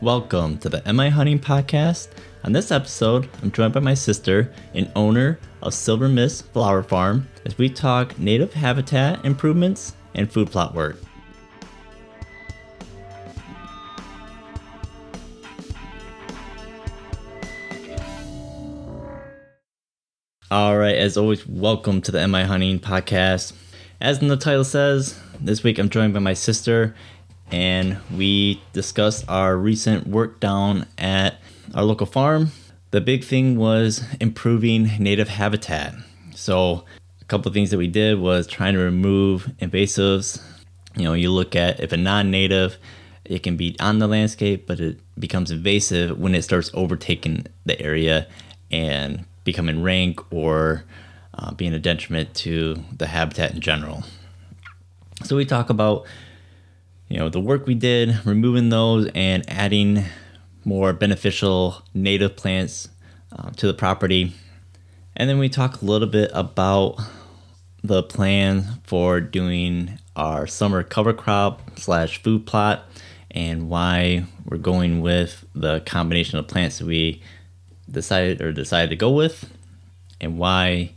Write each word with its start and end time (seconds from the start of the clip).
Welcome 0.00 0.58
to 0.58 0.68
the 0.68 0.80
MI 0.92 1.08
Hunting 1.08 1.40
podcast. 1.40 2.10
On 2.44 2.52
this 2.52 2.70
episode, 2.70 3.28
I'm 3.42 3.50
joined 3.50 3.74
by 3.74 3.80
my 3.80 3.94
sister 3.94 4.52
and 4.72 4.88
owner 4.94 5.40
of 5.60 5.74
Silver 5.74 6.08
Mist 6.08 6.52
Flower 6.52 6.84
Farm 6.84 7.26
as 7.44 7.58
we 7.58 7.68
talk 7.68 8.16
native 8.16 8.52
habitat 8.52 9.24
improvements 9.24 9.96
and 10.14 10.30
food 10.30 10.52
plot 10.52 10.72
work. 10.72 10.98
All 20.48 20.78
right, 20.78 20.94
as 20.94 21.16
always, 21.16 21.44
welcome 21.44 22.00
to 22.02 22.12
the 22.12 22.28
MI 22.28 22.44
Hunting 22.44 22.78
podcast. 22.78 23.52
As 24.00 24.22
in 24.22 24.28
the 24.28 24.36
title 24.36 24.62
says, 24.62 25.18
this 25.40 25.64
week 25.64 25.76
I'm 25.80 25.90
joined 25.90 26.14
by 26.14 26.20
my 26.20 26.34
sister 26.34 26.94
and 27.50 27.98
we 28.14 28.62
discussed 28.72 29.24
our 29.28 29.56
recent 29.56 30.06
work 30.06 30.40
down 30.40 30.86
at 30.96 31.40
our 31.74 31.84
local 31.84 32.06
farm. 32.06 32.52
The 32.90 33.00
big 33.00 33.24
thing 33.24 33.56
was 33.56 34.02
improving 34.20 34.90
native 34.98 35.28
habitat. 35.28 35.94
So, 36.34 36.84
a 37.20 37.24
couple 37.24 37.52
things 37.52 37.70
that 37.70 37.78
we 37.78 37.86
did 37.86 38.18
was 38.20 38.46
trying 38.46 38.74
to 38.74 38.80
remove 38.80 39.50
invasives. 39.60 40.42
You 40.96 41.04
know, 41.04 41.12
you 41.12 41.30
look 41.30 41.54
at 41.54 41.80
if 41.80 41.92
a 41.92 41.96
non 41.96 42.30
native, 42.30 42.78
it 43.24 43.42
can 43.42 43.56
be 43.56 43.76
on 43.80 43.98
the 43.98 44.06
landscape, 44.06 44.66
but 44.66 44.80
it 44.80 45.00
becomes 45.18 45.50
invasive 45.50 46.18
when 46.18 46.34
it 46.34 46.42
starts 46.42 46.70
overtaking 46.72 47.46
the 47.66 47.80
area 47.80 48.26
and 48.70 49.24
becoming 49.44 49.82
rank 49.82 50.20
or 50.32 50.84
uh, 51.34 51.52
being 51.52 51.74
a 51.74 51.78
detriment 51.78 52.34
to 52.34 52.82
the 52.96 53.06
habitat 53.06 53.52
in 53.52 53.60
general. 53.60 54.04
So, 55.24 55.36
we 55.36 55.44
talk 55.44 55.68
about 55.68 56.06
you 57.08 57.18
know 57.18 57.28
the 57.28 57.40
work 57.40 57.66
we 57.66 57.74
did 57.74 58.24
removing 58.26 58.68
those 58.68 59.10
and 59.14 59.48
adding 59.48 60.04
more 60.64 60.92
beneficial 60.92 61.82
native 61.94 62.36
plants 62.36 62.88
uh, 63.32 63.50
to 63.50 63.66
the 63.66 63.74
property. 63.74 64.32
And 65.16 65.28
then 65.28 65.38
we 65.38 65.48
talk 65.48 65.80
a 65.80 65.84
little 65.84 66.06
bit 66.06 66.30
about 66.34 67.00
the 67.82 68.02
plan 68.02 68.80
for 68.84 69.20
doing 69.20 69.98
our 70.14 70.46
summer 70.46 70.82
cover 70.82 71.12
crop 71.12 71.78
slash 71.78 72.22
food 72.22 72.46
plot 72.46 72.84
and 73.30 73.68
why 73.68 74.24
we're 74.44 74.58
going 74.58 75.00
with 75.00 75.44
the 75.54 75.80
combination 75.80 76.38
of 76.38 76.48
plants 76.48 76.78
that 76.78 76.86
we 76.86 77.22
decided 77.90 78.40
or 78.40 78.52
decided 78.52 78.90
to 78.90 78.96
go 78.96 79.10
with 79.10 79.50
and 80.20 80.38
why 80.38 80.92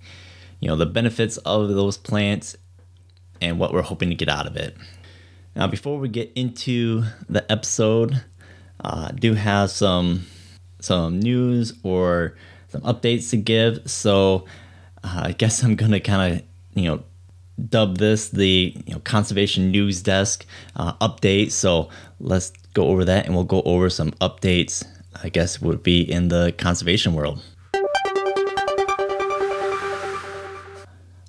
you 0.60 0.68
know 0.68 0.76
the 0.76 0.86
benefits 0.86 1.38
of 1.38 1.70
those 1.70 1.98
plants 1.98 2.56
and 3.40 3.60
what 3.60 3.74
we're 3.74 3.82
hoping 3.82 4.10
to 4.10 4.16
get 4.16 4.30
out 4.30 4.48
of 4.48 4.56
it 4.56 4.76
now, 5.56 5.68
before 5.68 6.00
we 6.00 6.08
get 6.08 6.32
into 6.36 7.04
the 7.28 7.50
episode, 7.52 8.24
uh, 8.84 9.10
I 9.10 9.12
do 9.12 9.34
have 9.34 9.70
some 9.70 10.26
some 10.80 11.20
news 11.20 11.74
or 11.84 12.36
some 12.70 12.82
updates 12.82 13.30
to 13.32 13.38
give. 13.38 13.80
So 13.86 14.46
uh, 15.04 15.24
I 15.26 15.32
guess 15.34 15.62
I'm 15.62 15.76
gonna 15.76 16.00
kind 16.00 16.34
of 16.36 16.44
you 16.74 16.90
know 16.90 17.04
dub 17.70 17.98
this 17.98 18.30
the 18.30 18.74
you 18.86 18.94
know 18.94 19.00
conservation 19.02 19.72
news 19.72 20.02
desk 20.02 20.46
uh, 20.78 20.94
update. 21.06 21.52
So 21.52 21.90
let's 22.20 22.52
go 22.74 22.88
over 22.88 23.04
that, 23.06 23.26
and 23.26 23.36
we'll 23.36 23.44
go 23.44 23.62
over 23.64 23.90
some 23.90 24.12
updates. 24.14 24.86
I 25.22 25.28
guess 25.28 25.62
would 25.62 25.84
be 25.84 26.10
in 26.10 26.30
the 26.30 26.54
conservation 26.58 27.14
world. 27.14 27.44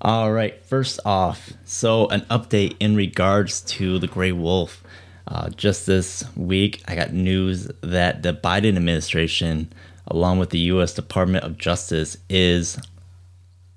All 0.04 0.32
right, 0.32 0.60
first 0.66 0.98
off, 1.04 1.52
so 1.64 2.08
an 2.08 2.22
update 2.22 2.74
in 2.80 2.96
regards 2.96 3.60
to 3.60 4.00
the 4.00 4.08
gray 4.08 4.32
wolf. 4.32 4.82
Uh, 5.28 5.48
just 5.50 5.86
this 5.86 6.24
week, 6.36 6.82
I 6.88 6.96
got 6.96 7.12
news 7.12 7.70
that 7.82 8.24
the 8.24 8.34
Biden 8.34 8.76
administration, 8.76 9.72
along 10.08 10.40
with 10.40 10.50
the 10.50 10.58
U.S. 10.58 10.92
Department 10.92 11.44
of 11.44 11.56
Justice, 11.56 12.16
is 12.28 12.80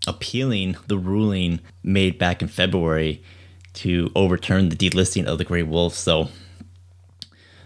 appealing 0.08 0.78
the 0.88 0.98
ruling 0.98 1.60
made 1.84 2.18
back 2.18 2.42
in 2.42 2.48
February 2.48 3.22
to 3.74 4.12
overturn 4.16 4.70
the 4.70 4.76
delisting 4.76 5.26
of 5.26 5.38
the 5.38 5.44
gray 5.44 5.62
wolf. 5.62 5.94
So, 5.94 6.30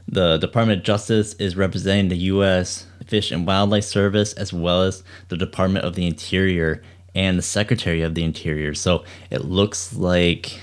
the 0.05 0.35
Department 0.35 0.79
of 0.79 0.85
Justice 0.85 1.33
is 1.35 1.55
representing 1.55 2.09
the 2.09 2.17
U.S. 2.17 2.87
Fish 3.07 3.31
and 3.31 3.47
Wildlife 3.47 3.85
Service 3.85 4.33
as 4.33 4.51
well 4.51 4.81
as 4.81 5.01
the 5.29 5.37
Department 5.37 5.85
of 5.85 5.95
the 5.95 6.05
Interior 6.05 6.83
and 7.15 7.37
the 7.37 7.43
Secretary 7.43 8.01
of 8.01 8.15
the 8.15 8.23
Interior. 8.23 8.73
So 8.73 9.03
it 9.29 9.45
looks 9.45 9.93
like 9.93 10.59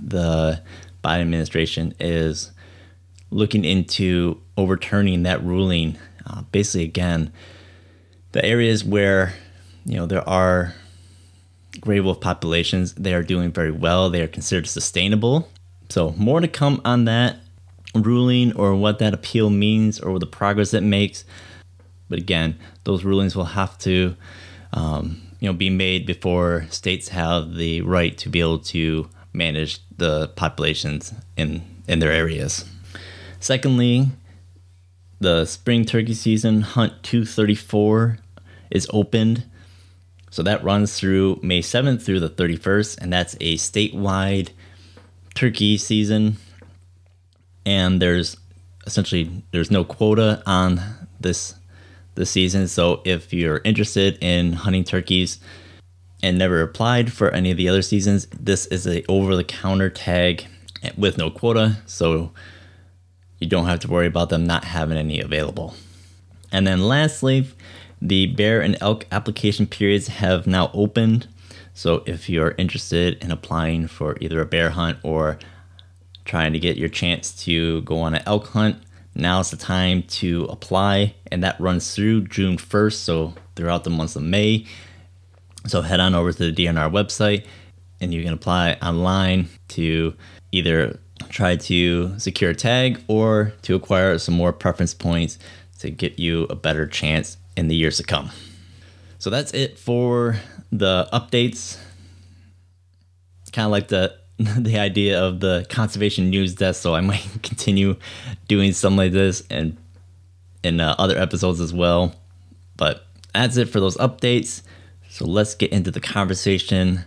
the 0.00 0.62
Biden 1.04 1.22
administration 1.22 1.94
is 2.00 2.52
looking 3.30 3.64
into 3.64 4.40
overturning 4.56 5.22
that 5.24 5.42
ruling. 5.42 5.98
Uh, 6.26 6.42
basically, 6.52 6.84
again, 6.84 7.32
the 8.32 8.44
areas 8.44 8.84
where 8.84 9.34
you 9.84 9.96
know 9.96 10.06
there 10.06 10.28
are 10.28 10.74
gray 11.80 12.00
wolf 12.00 12.20
populations, 12.20 12.94
they 12.94 13.14
are 13.14 13.22
doing 13.22 13.52
very 13.52 13.70
well. 13.70 14.10
They 14.10 14.22
are 14.22 14.28
considered 14.28 14.66
sustainable. 14.66 15.48
So 15.88 16.12
more 16.16 16.40
to 16.40 16.48
come 16.48 16.80
on 16.84 17.04
that 17.06 17.36
ruling 17.94 18.54
or 18.56 18.74
what 18.74 18.98
that 18.98 19.14
appeal 19.14 19.50
means 19.50 19.98
or 19.98 20.18
the 20.18 20.26
progress 20.26 20.74
it 20.74 20.82
makes. 20.82 21.24
But 22.08 22.18
again, 22.18 22.58
those 22.84 23.04
rulings 23.04 23.36
will 23.36 23.44
have 23.44 23.78
to 23.78 24.16
um, 24.72 25.20
you 25.40 25.48
know 25.48 25.52
be 25.52 25.70
made 25.70 26.06
before 26.06 26.66
states 26.70 27.08
have 27.08 27.54
the 27.54 27.80
right 27.82 28.16
to 28.18 28.28
be 28.28 28.40
able 28.40 28.58
to 28.58 29.08
manage 29.32 29.80
the 29.96 30.28
populations 30.28 31.12
in 31.36 31.62
in 31.88 31.98
their 31.98 32.12
areas. 32.12 32.64
Secondly, 33.40 34.08
the 35.18 35.44
spring 35.46 35.84
turkey 35.84 36.14
season 36.14 36.60
hunt 36.62 37.02
234 37.02 38.18
is 38.70 38.86
opened. 38.92 39.44
So 40.30 40.42
that 40.44 40.62
runs 40.62 40.98
through 40.98 41.40
May 41.42 41.60
7th 41.60 42.02
through 42.02 42.20
the 42.20 42.30
31st 42.30 42.98
and 43.00 43.12
that's 43.12 43.34
a 43.40 43.56
statewide 43.56 44.50
turkey 45.34 45.76
season 45.76 46.36
and 47.66 48.00
there's 48.00 48.36
essentially 48.86 49.42
there's 49.50 49.70
no 49.70 49.84
quota 49.84 50.42
on 50.46 50.80
this 51.18 51.54
this 52.20 52.30
season. 52.30 52.68
So 52.68 53.02
if 53.04 53.32
you're 53.32 53.60
interested 53.64 54.16
in 54.20 54.52
hunting 54.52 54.84
turkeys 54.84 55.40
and 56.22 56.38
never 56.38 56.62
applied 56.62 57.12
for 57.12 57.30
any 57.30 57.50
of 57.50 57.56
the 57.56 57.68
other 57.68 57.82
seasons, 57.82 58.26
this 58.26 58.66
is 58.66 58.86
a 58.86 59.04
over 59.10 59.34
the 59.34 59.42
counter 59.42 59.90
tag 59.90 60.46
with 60.96 61.18
no 61.18 61.30
quota. 61.30 61.78
So 61.86 62.30
you 63.40 63.48
don't 63.48 63.66
have 63.66 63.80
to 63.80 63.88
worry 63.88 64.06
about 64.06 64.28
them 64.28 64.46
not 64.46 64.64
having 64.64 64.98
any 64.98 65.20
available. 65.20 65.74
And 66.52 66.66
then 66.66 66.86
lastly, 66.86 67.46
the 68.00 68.26
bear 68.26 68.60
and 68.60 68.76
elk 68.80 69.06
application 69.10 69.66
periods 69.66 70.08
have 70.08 70.46
now 70.46 70.70
opened. 70.74 71.26
So 71.74 72.02
if 72.06 72.28
you're 72.28 72.54
interested 72.58 73.22
in 73.24 73.30
applying 73.30 73.86
for 73.86 74.16
either 74.20 74.40
a 74.40 74.46
bear 74.46 74.70
hunt 74.70 74.98
or 75.02 75.38
trying 76.24 76.52
to 76.52 76.58
get 76.58 76.76
your 76.76 76.88
chance 76.88 77.32
to 77.44 77.80
go 77.82 78.00
on 78.00 78.14
an 78.14 78.22
elk 78.26 78.48
hunt, 78.48 78.76
Now's 79.14 79.50
the 79.50 79.56
time 79.56 80.02
to 80.04 80.44
apply, 80.44 81.14
and 81.30 81.42
that 81.42 81.60
runs 81.60 81.94
through 81.94 82.28
June 82.28 82.56
1st, 82.56 82.94
so 82.94 83.34
throughout 83.56 83.84
the 83.84 83.90
month 83.90 84.16
of 84.16 84.22
May. 84.22 84.66
So 85.66 85.82
head 85.82 86.00
on 86.00 86.14
over 86.14 86.32
to 86.32 86.50
the 86.50 86.66
DNR 86.66 86.90
website 86.90 87.44
and 88.00 88.14
you 88.14 88.22
can 88.22 88.32
apply 88.32 88.78
online 88.82 89.48
to 89.68 90.14
either 90.52 90.98
try 91.28 91.56
to 91.56 92.18
secure 92.18 92.50
a 92.50 92.54
tag 92.54 93.02
or 93.08 93.52
to 93.62 93.74
acquire 93.74 94.18
some 94.18 94.34
more 94.34 94.52
preference 94.52 94.94
points 94.94 95.38
to 95.78 95.90
get 95.90 96.18
you 96.18 96.44
a 96.44 96.54
better 96.54 96.86
chance 96.86 97.36
in 97.56 97.68
the 97.68 97.76
years 97.76 97.98
to 97.98 98.02
come. 98.02 98.30
So 99.18 99.28
that's 99.28 99.52
it 99.52 99.78
for 99.78 100.36
the 100.72 101.08
updates. 101.12 101.78
Kind 103.52 103.66
of 103.66 103.72
like 103.72 103.88
the 103.88 104.16
the 104.58 104.78
idea 104.78 105.22
of 105.22 105.40
the 105.40 105.66
conservation 105.68 106.30
news 106.30 106.54
desk, 106.54 106.82
so 106.82 106.94
I 106.94 107.00
might 107.02 107.26
continue 107.42 107.96
doing 108.48 108.72
something 108.72 108.96
like 108.96 109.12
this 109.12 109.42
and 109.50 109.76
in 110.62 110.80
uh, 110.80 110.94
other 110.98 111.18
episodes 111.18 111.60
as 111.60 111.72
well. 111.72 112.14
But 112.76 113.04
that's 113.34 113.56
it 113.56 113.68
for 113.68 113.80
those 113.80 113.96
updates. 113.98 114.62
So 115.10 115.26
let's 115.26 115.54
get 115.54 115.72
into 115.72 115.90
the 115.90 116.00
conversation. 116.00 117.04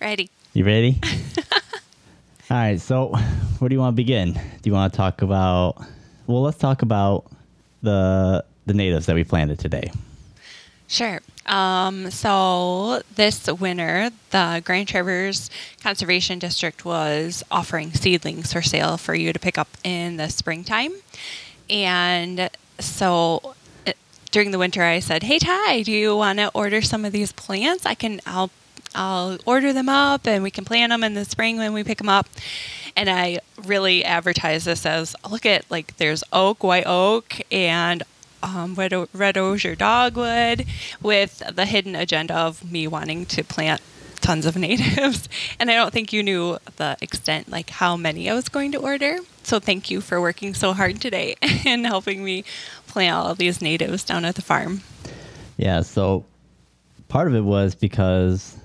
Ready. 0.00 0.30
You 0.54 0.64
ready? 0.64 1.00
All 2.50 2.56
right. 2.56 2.80
So, 2.80 3.08
where 3.58 3.68
do 3.68 3.74
you 3.74 3.80
want 3.80 3.94
to 3.94 3.96
begin? 3.96 4.32
Do 4.32 4.40
you 4.64 4.72
want 4.72 4.92
to 4.92 4.96
talk 4.96 5.20
about? 5.20 5.84
Well, 6.26 6.42
let's 6.42 6.58
talk 6.58 6.82
about 6.82 7.26
the 7.82 8.44
the 8.66 8.74
natives 8.74 9.06
that 9.06 9.14
we 9.14 9.24
planted 9.24 9.58
today. 9.58 9.90
Sure. 10.88 11.20
Um, 11.46 12.10
so 12.10 13.02
this 13.14 13.46
winter, 13.46 14.10
the 14.30 14.62
Grand 14.64 14.88
Traverse 14.88 15.48
Conservation 15.82 16.38
District 16.38 16.84
was 16.84 17.44
offering 17.50 17.92
seedlings 17.92 18.52
for 18.52 18.62
sale 18.62 18.96
for 18.96 19.14
you 19.14 19.32
to 19.32 19.38
pick 19.38 19.56
up 19.56 19.68
in 19.84 20.16
the 20.16 20.28
springtime. 20.28 20.92
And 21.70 22.50
so 22.78 23.54
uh, 23.86 23.92
during 24.30 24.50
the 24.50 24.58
winter, 24.58 24.82
I 24.82 24.98
said, 24.98 25.22
"Hey 25.22 25.38
Ty, 25.38 25.82
do 25.82 25.92
you 25.92 26.16
want 26.16 26.38
to 26.38 26.50
order 26.52 26.82
some 26.82 27.04
of 27.04 27.12
these 27.12 27.32
plants? 27.32 27.86
I 27.86 27.94
can. 27.94 28.20
I'll 28.26 28.50
I'll 28.94 29.38
order 29.44 29.72
them 29.72 29.88
up, 29.88 30.26
and 30.26 30.42
we 30.42 30.50
can 30.50 30.64
plant 30.64 30.90
them 30.90 31.04
in 31.04 31.14
the 31.14 31.24
spring 31.24 31.58
when 31.58 31.72
we 31.72 31.84
pick 31.84 31.98
them 31.98 32.08
up." 32.08 32.28
And 32.96 33.10
I 33.10 33.40
really 33.64 34.04
advertise 34.04 34.64
this 34.64 34.86
as 34.86 35.14
look 35.30 35.46
at 35.46 35.70
like 35.70 35.96
there's 35.98 36.24
oak, 36.32 36.64
white 36.64 36.86
oak, 36.86 37.40
and 37.52 38.02
um, 38.46 38.74
red, 38.74 38.94
red 39.12 39.36
osier 39.36 39.74
dogwood 39.74 40.66
with 41.02 41.42
the 41.52 41.66
hidden 41.66 41.96
agenda 41.96 42.34
of 42.34 42.70
me 42.70 42.86
wanting 42.86 43.26
to 43.26 43.42
plant 43.42 43.80
tons 44.20 44.46
of 44.46 44.56
natives. 44.68 45.28
And 45.58 45.70
I 45.70 45.74
don't 45.74 45.92
think 45.92 46.12
you 46.12 46.22
knew 46.22 46.58
the 46.76 46.96
extent, 47.00 47.48
like 47.48 47.70
how 47.70 47.96
many 47.96 48.30
I 48.30 48.34
was 48.34 48.48
going 48.48 48.72
to 48.72 48.78
order. 48.78 49.18
So 49.42 49.58
thank 49.60 49.90
you 49.90 50.00
for 50.00 50.20
working 50.20 50.54
so 50.54 50.72
hard 50.72 51.00
today 51.00 51.36
and 51.66 51.86
helping 51.86 52.24
me 52.24 52.44
plant 52.86 53.16
all 53.16 53.26
of 53.26 53.38
these 53.38 53.60
natives 53.60 54.04
down 54.04 54.24
at 54.24 54.36
the 54.36 54.42
farm. 54.42 54.82
Yeah, 55.56 55.82
so 55.82 56.24
part 57.08 57.28
of 57.28 57.34
it 57.34 57.42
was 57.42 57.74
because 57.74 58.56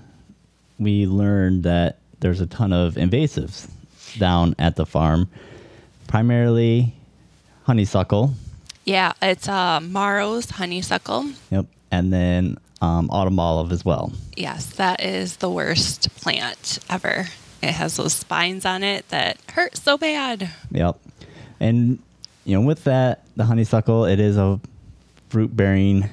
we 0.80 1.06
learned 1.06 1.64
that 1.64 2.00
there's 2.20 2.42
a 2.42 2.48
ton 2.48 2.74
of 2.74 2.96
invasives 2.96 3.70
down 4.18 4.56
at 4.60 4.76
the 4.76 4.86
farm, 4.86 5.30
primarily 6.08 6.94
honeysuckle. 7.64 8.34
Yeah, 8.86 9.14
it's 9.22 9.48
uh, 9.48 9.80
Morrow's 9.82 10.50
honeysuckle. 10.50 11.32
Yep, 11.52 11.66
and 11.92 12.12
then 12.12 12.58
um, 12.82 13.10
autumn 13.12 13.40
olive 13.40 13.72
as 13.72 13.86
well. 13.86 14.12
Yes, 14.36 14.66
that 14.76 15.04
is 15.04 15.38
the 15.38 15.50
worst 15.50 16.14
plant 16.16 16.80
ever. 16.90 17.28
It 17.62 17.72
has 17.72 17.98
those 17.98 18.14
spines 18.14 18.66
on 18.66 18.84
it 18.84 19.08
that 19.10 19.38
hurt 19.52 19.78
so 19.78 19.98
bad. 19.98 20.50
Yep, 20.72 21.00
and 21.60 22.00
you 22.46 22.60
know 22.60 22.66
with 22.66 22.84
that, 22.86 23.24
the 23.36 23.46
honeysuckle 23.46 24.06
it 24.06 24.20
is 24.20 24.38
a 24.38 24.60
fruit 25.30 25.56
bearing 25.56 26.10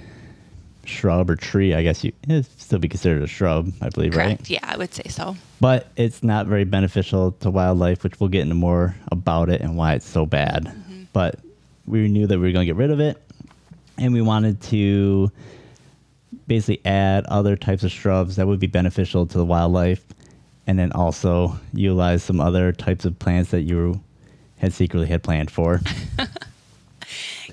shrub 0.84 1.30
or 1.30 1.36
tree. 1.36 1.74
I 1.74 1.82
guess 1.82 2.04
you 2.04 2.12
it 2.28 2.46
still 2.58 2.78
be 2.78 2.88
considered 2.88 3.22
a 3.22 3.26
shrub, 3.26 3.72
I 3.80 3.88
believe, 3.88 4.12
Correct. 4.12 4.40
right? 4.40 4.50
Yeah, 4.50 4.60
I 4.62 4.76
would 4.76 4.92
say 4.92 5.08
so. 5.08 5.36
But 5.60 5.88
it's 5.96 6.22
not 6.22 6.46
very 6.46 6.64
beneficial 6.64 7.32
to 7.40 7.50
wildlife, 7.50 8.04
which 8.04 8.20
we'll 8.20 8.28
get 8.28 8.42
into 8.42 8.54
more 8.54 8.94
about 9.10 9.48
it 9.48 9.60
and 9.60 9.76
why 9.76 9.94
it's 9.94 10.06
so 10.06 10.26
bad. 10.26 10.64
Mm-hmm. 10.64 11.02
But 11.12 11.38
we 11.88 12.08
knew 12.08 12.26
that 12.26 12.38
we 12.38 12.46
were 12.46 12.52
going 12.52 12.66
to 12.66 12.72
get 12.72 12.76
rid 12.76 12.90
of 12.90 13.00
it, 13.00 13.20
and 13.96 14.12
we 14.12 14.22
wanted 14.22 14.60
to 14.62 15.30
basically 16.46 16.80
add 16.84 17.24
other 17.26 17.56
types 17.56 17.82
of 17.84 17.90
shrubs 17.90 18.36
that 18.36 18.46
would 18.46 18.60
be 18.60 18.66
beneficial 18.66 19.26
to 19.26 19.38
the 19.38 19.44
wildlife, 19.44 20.04
and 20.66 20.78
then 20.78 20.92
also 20.92 21.58
utilize 21.72 22.22
some 22.22 22.40
other 22.40 22.72
types 22.72 23.04
of 23.04 23.18
plants 23.18 23.50
that 23.50 23.62
you 23.62 24.00
had 24.58 24.72
secretly 24.72 25.06
had 25.06 25.22
planned 25.22 25.50
for. 25.50 25.80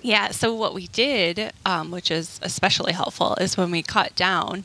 Yeah, 0.06 0.30
so 0.30 0.54
what 0.54 0.76
we 0.76 0.86
did, 0.86 1.52
um, 1.66 1.90
which 1.90 2.12
is 2.12 2.40
especially 2.44 2.94
helpful, 2.94 3.34
is 3.42 3.58
when 3.58 3.72
we 3.72 3.82
cut 3.82 4.16
down 4.16 4.64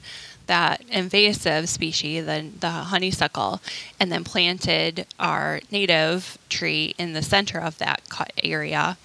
that 0.48 0.82
invasive 0.90 1.66
species, 1.66 2.26
the, 2.26 2.50
the 2.60 2.68
honeysuckle, 2.68 3.62
and 3.98 4.12
then 4.12 4.22
planted 4.22 5.06
our 5.18 5.60
native 5.70 6.36
tree 6.50 6.94
in 6.98 7.14
the 7.14 7.22
center 7.22 7.58
of 7.58 7.78
that 7.78 8.02
cut 8.10 8.32
area, 8.44 8.98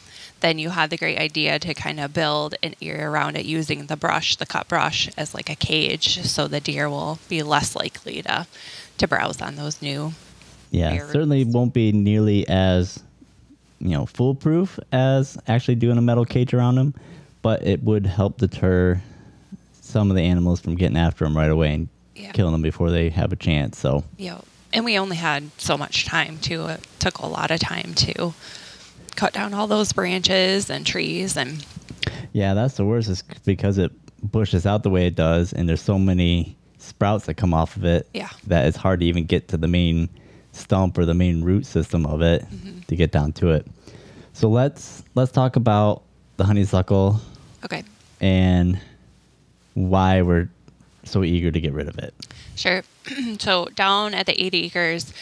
then 0.46 0.60
you 0.60 0.70
had 0.70 0.92
the 0.92 0.98
great 0.98 1.18
idea 1.18 1.58
to 1.58 1.74
kind 1.74 2.00
of 2.00 2.14
build 2.14 2.54
an 2.62 2.76
area 2.80 3.10
around 3.10 3.36
it 3.36 3.46
using 3.46 3.88
the 3.88 3.98
brush, 3.98 4.36
the 4.36 4.46
cut 4.46 4.68
brush, 4.68 5.10
as 5.18 5.34
like 5.34 5.50
a 5.50 5.56
cage, 5.56 6.22
so 6.22 6.48
the 6.48 6.60
deer 6.60 6.88
will 6.88 7.18
be 7.28 7.42
less 7.42 7.76
likely 7.76 8.22
to 8.22 8.46
to 9.00 9.08
browse 9.08 9.42
on 9.42 9.56
those 9.56 9.82
new. 9.82 10.14
Yeah, 10.70 10.92
areas. 10.92 11.12
certainly 11.12 11.44
won't 11.46 11.74
be 11.74 11.92
nearly 11.92 12.48
as 12.48 13.02
you 13.80 13.90
know 13.90 14.06
foolproof 14.06 14.80
as 14.92 15.36
actually 15.48 15.76
doing 15.76 15.98
a 15.98 16.02
metal 16.02 16.26
cage 16.26 16.54
around 16.54 16.76
them, 16.76 16.94
but 17.42 17.66
it 17.66 17.82
would 17.84 18.06
help 18.06 18.38
deter 18.38 19.02
some 19.82 20.12
of 20.12 20.16
the 20.16 20.22
animals 20.24 20.60
from 20.62 20.76
getting 20.76 20.98
after 20.98 21.26
them 21.26 21.36
right 21.36 21.50
away 21.50 21.74
and 21.74 21.90
Yeah. 22.16 22.32
killing 22.34 22.52
them 22.54 22.62
before 22.62 22.92
they 22.92 23.10
have 23.10 23.34
a 23.34 23.36
chance. 23.36 23.80
So 23.80 24.04
yeah, 24.18 24.42
and 24.72 24.86
we 24.86 24.98
only 25.00 25.18
had 25.18 25.50
so 25.58 25.76
much 25.76 26.06
time 26.06 26.38
too. 26.38 26.68
It 26.68 26.82
took 27.00 27.18
a 27.18 27.26
lot 27.26 27.50
of 27.52 27.60
time 27.60 27.94
to 27.96 28.34
cut 29.16 29.34
down 29.34 29.54
all 29.54 29.68
those 29.68 29.94
branches 29.94 30.70
and 30.70 30.86
trees 30.86 31.38
and 31.38 31.66
yeah, 32.34 32.54
that's 32.54 32.76
the 32.76 32.86
worst 32.86 33.10
is 33.10 33.22
because 33.46 33.78
it 33.78 33.92
bushes 34.32 34.66
out 34.66 34.84
the 34.84 34.90
way 34.90 35.06
it 35.08 35.16
does, 35.16 35.54
and 35.54 35.70
there's 35.70 35.82
so 35.82 35.98
many 35.98 36.56
sprouts 36.80 37.26
that 37.28 37.36
come 37.36 37.54
off 37.54 37.78
of 37.78 37.86
it 37.86 38.08
Yeah. 38.14 38.30
that 38.48 38.66
it's 38.68 38.76
hard 38.78 39.00
to 39.00 39.06
even 39.06 39.24
get 39.26 39.48
to 39.50 39.58
the 39.58 39.68
main 39.68 40.10
stump 40.52 40.98
or 40.98 41.06
the 41.06 41.14
main 41.14 41.44
root 41.44 41.66
system 41.66 42.06
of 42.06 42.22
it 42.22 42.42
Mm-hmm. 42.44 42.82
to 42.88 42.96
get 42.96 43.12
down 43.12 43.32
to 43.34 43.52
it. 43.52 43.66
So 44.34 44.50
let's 44.50 45.04
let's 45.16 45.32
talk 45.32 45.56
about 45.56 46.04
the 46.38 46.44
honeysuckle 46.44 47.22
okay. 47.64 47.84
and 48.20 48.80
why 49.76 50.22
we're 50.22 50.50
so 51.04 51.24
eager 51.24 51.52
to 51.52 51.60
get 51.62 51.74
rid 51.74 51.88
of 51.88 51.98
it. 52.00 52.14
Sure. 52.56 52.84
so 53.40 53.66
down 53.76 54.14
at 54.14 54.26
the 54.26 54.40
80 54.42 54.66
acres, 54.66 55.14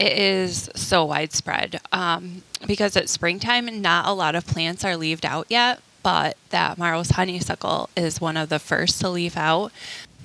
it 0.00 0.16
is 0.16 0.70
so 0.74 1.04
widespread 1.04 1.78
um, 1.92 2.42
because 2.66 2.96
it's 2.96 3.12
springtime. 3.12 3.82
Not 3.82 4.06
a 4.06 4.12
lot 4.12 4.34
of 4.34 4.46
plants 4.46 4.82
are 4.82 4.96
leaved 4.96 5.26
out 5.26 5.46
yet, 5.50 5.80
but 6.02 6.38
that 6.48 6.78
Morrow's 6.78 7.10
honeysuckle 7.10 7.90
is 7.94 8.18
one 8.18 8.38
of 8.38 8.48
the 8.48 8.58
first 8.58 8.98
to 9.00 9.10
leaf 9.10 9.36
out. 9.36 9.72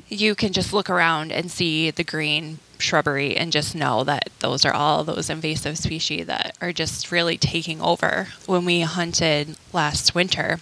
You 0.08 0.34
can 0.34 0.54
just 0.54 0.72
look 0.72 0.90
around 0.90 1.34
and 1.34 1.52
see 1.52 1.92
the 1.92 2.06
green 2.06 2.60
shrubbery 2.78 3.36
and 3.36 3.52
just 3.52 3.76
know 3.76 4.06
that 4.06 4.30
those 4.40 4.64
are 4.64 4.74
all 4.74 5.04
those 5.04 5.30
invasive 5.30 5.78
species 5.78 6.26
that 6.28 6.56
are 6.62 6.72
just 6.72 7.12
really 7.12 7.38
taking 7.38 7.82
over. 7.82 8.30
When 8.46 8.64
we 8.64 8.82
hunted 8.82 9.58
last 9.74 10.16
winter, 10.16 10.60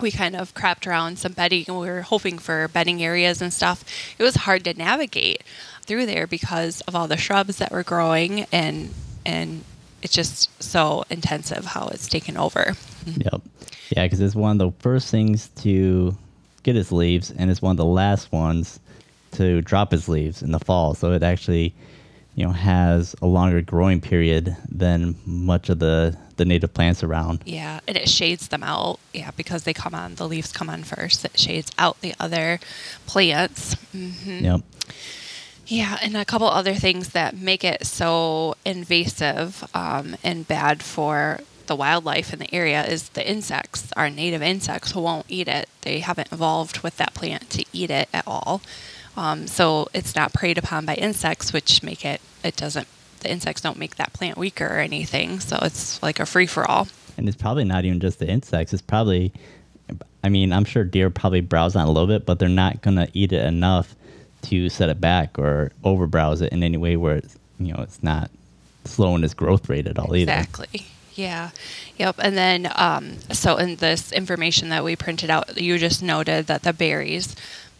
we 0.00 0.10
kind 0.10 0.34
of 0.34 0.54
crapped 0.54 0.86
around 0.86 1.18
some 1.18 1.32
bedding 1.32 1.64
and 1.68 1.78
we 1.78 1.88
were 1.88 2.02
hoping 2.02 2.38
for 2.38 2.68
bedding 2.68 3.02
areas 3.02 3.42
and 3.42 3.52
stuff. 3.52 3.84
It 4.18 4.22
was 4.22 4.36
hard 4.36 4.64
to 4.64 4.72
navigate 4.72 5.42
through 5.82 6.06
there 6.06 6.26
because 6.26 6.80
of 6.82 6.94
all 6.94 7.08
the 7.08 7.16
shrubs 7.16 7.56
that 7.56 7.72
were 7.72 7.82
growing 7.82 8.46
and 8.52 8.90
and 9.26 9.64
it's 10.02 10.14
just 10.14 10.50
so 10.62 11.04
intensive 11.10 11.64
how 11.66 11.88
it's 11.88 12.08
taken 12.08 12.36
over. 12.36 12.74
Yep. 13.06 13.42
Yeah, 13.90 14.04
because 14.04 14.20
it's 14.20 14.34
one 14.34 14.52
of 14.52 14.58
the 14.58 14.82
first 14.82 15.10
things 15.10 15.48
to 15.62 16.16
get 16.62 16.76
its 16.76 16.92
leaves, 16.92 17.30
and 17.30 17.50
it's 17.50 17.60
one 17.60 17.72
of 17.72 17.76
the 17.76 17.84
last 17.84 18.30
ones 18.32 18.78
to 19.32 19.60
drop 19.62 19.92
its 19.92 20.08
leaves 20.08 20.42
in 20.42 20.52
the 20.52 20.58
fall. 20.58 20.94
So 20.94 21.12
it 21.12 21.22
actually, 21.22 21.74
you 22.34 22.44
know, 22.46 22.52
has 22.52 23.14
a 23.20 23.26
longer 23.26 23.60
growing 23.60 24.00
period 24.00 24.56
than 24.68 25.16
much 25.26 25.68
of 25.68 25.78
the 25.80 26.16
the 26.36 26.44
native 26.46 26.72
plants 26.72 27.02
around. 27.02 27.42
Yeah, 27.44 27.80
and 27.86 27.96
it 27.98 28.08
shades 28.08 28.48
them 28.48 28.62
out. 28.62 28.98
Yeah, 29.12 29.30
because 29.36 29.64
they 29.64 29.74
come 29.74 29.94
on, 29.94 30.14
the 30.14 30.26
leaves 30.26 30.52
come 30.52 30.70
on 30.70 30.84
first. 30.84 31.24
It 31.24 31.38
shades 31.38 31.70
out 31.78 32.00
the 32.00 32.14
other 32.18 32.60
plants. 33.06 33.74
hmm 33.92 34.38
Yep. 34.44 34.60
Yeah, 35.70 35.98
and 36.02 36.16
a 36.16 36.24
couple 36.24 36.48
other 36.48 36.74
things 36.74 37.10
that 37.10 37.36
make 37.36 37.62
it 37.62 37.86
so 37.86 38.56
invasive 38.64 39.64
um, 39.72 40.16
and 40.24 40.46
bad 40.46 40.82
for 40.82 41.38
the 41.68 41.76
wildlife 41.76 42.32
in 42.32 42.40
the 42.40 42.52
area 42.52 42.84
is 42.84 43.10
the 43.10 43.28
insects. 43.28 43.92
Our 43.96 44.10
native 44.10 44.42
insects 44.42 44.90
who 44.90 45.00
won't 45.00 45.26
eat 45.28 45.46
it. 45.46 45.68
They 45.82 46.00
haven't 46.00 46.32
evolved 46.32 46.80
with 46.80 46.96
that 46.96 47.14
plant 47.14 47.50
to 47.50 47.64
eat 47.72 47.88
it 47.88 48.08
at 48.12 48.24
all. 48.26 48.62
Um, 49.16 49.46
so 49.46 49.86
it's 49.94 50.16
not 50.16 50.32
preyed 50.32 50.58
upon 50.58 50.86
by 50.86 50.96
insects, 50.96 51.52
which 51.52 51.84
make 51.84 52.04
it, 52.04 52.20
it 52.42 52.56
doesn't, 52.56 52.88
the 53.20 53.30
insects 53.30 53.62
don't 53.62 53.78
make 53.78 53.94
that 53.94 54.12
plant 54.12 54.36
weaker 54.36 54.66
or 54.66 54.80
anything. 54.80 55.38
So 55.38 55.56
it's 55.62 56.02
like 56.02 56.18
a 56.18 56.26
free 56.26 56.46
for 56.46 56.68
all. 56.68 56.88
And 57.16 57.28
it's 57.28 57.40
probably 57.40 57.64
not 57.64 57.84
even 57.84 58.00
just 58.00 58.18
the 58.18 58.26
insects. 58.26 58.72
It's 58.72 58.82
probably, 58.82 59.32
I 60.24 60.30
mean, 60.30 60.52
I'm 60.52 60.64
sure 60.64 60.82
deer 60.82 61.10
probably 61.10 61.42
browse 61.42 61.76
on 61.76 61.86
a 61.86 61.92
little 61.92 62.08
bit, 62.08 62.26
but 62.26 62.40
they're 62.40 62.48
not 62.48 62.82
gonna 62.82 63.06
eat 63.12 63.32
it 63.32 63.46
enough 63.46 63.94
to 64.42 64.68
set 64.68 64.88
it 64.88 65.00
back 65.00 65.38
or 65.38 65.72
over 65.84 66.06
browse 66.06 66.40
it 66.40 66.52
in 66.52 66.62
any 66.62 66.76
way 66.76 66.96
where 66.96 67.16
it's, 67.16 67.36
you 67.58 67.72
know, 67.72 67.82
it's 67.82 68.02
not 68.02 68.30
slowing 68.84 69.22
its 69.24 69.34
growth 69.34 69.68
rate 69.68 69.86
at 69.86 69.98
all 69.98 70.14
either. 70.16 70.32
Exactly. 70.32 70.86
Yeah. 71.14 71.50
Yep. 71.98 72.16
And 72.18 72.36
then, 72.36 72.72
um, 72.76 73.18
so 73.32 73.56
in 73.56 73.76
this 73.76 74.12
information 74.12 74.70
that 74.70 74.84
we 74.84 74.96
printed 74.96 75.28
out, 75.28 75.60
you 75.60 75.76
just 75.76 76.02
noted 76.02 76.46
that 76.46 76.62
the 76.62 76.72
berries, 76.72 77.36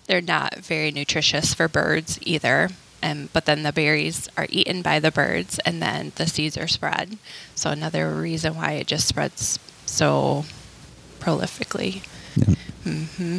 they're 0.06 0.20
not 0.20 0.56
very 0.56 0.90
nutritious 0.90 1.54
for 1.54 1.68
birds 1.68 2.18
either. 2.22 2.68
And, 3.02 3.32
but 3.32 3.46
then 3.46 3.62
the 3.62 3.72
berries 3.72 4.28
are 4.36 4.46
eaten 4.50 4.82
by 4.82 5.00
the 5.00 5.10
birds 5.10 5.58
and 5.60 5.80
then 5.80 6.12
the 6.16 6.26
seeds 6.26 6.58
are 6.58 6.68
spread. 6.68 7.16
So 7.54 7.70
another 7.70 8.10
reason 8.10 8.56
why 8.56 8.72
it 8.72 8.86
just 8.86 9.08
spreads 9.08 9.58
so 9.86 10.44
prolifically. 11.18 12.04
Yep. 12.36 12.58
hmm 12.84 13.38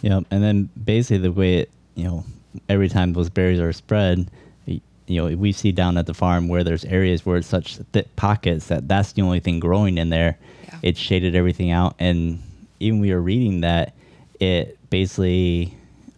Yep. 0.00 0.24
And 0.30 0.42
then 0.42 0.68
basically 0.82 1.18
the 1.18 1.32
way 1.32 1.56
it, 1.58 1.70
you 1.98 2.04
know, 2.04 2.24
every 2.68 2.88
time 2.88 3.12
those 3.12 3.28
berries 3.28 3.58
are 3.60 3.72
spread, 3.72 4.30
you 4.66 4.80
know, 5.08 5.26
we 5.36 5.52
see 5.52 5.72
down 5.72 5.96
at 5.98 6.06
the 6.06 6.14
farm 6.14 6.48
where 6.48 6.62
there's 6.62 6.84
areas 6.84 7.24
where 7.26 7.38
it's 7.38 7.48
such 7.48 7.76
thick 7.92 8.14
pockets 8.16 8.66
that 8.68 8.86
that's 8.86 9.12
the 9.12 9.22
only 9.22 9.40
thing 9.40 9.58
growing 9.58 9.96
in 9.98 10.10
there. 10.10 10.36
Yeah. 10.66 10.78
It 10.82 10.96
shaded 10.98 11.34
everything 11.34 11.70
out. 11.70 11.94
And 11.98 12.40
even 12.78 13.00
we 13.00 13.12
were 13.12 13.20
reading 13.20 13.62
that 13.62 13.94
it 14.38 14.78
basically 14.90 15.74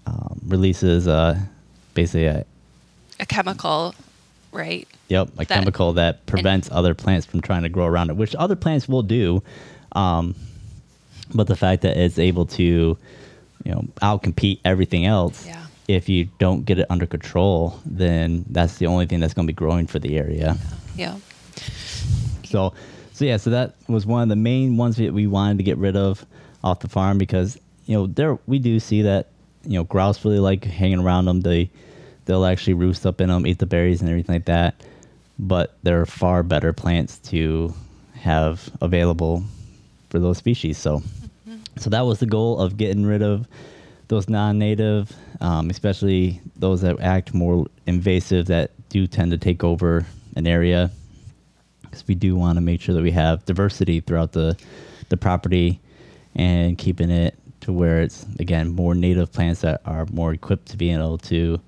um, 0.07 0.41
releases 0.47 1.07
a, 1.07 1.41
basically 1.95 2.27
a, 2.27 2.45
A 3.21 3.27
chemical, 3.27 3.95
right? 4.53 4.89
Yep, 5.09 5.29
a 5.29 5.37
That- 5.37 5.49
chemical 5.49 5.93
that 5.95 6.27
prevents 6.27 6.69
other 6.73 6.95
plants 6.95 7.27
from 7.27 7.41
trying 7.43 7.63
to 7.63 7.69
grow 7.69 7.87
around 7.87 8.11
it, 8.11 8.17
which 8.17 8.35
other 8.35 8.57
plants 8.57 8.89
will 8.89 9.03
do. 9.05 9.41
Um, 9.93 10.35
but 11.33 11.47
the 11.47 11.57
fact 11.57 11.83
that 11.83 11.97
it's 11.97 12.19
able 12.19 12.47
to, 12.47 12.65
you 12.65 12.99
know, 13.73 13.85
outcompete 14.03 14.59
everything 14.65 15.07
else, 15.07 15.47
Yeah. 15.47 15.60
If 15.97 16.09
you 16.09 16.29
don't 16.39 16.65
get 16.65 16.79
it 16.79 16.87
under 16.91 17.07
control, 17.07 17.79
then 17.85 18.45
that's 18.51 18.79
the 18.79 18.87
only 18.87 19.07
thing 19.07 19.21
that's 19.21 19.35
going 19.35 19.47
to 19.47 19.53
be 19.53 19.57
growing 19.57 19.87
for 19.87 19.99
the 19.99 20.19
area. 20.19 20.57
Yeah. 20.97 21.17
So, 22.45 22.73
so 23.13 23.25
yeah, 23.25 23.37
so 23.37 23.51
that 23.51 23.75
was 23.89 24.07
one 24.07 24.23
of 24.23 24.29
the 24.29 24.37
main 24.37 24.77
ones 24.77 24.97
that 24.97 25.13
we 25.13 25.27
wanted 25.27 25.59
to 25.59 25.65
get 25.65 25.79
rid 25.79 25.97
of 25.97 26.25
off 26.63 26.81
the 26.81 26.89
farm 26.89 27.17
because 27.17 27.59
you 27.87 27.95
know 27.97 28.07
there 28.07 28.39
we 28.47 28.59
do 28.59 28.79
see 28.79 29.03
that 29.03 29.29
you 29.65 29.79
know 29.79 29.85
grouse 29.85 30.25
really 30.25 30.39
like 30.39 30.65
hanging 30.65 31.01
around 31.01 31.25
them. 31.25 31.41
They 31.41 31.71
they'll 32.27 32.45
actually 32.45 32.75
roost 32.75 33.07
up 33.07 33.21
in 33.21 33.29
them, 33.29 33.47
eat 33.47 33.59
the 33.59 33.67
berries 33.67 34.01
and 34.01 34.11
everything 34.11 34.35
like 34.35 34.45
that. 34.47 34.83
But 35.39 35.77
there 35.83 36.01
are 36.01 36.07
far 36.07 36.43
better 36.43 36.73
plants 36.73 37.19
to 37.31 37.75
have 38.15 38.71
available 38.83 39.43
for 40.11 40.19
those 40.19 40.37
species. 40.37 40.77
So, 40.77 40.99
mm-hmm. 40.99 41.57
so 41.79 41.91
that 41.91 42.03
was 42.03 42.21
the 42.21 42.27
goal 42.27 42.59
of 42.59 42.77
getting 42.77 43.07
rid 43.07 43.23
of 43.23 43.47
those 44.11 44.29
non-native, 44.29 45.15
um, 45.41 45.71
especially 45.71 46.41
those 46.57 46.81
that 46.81 47.01
act 47.01 47.33
more 47.33 47.67
invasive 47.87 48.47
that 48.47 48.73
do 48.89 49.07
tend 49.07 49.31
to 49.31 49.39
take 49.39 49.63
over 49.63 50.05
an 50.35 50.49
area. 50.49 50.91
Because 51.83 52.07
we 52.07 52.17
do 52.17 52.35
want 52.35 52.57
to 52.57 52.61
make 52.61 52.81
sure 52.81 52.95
that 52.95 53.03
we 53.03 53.13
have 53.13 53.45
diversity 53.47 54.01
throughout 54.01 54.33
the 54.33 54.57
the 55.09 55.17
property 55.17 55.81
and 56.35 56.77
keeping 56.77 57.11
it 57.11 57.37
to 57.61 57.73
where 57.73 58.03
it's 58.03 58.27
again 58.39 58.69
more 58.69 58.95
native 58.95 59.33
plants 59.33 59.61
that 59.61 59.81
are 59.85 60.07
more 60.13 60.33
equipped 60.33 60.67
to 60.71 60.77
being 60.77 60.97
able 60.97 61.19
to 61.19 61.61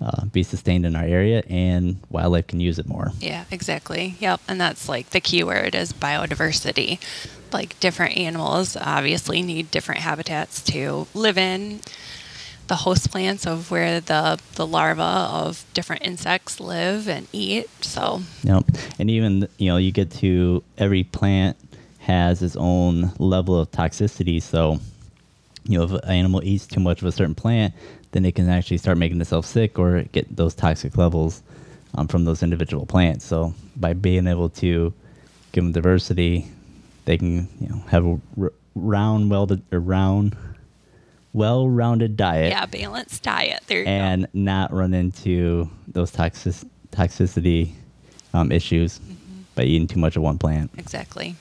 uh, 0.00 0.24
be 0.26 0.42
sustained 0.42 0.84
in 0.84 0.94
our 0.94 1.04
area 1.04 1.42
and 1.48 1.98
wildlife 2.10 2.46
can 2.46 2.60
use 2.60 2.78
it 2.78 2.86
more. 2.86 3.12
Yeah, 3.18 3.44
exactly. 3.50 4.14
Yep. 4.20 4.40
And 4.48 4.60
that's 4.60 4.88
like 4.88 5.10
the 5.10 5.20
key 5.20 5.42
word 5.42 5.74
is 5.74 5.92
biodiversity. 5.92 6.98
Like 7.56 7.80
different 7.80 8.18
animals 8.18 8.76
obviously 8.76 9.40
need 9.40 9.70
different 9.70 10.02
habitats 10.02 10.62
to 10.64 11.06
live 11.14 11.38
in. 11.38 11.80
The 12.66 12.76
host 12.76 13.10
plants 13.10 13.46
of 13.46 13.70
where 13.70 13.98
the, 13.98 14.38
the 14.56 14.66
larvae 14.66 15.00
of 15.00 15.64
different 15.72 16.04
insects 16.04 16.60
live 16.60 17.08
and 17.08 17.26
eat. 17.32 17.70
So, 17.82 18.20
yep. 18.42 18.64
And 18.98 19.08
even, 19.08 19.48
you 19.56 19.70
know, 19.70 19.78
you 19.78 19.90
get 19.90 20.10
to 20.20 20.62
every 20.76 21.04
plant 21.04 21.56
has 22.00 22.42
its 22.42 22.56
own 22.56 23.12
level 23.18 23.58
of 23.58 23.70
toxicity. 23.70 24.42
So, 24.42 24.78
you 25.64 25.78
know, 25.78 25.84
if 25.84 25.92
an 25.92 26.10
animal 26.10 26.42
eats 26.44 26.66
too 26.66 26.80
much 26.80 27.00
of 27.00 27.08
a 27.08 27.12
certain 27.12 27.34
plant, 27.34 27.72
then 28.12 28.26
it 28.26 28.34
can 28.34 28.50
actually 28.50 28.76
start 28.76 28.98
making 28.98 29.18
itself 29.18 29.46
sick 29.46 29.78
or 29.78 30.02
get 30.12 30.36
those 30.36 30.54
toxic 30.54 30.98
levels 30.98 31.42
um, 31.94 32.06
from 32.06 32.26
those 32.26 32.42
individual 32.42 32.84
plants. 32.84 33.24
So 33.24 33.54
by 33.76 33.94
being 33.94 34.26
able 34.26 34.50
to 34.50 34.92
give 35.52 35.64
them 35.64 35.72
diversity, 35.72 36.50
they 37.06 37.16
can 37.16 37.48
you 37.60 37.68
know 37.68 37.82
have 37.88 38.04
a 38.04 38.20
r- 38.40 38.52
round, 38.74 39.30
well, 39.30 39.48
a 39.72 39.78
round, 39.78 40.36
well-rounded 41.32 42.16
diet. 42.16 42.50
Yeah, 42.50 42.66
balanced 42.66 43.22
diet. 43.22 43.62
There 43.66 43.86
and 43.88 44.24
go. 44.24 44.28
not 44.34 44.72
run 44.72 44.92
into 44.92 45.70
those 45.88 46.10
toxic 46.10 46.54
toxicity 46.90 47.72
um, 48.34 48.52
issues 48.52 48.98
mm-hmm. 48.98 49.40
by 49.54 49.62
eating 49.62 49.88
too 49.88 49.98
much 49.98 50.16
of 50.16 50.22
one 50.22 50.38
plant. 50.38 50.70
Exactly. 50.76 51.36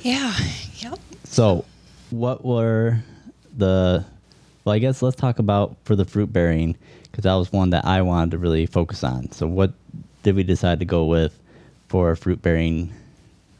Yeah. 0.00 0.34
Yep. 0.76 0.98
So, 1.24 1.64
what 2.10 2.44
were 2.44 2.98
the 3.56 4.04
well, 4.64 4.74
I 4.74 4.78
guess 4.78 5.02
let's 5.02 5.16
talk 5.16 5.38
about 5.38 5.76
for 5.84 5.96
the 5.96 6.04
fruit 6.04 6.32
bearing 6.32 6.76
because 7.04 7.24
that 7.24 7.34
was 7.34 7.52
one 7.52 7.70
that 7.70 7.84
I 7.84 8.02
wanted 8.02 8.32
to 8.32 8.38
really 8.38 8.66
focus 8.66 9.02
on. 9.02 9.30
So, 9.32 9.46
what 9.46 9.72
did 10.22 10.34
we 10.34 10.42
decide 10.42 10.78
to 10.80 10.84
go 10.84 11.04
with 11.04 11.38
for 11.88 12.14
fruit 12.16 12.42
bearing 12.42 12.92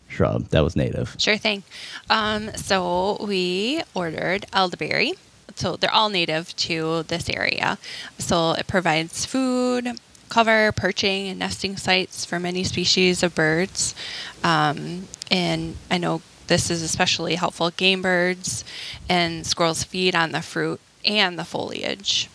shrub 0.09 0.49
that 0.49 0.65
was 0.65 0.75
native? 0.77 1.15
Sure 1.19 1.37
thing. 1.37 1.63
Um, 2.11 2.55
so, 2.57 3.19
we 3.21 3.83
ordered 3.95 4.47
elderberry. 4.53 5.15
So, 5.55 5.77
they're 5.77 5.93
all 5.93 6.09
native 6.09 6.55
to 6.57 7.05
this 7.05 7.29
area. 7.29 7.79
So, 8.19 8.53
it 8.53 8.67
provides 8.67 9.25
food, 9.25 9.99
cover, 10.29 10.73
perching, 10.73 11.29
and 11.29 11.39
nesting 11.39 11.77
sites 11.77 12.25
for 12.25 12.41
many 12.41 12.65
species 12.65 13.23
of 13.23 13.35
birds. 13.35 13.95
Um, 14.43 15.09
and 15.31 15.77
I 15.91 15.99
know 15.99 16.23
this 16.49 16.71
is 16.71 16.83
especially 16.83 17.35
helpful. 17.37 17.71
Game 17.71 18.03
birds 18.03 18.65
and 19.09 19.47
squirrels 19.47 19.85
feed 19.85 20.15
on 20.15 20.33
the 20.33 20.43
fruit 20.43 20.81
and 21.05 21.39
the 21.39 21.45
foliage. 21.45 22.29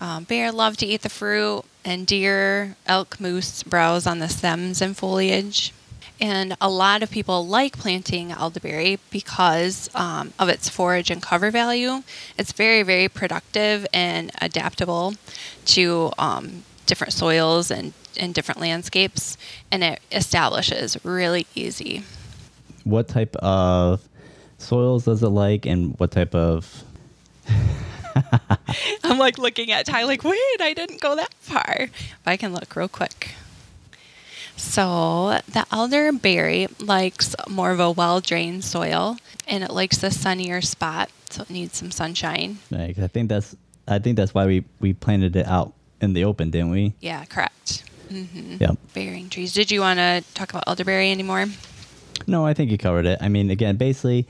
Um, 0.00 0.24
bear 0.24 0.50
love 0.50 0.78
to 0.78 0.86
eat 0.86 1.02
the 1.02 1.10
fruit, 1.10 1.62
and 1.84 2.06
deer, 2.06 2.76
elk, 2.86 3.20
moose 3.20 3.62
browse 3.62 4.06
on 4.06 4.18
the 4.18 4.28
stems 4.28 4.80
and 4.80 4.96
foliage. 4.96 5.72
And 6.20 6.56
a 6.60 6.68
lot 6.68 7.02
of 7.02 7.10
people 7.10 7.46
like 7.46 7.78
planting 7.78 8.30
elderberry 8.30 8.98
because 9.10 9.88
um, 9.94 10.32
of 10.38 10.48
its 10.48 10.68
forage 10.68 11.10
and 11.10 11.22
cover 11.22 11.50
value. 11.50 12.02
It's 12.36 12.52
very, 12.52 12.82
very 12.82 13.08
productive 13.08 13.86
and 13.92 14.30
adaptable 14.40 15.14
to 15.66 16.12
um, 16.18 16.64
different 16.84 17.12
soils 17.14 17.70
and, 17.70 17.94
and 18.18 18.34
different 18.34 18.60
landscapes, 18.60 19.38
and 19.70 19.82
it 19.82 20.00
establishes 20.12 21.02
really 21.04 21.46
easy. 21.54 22.02
What 22.84 23.08
type 23.08 23.36
of 23.36 24.06
soils 24.58 25.04
does 25.04 25.22
it 25.22 25.28
like, 25.28 25.64
and 25.64 25.98
what 25.98 26.10
type 26.10 26.34
of 26.34 26.84
I'm 29.04 29.18
like 29.18 29.38
looking 29.38 29.70
at 29.70 29.86
Ty, 29.86 30.04
like, 30.04 30.24
wait, 30.24 30.60
I 30.60 30.74
didn't 30.74 31.00
go 31.00 31.16
that 31.16 31.32
far. 31.34 31.88
But 32.24 32.30
I 32.30 32.36
can 32.36 32.52
look 32.52 32.74
real 32.76 32.88
quick. 32.88 33.30
So 34.60 35.40
the 35.48 35.66
elderberry 35.72 36.68
likes 36.78 37.34
more 37.48 37.70
of 37.72 37.80
a 37.80 37.90
well 37.90 38.20
drained 38.20 38.64
soil 38.64 39.16
and 39.48 39.64
it 39.64 39.70
likes 39.70 40.02
a 40.02 40.10
sunnier 40.10 40.60
spot, 40.60 41.10
so 41.30 41.42
it 41.42 41.50
needs 41.50 41.76
some 41.76 41.90
sunshine. 41.90 42.58
Right, 42.70 42.96
I 42.98 43.08
think 43.08 43.28
that's 43.28 43.56
I 43.88 43.98
think 43.98 44.16
that's 44.16 44.32
why 44.32 44.46
we, 44.46 44.64
we 44.78 44.92
planted 44.92 45.34
it 45.34 45.46
out 45.46 45.72
in 46.00 46.12
the 46.12 46.24
open, 46.24 46.50
didn't 46.50 46.70
we? 46.70 46.94
Yeah, 47.00 47.24
correct. 47.24 47.84
Mm-hmm. 48.10 48.56
Yep. 48.60 48.78
Bearing 48.94 49.28
trees. 49.28 49.52
Did 49.52 49.70
you 49.70 49.80
want 49.80 49.98
to 49.98 50.22
talk 50.34 50.50
about 50.50 50.64
elderberry 50.66 51.10
anymore? 51.10 51.46
No, 52.26 52.46
I 52.46 52.54
think 52.54 52.70
you 52.70 52.78
covered 52.78 53.06
it. 53.06 53.18
I 53.20 53.28
mean, 53.28 53.50
again, 53.50 53.76
basically, 53.76 54.28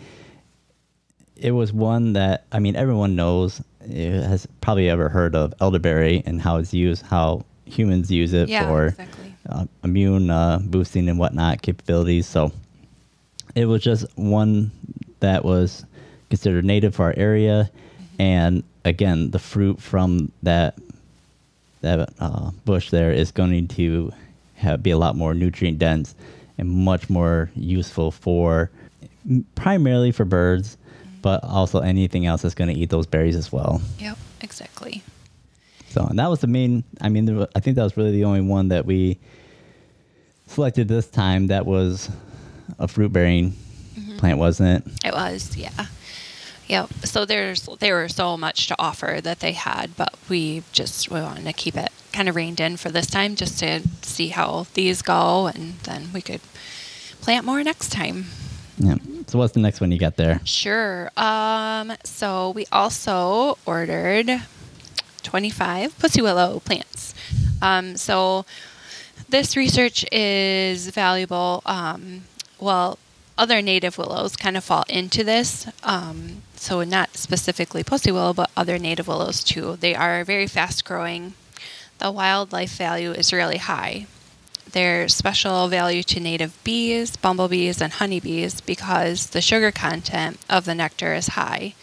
it 1.36 1.50
was 1.50 1.72
one 1.72 2.14
that 2.14 2.44
I 2.52 2.60
mean 2.60 2.76
everyone 2.76 3.16
knows 3.16 3.60
has 3.80 4.46
probably 4.60 4.88
ever 4.88 5.08
heard 5.08 5.34
of 5.34 5.54
elderberry 5.60 6.22
and 6.24 6.40
how 6.40 6.56
it's 6.56 6.72
used, 6.72 7.04
how 7.04 7.44
humans 7.64 8.10
use 8.10 8.32
it 8.32 8.48
yeah, 8.48 8.68
for 8.68 8.86
exactly. 8.86 9.29
Uh, 9.48 9.66
immune 9.84 10.30
uh, 10.30 10.58
boosting 10.62 11.08
and 11.08 11.18
whatnot 11.18 11.62
capabilities. 11.62 12.26
So 12.26 12.52
it 13.54 13.66
was 13.66 13.82
just 13.82 14.06
one 14.16 14.70
that 15.20 15.44
was 15.44 15.84
considered 16.28 16.64
native 16.64 16.94
for 16.94 17.06
our 17.06 17.14
area, 17.16 17.70
and 18.18 18.62
again, 18.84 19.30
the 19.30 19.38
fruit 19.38 19.80
from 19.80 20.30
that 20.42 20.76
that 21.80 22.10
uh, 22.20 22.50
bush 22.64 22.90
there 22.90 23.10
is 23.10 23.30
going 23.32 23.66
to 23.66 24.12
have, 24.56 24.82
be 24.82 24.90
a 24.90 24.98
lot 24.98 25.16
more 25.16 25.32
nutrient 25.32 25.78
dense 25.78 26.14
and 26.58 26.68
much 26.68 27.08
more 27.08 27.50
useful 27.54 28.10
for 28.10 28.70
primarily 29.54 30.12
for 30.12 30.26
birds 30.26 30.76
but 31.22 31.42
also 31.44 31.80
anything 31.80 32.26
else 32.26 32.42
that's 32.42 32.54
going 32.54 32.72
to 32.72 32.78
eat 32.78 32.90
those 32.90 33.06
berries 33.06 33.36
as 33.36 33.52
well. 33.52 33.80
Yep, 33.98 34.18
exactly. 34.40 35.02
So, 35.90 36.04
and 36.04 36.18
that 36.18 36.30
was 36.30 36.40
the 36.40 36.46
main. 36.46 36.84
I 37.00 37.08
mean, 37.08 37.46
I 37.54 37.60
think 37.60 37.76
that 37.76 37.82
was 37.82 37.96
really 37.96 38.12
the 38.12 38.24
only 38.24 38.40
one 38.40 38.68
that 38.68 38.86
we 38.86 39.18
selected 40.46 40.88
this 40.88 41.08
time 41.08 41.48
that 41.48 41.66
was 41.66 42.10
a 42.78 42.88
fruit 42.88 43.12
bearing 43.12 43.52
mm-hmm. 43.98 44.16
plant, 44.18 44.38
wasn't 44.38 44.86
it? 44.86 45.06
It 45.08 45.14
was, 45.14 45.56
yeah. 45.56 45.86
Yep. 46.68 46.92
So 47.04 47.24
there's 47.24 47.68
there 47.80 47.96
were 47.96 48.08
so 48.08 48.36
much 48.36 48.68
to 48.68 48.76
offer 48.78 49.18
that 49.20 49.40
they 49.40 49.52
had, 49.52 49.96
but 49.96 50.14
we 50.28 50.62
just 50.70 51.10
we 51.10 51.20
wanted 51.20 51.44
to 51.44 51.52
keep 51.52 51.76
it 51.76 51.90
kind 52.12 52.28
of 52.28 52.36
reined 52.36 52.60
in 52.60 52.76
for 52.76 52.90
this 52.90 53.06
time, 53.08 53.34
just 53.34 53.58
to 53.58 53.82
see 54.02 54.28
how 54.28 54.66
these 54.74 55.02
go, 55.02 55.48
and 55.48 55.80
then 55.80 56.10
we 56.14 56.20
could 56.20 56.40
plant 57.20 57.44
more 57.44 57.64
next 57.64 57.90
time. 57.90 58.26
Yeah. 58.78 58.94
So 59.26 59.38
what's 59.38 59.52
the 59.52 59.60
next 59.60 59.80
one 59.80 59.90
you 59.90 59.98
got 59.98 60.16
there? 60.16 60.40
Sure. 60.44 61.10
Um, 61.16 61.92
so 62.04 62.50
we 62.50 62.66
also 62.70 63.58
ordered 63.66 64.40
25 65.22 65.98
pussy 65.98 66.22
willow 66.22 66.60
plants. 66.60 67.14
Um, 67.62 67.96
so 67.96 68.44
this 69.28 69.56
research 69.56 70.04
is 70.12 70.88
valuable. 70.88 71.62
Um, 71.66 72.22
well, 72.58 72.98
other 73.38 73.62
native 73.62 73.96
willows 73.96 74.36
kind 74.36 74.56
of 74.56 74.64
fall 74.64 74.84
into 74.88 75.24
this. 75.24 75.66
Um, 75.82 76.42
so 76.56 76.84
not 76.84 77.16
specifically 77.16 77.82
pussy 77.82 78.12
willow, 78.12 78.34
but 78.34 78.50
other 78.56 78.78
native 78.78 79.08
willows 79.08 79.42
too. 79.42 79.76
They 79.76 79.94
are 79.94 80.24
very 80.24 80.46
fast 80.46 80.84
growing. 80.84 81.34
The 81.98 82.10
wildlife 82.10 82.76
value 82.76 83.12
is 83.12 83.32
really 83.32 83.58
high. 83.58 84.06
There's 84.72 85.14
special 85.14 85.68
value 85.68 86.02
to 86.04 86.20
native 86.20 86.62
bees, 86.64 87.16
bumblebees, 87.16 87.80
and 87.80 87.94
honeybees 87.94 88.60
because 88.60 89.28
the 89.28 89.40
sugar 89.40 89.72
content 89.72 90.38
of 90.48 90.64
the 90.64 90.74
nectar 90.74 91.14
is 91.14 91.28
high. 91.28 91.74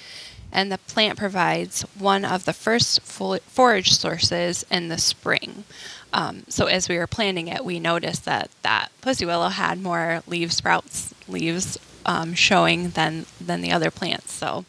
And 0.52 0.72
the 0.72 0.78
plant 0.78 1.18
provides 1.18 1.82
one 1.98 2.24
of 2.26 2.46
the 2.46 2.54
first 2.54 3.02
forage 3.02 3.92
sources 3.94 4.66
in 4.72 4.88
the 4.88 4.98
spring. 4.98 5.66
Um, 6.14 6.44
so 6.48 6.68
as 6.68 6.88
we 6.88 6.98
were 6.98 7.08
planting 7.08 7.48
it, 7.48 7.66
we 7.66 7.80
noticed 7.80 8.26
that 8.26 8.50
that 8.62 8.90
pussy 9.02 9.26
willow 9.26 9.50
had 9.50 9.82
more 9.82 10.24
leaf 10.26 10.52
sprouts, 10.54 11.14
leaves 11.28 11.78
um, 12.06 12.34
showing 12.34 12.92
than 12.92 13.26
than 13.42 13.62
the 13.62 13.72
other 13.72 13.92
plants. 13.92 14.32
So 14.32 14.66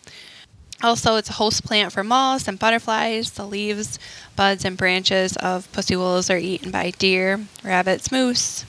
Also, 0.82 1.16
it's 1.16 1.30
a 1.30 1.35
host 1.35 1.64
plant 1.64 1.92
for 1.92 2.04
moths 2.04 2.47
and 2.47 2.58
butterflies. 2.58 3.32
The 3.32 3.44
leaves, 3.47 3.99
buds, 4.37 4.64
and 4.64 4.76
branches 4.76 5.37
of 5.37 5.70
pussy 5.73 5.97
willows 5.97 6.30
are 6.30 6.38
eaten 6.38 6.70
by 6.70 6.90
deer, 6.90 7.47
rabbits, 7.64 8.12
moose, 8.12 8.64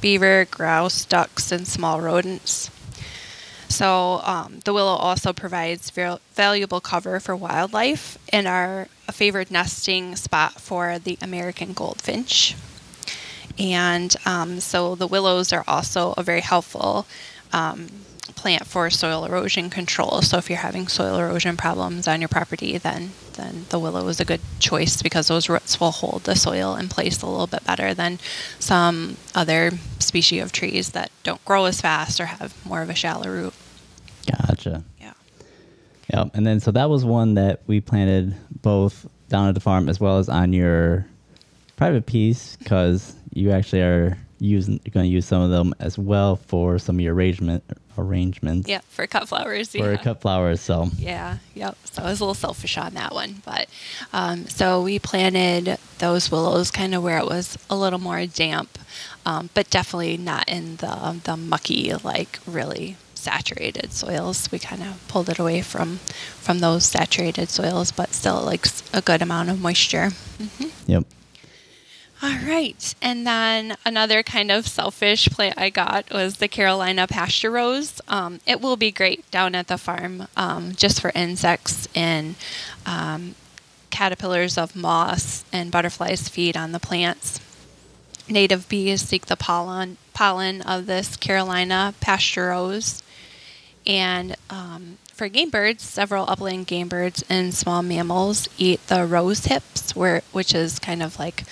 beaver, 0.00 0.46
grouse, 0.50 1.06
ducks, 1.06 1.50
and 1.52 1.66
small 1.66 2.00
rodents. 2.02 2.70
So, 3.68 4.20
um, 4.24 4.60
the 4.64 4.72
willow 4.72 4.94
also 4.94 5.32
provides 5.32 5.90
val- 5.90 6.20
valuable 6.34 6.80
cover 6.80 7.18
for 7.20 7.34
wildlife 7.34 8.18
and 8.32 8.46
are 8.46 8.88
a 9.08 9.12
favored 9.12 9.50
nesting 9.50 10.16
spot 10.16 10.60
for 10.60 10.98
the 10.98 11.18
American 11.20 11.72
goldfinch. 11.72 12.54
And 13.58 14.14
um, 14.26 14.60
so, 14.60 14.94
the 14.94 15.06
willows 15.06 15.52
are 15.52 15.64
also 15.66 16.14
a 16.16 16.22
very 16.22 16.40
helpful 16.40 17.06
um, 17.52 17.88
plant 18.44 18.66
for 18.66 18.90
soil 18.90 19.24
erosion 19.24 19.70
control. 19.70 20.20
So 20.20 20.36
if 20.36 20.50
you're 20.50 20.58
having 20.58 20.86
soil 20.86 21.18
erosion 21.18 21.56
problems 21.56 22.06
on 22.06 22.20
your 22.20 22.28
property, 22.28 22.76
then 22.76 23.12
then 23.36 23.64
the 23.70 23.78
willow 23.78 24.06
is 24.08 24.20
a 24.20 24.24
good 24.26 24.42
choice 24.58 25.00
because 25.00 25.28
those 25.28 25.48
roots 25.48 25.80
will 25.80 25.92
hold 25.92 26.24
the 26.24 26.36
soil 26.36 26.76
in 26.76 26.90
place 26.90 27.22
a 27.22 27.26
little 27.26 27.46
bit 27.46 27.64
better 27.64 27.94
than 27.94 28.18
some 28.58 29.16
other 29.34 29.70
species 29.98 30.42
of 30.42 30.52
trees 30.52 30.90
that 30.90 31.10
don't 31.22 31.42
grow 31.46 31.64
as 31.64 31.80
fast 31.80 32.20
or 32.20 32.26
have 32.26 32.54
more 32.66 32.82
of 32.82 32.90
a 32.90 32.94
shallow 32.94 33.30
root. 33.30 33.54
Gotcha. 34.30 34.84
Yeah. 35.00 35.14
Yep. 36.12 36.32
And 36.34 36.46
then 36.46 36.60
so 36.60 36.70
that 36.70 36.90
was 36.90 37.02
one 37.02 37.32
that 37.34 37.62
we 37.66 37.80
planted 37.80 38.36
both 38.60 39.06
down 39.30 39.48
at 39.48 39.54
the 39.54 39.60
farm 39.62 39.88
as 39.88 39.98
well 39.98 40.18
as 40.18 40.28
on 40.28 40.52
your 40.52 41.06
private 41.76 42.04
piece 42.04 42.56
because 42.56 43.16
you 43.32 43.52
actually 43.52 43.80
are 43.80 44.18
using 44.38 44.80
going 44.90 45.04
to 45.04 45.10
use 45.10 45.26
some 45.26 45.42
of 45.42 45.50
them 45.50 45.74
as 45.78 45.98
well 45.98 46.36
for 46.36 46.78
some 46.78 46.96
of 46.96 47.00
your 47.00 47.14
arrangement 47.14 47.62
arrangements. 47.96 48.68
Yeah, 48.68 48.80
for 48.88 49.06
cut 49.06 49.28
flowers. 49.28 49.70
For 49.70 49.92
yeah. 49.92 49.96
cut 49.96 50.20
flowers. 50.20 50.60
So 50.60 50.88
Yeah, 50.98 51.38
yep. 51.54 51.76
So 51.84 52.02
I 52.02 52.06
was 52.06 52.20
a 52.20 52.24
little 52.24 52.34
selfish 52.34 52.76
on 52.76 52.94
that 52.94 53.12
one, 53.14 53.42
but 53.44 53.68
um, 54.12 54.46
so 54.46 54.82
we 54.82 54.98
planted 54.98 55.78
those 55.98 56.30
willows 56.30 56.70
kind 56.70 56.94
of 56.94 57.02
where 57.02 57.18
it 57.18 57.26
was 57.26 57.58
a 57.70 57.76
little 57.76 58.00
more 58.00 58.26
damp, 58.26 58.78
um, 59.24 59.50
but 59.54 59.70
definitely 59.70 60.16
not 60.16 60.48
in 60.48 60.76
the 60.76 61.20
the 61.24 61.36
mucky 61.36 61.92
like 62.02 62.38
really 62.46 62.96
saturated 63.24 63.92
soils. 63.92 64.50
We 64.52 64.58
kind 64.58 64.82
of 64.82 65.06
pulled 65.08 65.28
it 65.28 65.38
away 65.38 65.62
from 65.62 65.96
from 66.40 66.60
those 66.60 66.84
saturated 66.84 67.48
soils, 67.48 67.90
but 67.90 68.12
still 68.12 68.42
like 68.42 68.66
a 68.92 69.00
good 69.00 69.22
amount 69.22 69.50
of 69.50 69.60
moisture. 69.60 70.10
yep. 70.86 71.04
All 72.22 72.38
right. 72.46 72.94
And 73.02 73.26
then 73.26 73.76
another 73.84 74.22
kind 74.22 74.50
of 74.50 74.66
selfish 74.66 75.28
plant 75.28 75.58
I 75.58 75.70
got 75.70 76.10
was 76.12 76.36
the 76.36 76.48
Carolina 76.48 77.06
pasture 77.06 77.50
rose. 77.50 78.00
Um, 78.08 78.40
it 78.46 78.60
will 78.60 78.76
be 78.76 78.90
great 78.90 79.28
down 79.30 79.54
at 79.54 79.66
the 79.66 79.76
farm 79.76 80.28
um, 80.36 80.74
just 80.74 81.00
for 81.00 81.12
insects 81.14 81.88
and 81.94 82.36
um, 82.86 83.34
caterpillars 83.90 84.56
of 84.56 84.74
moss 84.74 85.44
and 85.52 85.70
butterflies 85.70 86.28
feed 86.28 86.56
on 86.56 86.72
the 86.72 86.80
plants. 86.80 87.40
Native 88.28 88.68
bees 88.68 89.02
seek 89.02 89.26
the 89.26 89.36
pollen, 89.36 89.98
pollen 90.14 90.62
of 90.62 90.86
this 90.86 91.16
Carolina 91.16 91.94
pasture 92.00 92.48
rose. 92.48 93.02
And 93.86 94.36
um, 94.48 94.98
for 95.12 95.28
game 95.28 95.50
birds, 95.50 95.82
several 95.82 96.28
upland 96.28 96.66
game 96.66 96.88
birds 96.88 97.22
and 97.28 97.52
small 97.52 97.82
mammals 97.82 98.48
eat 98.56 98.84
the 98.86 99.04
rose 99.04 99.44
hips, 99.44 99.94
where 99.94 100.22
which 100.32 100.54
is 100.54 100.78
kind 100.78 101.02
of 101.02 101.18
like 101.18 101.44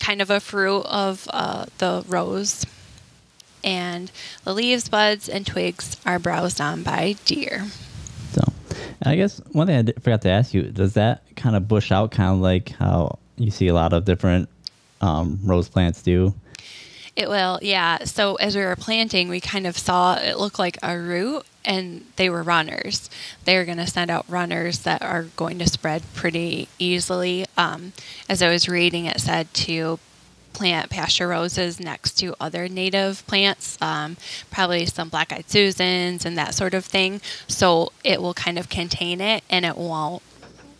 kind 0.00 0.20
of 0.20 0.30
a 0.30 0.40
fruit 0.40 0.82
of 0.82 1.28
uh, 1.32 1.66
the 1.78 2.04
rose. 2.08 2.66
And 3.62 4.10
the 4.44 4.54
leaves, 4.54 4.88
buds, 4.88 5.28
and 5.28 5.46
twigs 5.46 5.96
are 6.06 6.18
browsed 6.18 6.60
on 6.60 6.82
by 6.82 7.16
deer. 7.26 7.66
So 8.32 8.42
I 9.02 9.16
guess 9.16 9.38
one 9.52 9.66
thing 9.66 9.76
I 9.76 9.82
did- 9.82 10.02
forgot 10.02 10.22
to 10.22 10.30
ask 10.30 10.54
you 10.54 10.62
does 10.62 10.94
that 10.94 11.22
kind 11.36 11.54
of 11.54 11.68
bush 11.68 11.92
out 11.92 12.10
kind 12.10 12.32
of 12.32 12.38
like 12.40 12.70
how 12.70 13.18
you 13.36 13.50
see 13.50 13.68
a 13.68 13.74
lot 13.74 13.92
of 13.92 14.06
different 14.06 14.48
um, 15.02 15.38
rose 15.44 15.68
plants 15.68 16.02
do? 16.02 16.34
It 17.16 17.28
will, 17.28 17.58
yeah. 17.60 18.04
So 18.04 18.36
as 18.36 18.56
we 18.56 18.62
were 18.62 18.76
planting, 18.76 19.28
we 19.28 19.40
kind 19.40 19.66
of 19.66 19.76
saw 19.76 20.14
it 20.14 20.38
look 20.38 20.58
like 20.58 20.78
a 20.82 20.96
root, 20.98 21.44
and 21.64 22.04
they 22.16 22.30
were 22.30 22.42
runners. 22.42 23.10
They 23.44 23.56
were 23.56 23.64
going 23.64 23.78
to 23.78 23.86
send 23.86 24.10
out 24.10 24.24
runners 24.28 24.80
that 24.80 25.02
are 25.02 25.24
going 25.36 25.58
to 25.58 25.68
spread 25.68 26.02
pretty 26.14 26.68
easily. 26.78 27.46
Um, 27.56 27.92
as 28.28 28.42
I 28.42 28.48
was 28.48 28.68
reading, 28.68 29.06
it 29.06 29.20
said 29.20 29.52
to 29.54 29.98
plant 30.52 30.90
pasture 30.90 31.28
roses 31.28 31.78
next 31.80 32.18
to 32.18 32.34
other 32.40 32.68
native 32.68 33.26
plants, 33.26 33.78
um, 33.80 34.16
probably 34.50 34.84
some 34.86 35.08
black 35.08 35.32
eyed 35.32 35.48
Susans 35.48 36.24
and 36.24 36.36
that 36.36 36.54
sort 36.54 36.74
of 36.74 36.84
thing. 36.84 37.20
So 37.46 37.92
it 38.04 38.20
will 38.20 38.34
kind 38.34 38.58
of 38.58 38.68
contain 38.68 39.20
it 39.20 39.44
and 39.48 39.64
it 39.64 39.76
won't 39.76 40.22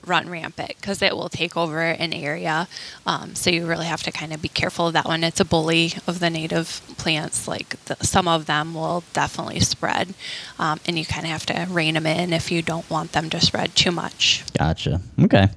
run 0.07 0.29
rampant 0.29 0.75
because 0.81 1.03
it 1.03 1.17
will 1.17 1.29
take 1.29 1.57
over 1.57 1.81
an 1.81 2.13
area. 2.13 2.69
Um, 3.07 3.35
so 3.35 3.51
you 3.51 3.67
really 3.67 3.87
have 3.87 4.03
to 4.05 4.13
kind 4.13 4.33
of 4.33 4.43
be 4.43 4.49
careful 4.49 4.89
of 4.89 4.93
that 4.95 5.07
one. 5.07 5.25
It's 5.25 5.41
a 5.41 5.45
bully 5.45 5.93
of 6.07 6.21
the 6.21 6.31
native 6.31 6.83
plants. 6.97 7.47
Like 7.47 7.83
the, 7.85 7.97
some 8.05 8.29
of 8.29 8.47
them 8.47 8.75
will 8.75 9.05
definitely 9.13 9.61
spread, 9.61 10.15
um, 10.59 10.81
and 10.87 10.99
you 10.99 11.05
kind 11.05 11.25
of 11.25 11.31
have 11.31 11.47
to 11.47 11.67
rein 11.71 11.95
them 11.95 12.07
in 12.07 12.33
if 12.33 12.51
you 12.51 12.63
don't 12.63 12.89
want 12.91 13.13
them 13.13 13.31
to 13.31 13.41
spread 13.41 13.75
too 13.75 13.91
much. 13.91 14.45
Gotcha. 14.59 15.01
Okay. 15.23 15.49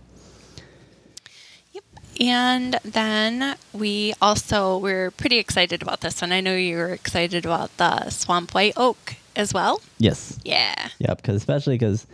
Yep. 1.74 1.84
And 2.20 2.80
then 2.84 3.56
we 3.74 4.14
also 4.22 4.78
we're 4.78 5.12
pretty 5.12 5.38
excited 5.38 5.82
about 5.82 6.02
this 6.02 6.22
one. 6.22 6.32
I 6.32 6.42
know 6.42 6.56
you 6.56 6.78
were 6.78 6.94
excited 6.94 7.46
about 7.46 7.76
the 7.78 8.10
swamp 8.10 8.54
white 8.54 8.74
oak 8.78 9.16
as 9.36 9.54
well. 9.54 9.82
Yes. 9.98 10.40
Yeah. 10.44 10.90
Yep. 11.00 11.18
Because 11.18 11.36
especially 11.36 11.76
because 11.76 12.06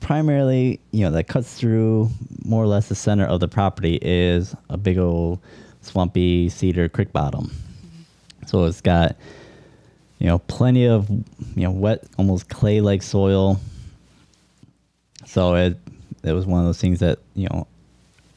primarily, 0.00 0.80
you 0.90 1.04
know, 1.04 1.10
that 1.12 1.28
cuts 1.28 1.54
through 1.54 2.10
more 2.44 2.62
or 2.62 2.66
less 2.66 2.88
the 2.88 2.94
center 2.94 3.24
of 3.24 3.40
the 3.40 3.48
property 3.48 3.98
is 4.02 4.54
a 4.68 4.76
big 4.76 4.98
old 4.98 5.38
swampy 5.82 6.48
cedar 6.48 6.88
creek 6.88 7.12
bottom. 7.12 7.50
So 8.46 8.64
it's 8.64 8.80
got, 8.80 9.16
you 10.18 10.26
know, 10.26 10.38
plenty 10.38 10.86
of, 10.86 11.08
you 11.08 11.62
know, 11.62 11.70
wet, 11.70 12.04
almost 12.18 12.48
clay-like 12.48 13.02
soil. 13.02 13.60
So 15.26 15.54
it 15.54 15.78
it 16.22 16.32
was 16.32 16.46
one 16.46 16.60
of 16.60 16.66
those 16.66 16.80
things 16.80 17.00
that 17.00 17.18
you 17.34 17.48
know 17.48 17.66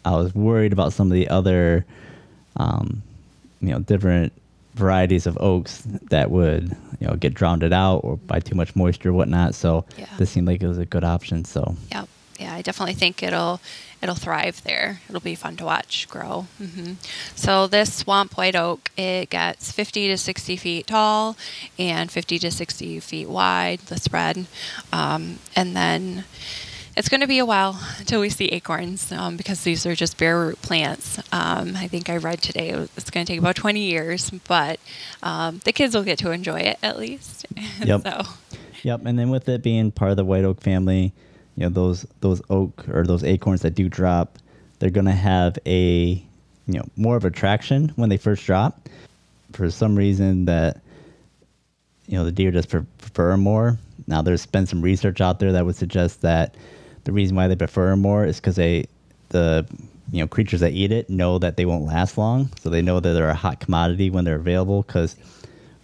I 0.05 0.11
was 0.11 0.35
worried 0.35 0.73
about 0.73 0.93
some 0.93 1.07
of 1.07 1.13
the 1.13 1.27
other, 1.29 1.85
um, 2.57 3.01
you 3.61 3.69
know, 3.69 3.79
different 3.79 4.33
varieties 4.75 5.25
of 5.27 5.37
oaks 5.39 5.83
that 6.09 6.31
would 6.31 6.75
you 6.99 7.07
know 7.07 7.15
get 7.15 7.33
drowned 7.33 7.63
out 7.71 7.97
or 7.99 8.17
by 8.17 8.39
too 8.39 8.55
much 8.55 8.75
moisture 8.75 9.09
or 9.09 9.13
whatnot. 9.13 9.55
So 9.55 9.85
Yeah. 9.97 10.05
this 10.17 10.29
seemed 10.31 10.47
like 10.47 10.61
it 10.63 10.67
was 10.67 10.77
a 10.79 10.85
good 10.85 11.03
option. 11.03 11.45
So 11.45 11.75
Yep. 11.91 12.09
Yeah, 12.39 12.55
I 12.55 12.61
definitely 12.63 12.95
think 12.95 13.21
it'll 13.21 13.61
it'll 14.01 14.15
thrive 14.15 14.63
there. 14.63 14.99
It'll 15.07 15.21
be 15.21 15.35
fun 15.35 15.55
to 15.57 15.65
watch 15.65 16.07
grow. 16.09 16.47
hmm 16.57 16.93
So 17.35 17.67
this 17.67 17.93
swamp 17.93 18.35
white 18.37 18.55
oak, 18.55 18.89
it 18.97 19.29
gets 19.29 19.71
50 19.71 20.07
to 20.09 20.17
60 20.17 20.57
feet 20.57 20.87
tall 20.87 21.37
and 21.77 22.11
50 22.11 22.39
to 22.39 22.51
60 22.51 22.99
feet 22.99 23.29
wide. 23.29 23.79
The 23.81 23.97
spread, 23.97 24.47
um, 24.91 25.37
and 25.55 25.75
then 25.75 26.25
it's 26.95 27.09
going 27.09 27.21
to 27.21 27.27
be 27.27 27.39
a 27.39 27.45
while 27.45 27.79
until 27.99 28.21
we 28.21 28.29
see 28.29 28.45
acorns 28.45 29.11
um, 29.11 29.35
because 29.37 29.63
these 29.63 29.85
are 29.85 29.95
just 29.95 30.17
bare 30.17 30.39
root 30.39 30.61
plants. 30.61 31.17
Um, 31.31 31.75
I 31.75 31.87
think 31.87 32.09
I 32.09 32.17
read 32.17 32.41
today 32.41 32.69
it's 32.69 33.09
going 33.09 33.25
to 33.25 33.31
take 33.31 33.39
about 33.39 33.55
20 33.55 33.79
years, 33.79 34.29
but 34.47 34.79
um, 35.23 35.59
the 35.65 35.71
kids 35.71 35.95
will 35.95 36.03
get 36.03 36.19
to 36.19 36.31
enjoy 36.31 36.59
it 36.59 36.77
at 36.83 36.99
least. 36.99 37.45
Yep. 37.83 38.01
so 38.03 38.21
Yep, 38.83 39.05
and 39.05 39.17
then 39.17 39.29
with 39.29 39.47
it 39.47 39.63
being 39.63 39.91
part 39.91 40.11
of 40.11 40.17
the 40.17 40.25
white 40.25 40.43
oak 40.43 40.61
family, 40.61 41.13
you 41.55 41.63
know 41.63 41.69
those 41.69 42.05
those 42.19 42.41
oak 42.49 42.87
or 42.89 43.05
those 43.05 43.23
acorns 43.23 43.61
that 43.61 43.75
do 43.75 43.87
drop, 43.87 44.37
they're 44.79 44.89
gonna 44.89 45.13
have 45.13 45.57
a 45.65 46.21
you 46.67 46.73
know 46.73 46.85
more 46.97 47.15
of 47.15 47.23
attraction 47.23 47.93
when 47.95 48.09
they 48.09 48.17
first 48.17 48.45
drop. 48.45 48.89
For 49.53 49.69
some 49.69 49.95
reason 49.95 50.45
that 50.45 50.81
you 52.07 52.17
know 52.17 52.25
the 52.25 52.31
deer 52.31 52.51
just 52.51 52.69
prefer 52.69 53.37
more. 53.37 53.77
Now 54.07 54.21
there's 54.21 54.45
been 54.45 54.65
some 54.65 54.81
research 54.81 55.21
out 55.21 55.39
there 55.39 55.53
that 55.53 55.65
would 55.65 55.77
suggest 55.77 56.21
that 56.21 56.55
the 57.03 57.11
reason 57.11 57.35
why 57.35 57.47
they 57.47 57.55
prefer 57.55 57.95
more 57.95 58.25
is 58.25 58.37
because 58.37 58.55
they 58.55 58.85
the 59.29 59.65
you 60.11 60.19
know 60.19 60.27
creatures 60.27 60.59
that 60.59 60.73
eat 60.73 60.91
it 60.91 61.09
know 61.09 61.39
that 61.39 61.57
they 61.57 61.65
won't 61.65 61.85
last 61.85 62.17
long, 62.17 62.49
so 62.61 62.69
they 62.69 62.81
know 62.81 62.99
that 62.99 63.13
they're 63.13 63.29
a 63.29 63.35
hot 63.35 63.59
commodity 63.59 64.09
when 64.09 64.25
they're 64.25 64.35
available 64.35 64.83
because 64.83 65.15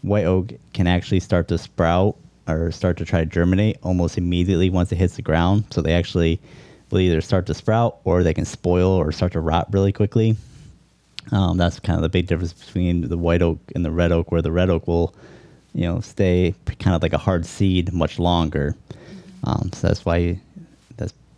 white 0.02 0.26
oak 0.26 0.54
can 0.74 0.88
actually 0.88 1.20
start 1.20 1.48
to 1.48 1.58
sprout 1.58 2.16
or 2.48 2.72
start 2.72 2.98
to 2.98 3.06
try 3.06 3.20
to 3.20 3.26
germinate 3.26 3.78
almost 3.84 4.18
immediately 4.18 4.70
once 4.70 4.92
it 4.92 4.96
hits 4.96 5.16
the 5.16 5.22
ground. 5.22 5.66
So 5.72 5.82
they 5.82 5.94
actually 5.94 6.40
will 6.90 7.00
either 7.00 7.22
start 7.22 7.46
to 7.48 7.54
sprout 7.54 8.00
or 8.04 8.24
they 8.24 8.34
can 8.34 8.46
spoil 8.46 8.90
or 8.90 9.12
start 9.12 9.34
to 9.34 9.40
rot 9.40 9.72
really 9.72 9.92
quickly. 9.92 10.36
Um, 11.32 11.58
that's 11.58 11.80
kind 11.80 11.98
of 11.98 12.02
the 12.02 12.10
big 12.10 12.26
difference 12.26 12.54
between 12.54 13.08
the 13.08 13.18
white 13.18 13.44
oak 13.44 13.60
and 13.76 13.86
the 13.86 13.92
red 13.92 14.12
oak, 14.12 14.32
where 14.32 14.42
the 14.42 14.52
red 14.52 14.70
oak 14.70 14.88
will, 14.88 15.14
you 15.74 15.84
know, 15.84 16.00
stay 16.02 16.56
kind 16.80 16.96
of 16.96 17.04
like 17.04 17.14
a 17.14 17.20
hard 17.20 17.46
seed 17.46 17.94
much 17.94 18.18
longer. 18.18 18.76
Um, 19.44 19.70
so 19.72 19.88
that's 19.88 20.06
why 20.06 20.40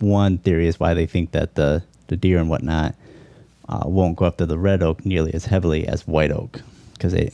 one 0.01 0.37
theory 0.37 0.67
is 0.67 0.79
why 0.79 0.93
they 0.93 1.05
think 1.05 1.31
that 1.31 1.55
the 1.55 1.83
the 2.07 2.17
deer 2.17 2.39
and 2.39 2.49
whatnot 2.49 2.95
uh, 3.69 3.83
won't 3.85 4.17
go 4.17 4.25
after 4.25 4.45
the 4.45 4.57
red 4.57 4.83
oak 4.83 5.05
nearly 5.05 5.33
as 5.33 5.45
heavily 5.45 5.87
as 5.87 6.05
white 6.05 6.31
oak 6.31 6.61
because 6.93 7.13
they 7.13 7.31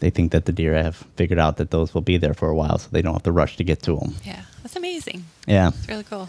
they 0.00 0.10
think 0.10 0.32
that 0.32 0.46
the 0.46 0.52
deer 0.52 0.74
have 0.74 0.96
figured 1.16 1.38
out 1.38 1.58
that 1.58 1.70
those 1.70 1.94
will 1.94 2.00
be 2.00 2.16
there 2.16 2.34
for 2.34 2.48
a 2.48 2.54
while, 2.54 2.78
so 2.78 2.88
they 2.90 3.02
don't 3.02 3.12
have 3.12 3.22
to 3.24 3.32
rush 3.32 3.56
to 3.58 3.64
get 3.64 3.82
to 3.82 3.96
them. 3.96 4.14
Yeah, 4.24 4.42
That's 4.62 4.76
amazing. 4.76 5.24
Yeah. 5.46 5.68
It's 5.68 5.88
really 5.88 6.04
cool. 6.04 6.28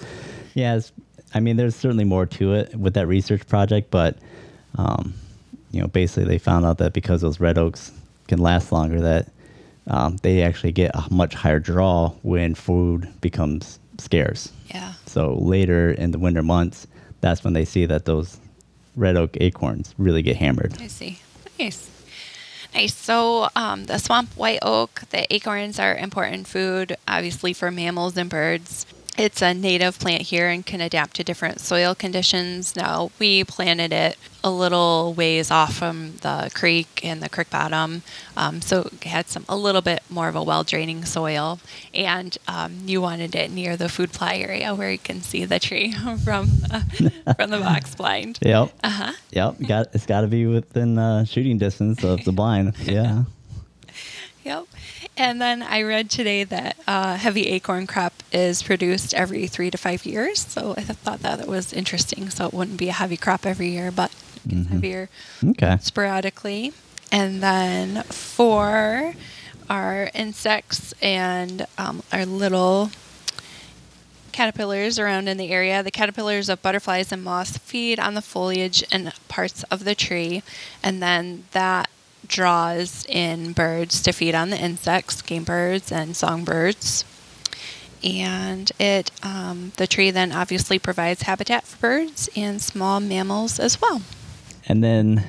Yeah, 0.54 0.75
it's, 0.75 0.91
I 1.34 1.39
mean, 1.39 1.56
there's 1.56 1.75
certainly 1.75 2.04
more 2.04 2.25
to 2.25 2.54
it 2.54 2.75
with 2.75 2.95
that 2.95 3.08
research 3.08 3.47
project, 3.47 3.89
but 3.89 4.17
um, 4.77 5.13
you 5.71 5.80
know, 5.80 5.88
basically 5.88 6.25
they 6.25 6.38
found 6.38 6.65
out 6.65 6.80
that 6.80 6.91
because 6.91 7.21
those 7.21 7.39
red 7.39 7.58
oaks 7.58 7.91
can 8.27 8.39
last 8.39 8.71
longer, 8.73 8.99
that 8.99 9.30
um, 9.88 10.17
they 10.17 10.41
actually 10.41 10.73
get 10.73 10.91
a 10.93 11.06
much 11.10 11.34
higher 11.34 11.60
draw 11.60 12.10
when 12.23 12.56
food 12.56 13.08
becomes 13.21 13.80
scarce. 14.01 14.51
Yeah. 14.67 14.93
So 15.05 15.35
later 15.35 15.91
in 15.91 16.11
the 16.11 16.19
winter 16.19 16.43
months, 16.43 16.87
that's 17.21 17.43
when 17.43 17.53
they 17.53 17.65
see 17.65 17.85
that 17.85 18.05
those 18.05 18.39
red 18.95 19.15
oak 19.15 19.37
acorns 19.39 19.93
really 19.97 20.21
get 20.21 20.37
hammered. 20.37 20.75
I 20.81 20.87
see. 20.87 21.19
Nice. 21.59 21.89
Nice. 22.73 22.95
So, 22.95 23.49
um, 23.55 23.85
the 23.85 23.97
swamp 23.97 24.29
white 24.37 24.59
oak, 24.61 25.03
the 25.09 25.31
acorns 25.33 25.77
are 25.77 25.95
important 25.95 26.47
food, 26.47 26.95
obviously, 27.07 27.53
for 27.53 27.69
mammals 27.69 28.15
and 28.17 28.29
birds. 28.29 28.85
It's 29.17 29.41
a 29.41 29.54
native 29.54 30.00
plant 30.00 30.24
here 30.24 30.47
and 30.47 30.65
can 30.65 30.80
adapt 30.80 31.17
to 31.17 31.24
different 31.24 31.60
soil 31.60 31.93
conditions. 31.93 32.76
Now, 32.76 33.12
we 33.19 33.43
planted 33.43 33.91
it 33.91 34.17
a 34.43 34.50
little 34.50 35.13
ways 35.13 35.52
off 35.52 35.76
from 35.76 36.15
the 36.21 36.50
creek 36.54 37.02
and 37.04 37.21
the 37.21 37.30
creek 37.30 37.50
bottom, 37.50 38.02
um, 38.36 38.62
so 38.62 38.89
it 38.91 39.04
had 39.04 39.28
some 39.28 39.45
a 39.47 39.56
little 39.56 39.82
bit 39.82 40.02
more 40.10 40.28
of 40.30 40.36
a 40.36 40.41
well 40.41 40.63
draining 40.63 41.04
soil. 41.06 41.60
And 41.93 42.38
um, 42.47 42.80
you 42.86 43.02
wanted 43.02 43.36
it 43.36 43.52
near 43.52 43.76
the 43.78 43.89
food 43.89 44.12
plot 44.13 44.36
area 44.36 44.74
where 44.74 44.91
you 44.91 44.97
can 44.97 45.21
see 45.21 45.45
the 45.45 45.60
tree 45.60 45.91
from 46.24 46.50
uh, 46.71 46.82
from 47.36 47.50
the 47.52 47.60
box 47.60 47.93
blind. 47.95 48.39
Yep. 48.41 48.71
Uh 48.84 48.89
huh. 48.89 49.13
Yep. 49.32 49.56
Got 49.67 49.88
it's 49.93 50.06
got 50.06 50.21
to 50.21 50.28
be 50.28 50.45
within 50.45 50.97
uh, 50.97 51.26
shooting 51.26 51.58
distance 51.58 52.04
of 52.04 52.24
the 52.24 52.32
blind. 52.32 52.74
Yeah. 52.91 53.24
Yep. 54.43 54.65
And 55.17 55.41
then 55.41 55.62
I 55.62 55.82
read 55.84 56.10
today 56.10 56.43
that 56.45 56.78
uh, 56.88 57.15
heavy 57.15 57.47
acorn 57.47 57.86
crop 57.86 58.13
is 58.32 58.63
produced 58.63 59.13
every 59.13 59.45
three 59.47 59.69
to 59.69 59.78
five 59.78 60.06
years. 60.06 60.39
So 60.39 60.74
I 60.78 60.82
thought 60.82 61.19
that 61.19 61.39
that 61.39 61.47
was 61.47 61.74
interesting. 61.74 62.30
So 62.30 62.47
it 62.47 62.54
wouldn't 62.54 62.78
be 62.78 62.89
a 62.89 62.93
heavy 62.93 63.17
crop 63.17 63.45
every 63.45 63.69
year, 63.69 63.91
but 63.91 64.12
gets 64.47 64.67
heavier 64.69 65.10
Okay. 65.43 65.78
sporadically. 65.82 66.74
And 67.12 67.43
then 67.43 68.04
for 68.04 69.13
our 69.69 70.10
insects 70.13 70.93
and 71.02 71.67
um, 71.78 72.04
our 72.12 72.26
little 72.26 72.89
caterpillars 74.32 74.97
around 74.97 75.28
in 75.28 75.38
the 75.38 75.50
area, 75.52 75.84
the 75.84 75.91
caterpillars 75.91 76.47
of 76.50 76.62
butterflies 76.62 77.12
and 77.12 77.21
moths 77.21 77.58
feed 77.58 78.00
on 78.00 78.13
the 78.13 78.21
foliage 78.21 78.84
and 78.91 79.12
parts 79.28 79.63
of 79.63 79.84
the 79.84 79.93
tree, 79.93 80.41
and 80.82 81.02
then 81.02 81.43
that 81.52 81.89
draws 82.27 83.05
in 83.07 83.53
birds 83.53 84.01
to 84.03 84.12
feed 84.12 84.36
on 84.36 84.49
the 84.49 84.57
insects, 84.57 85.21
game 85.21 85.43
birds 85.43 85.91
and 85.91 86.15
songbirds. 86.15 87.05
And 88.03 88.71
it, 88.79 89.12
um, 89.21 89.73
the 89.77 89.86
tree 89.86 90.12
then 90.12 90.31
obviously 90.31 90.79
provides 90.79 91.23
habitat 91.23 91.65
for 91.65 91.77
birds 91.77 92.29
and 92.36 92.62
small 92.62 92.99
mammals 92.99 93.60
as 93.60 93.79
well. 93.79 94.01
And 94.67 94.84
then 94.84 95.23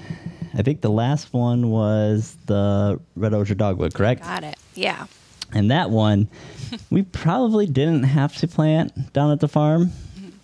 I 0.54 0.62
think 0.62 0.80
the 0.80 0.90
last 0.90 1.32
one 1.32 1.70
was 1.70 2.36
the 2.46 3.00
red 3.16 3.34
osier 3.34 3.54
dogwood, 3.54 3.94
correct? 3.94 4.22
Got 4.22 4.44
it. 4.44 4.56
Yeah. 4.74 5.06
And 5.52 5.70
that 5.70 5.90
one, 5.90 6.28
we 6.90 7.02
probably 7.02 7.66
didn't 7.66 8.04
have 8.04 8.36
to 8.36 8.48
plant 8.48 9.12
down 9.12 9.32
at 9.32 9.40
the 9.40 9.48
farm, 9.48 9.92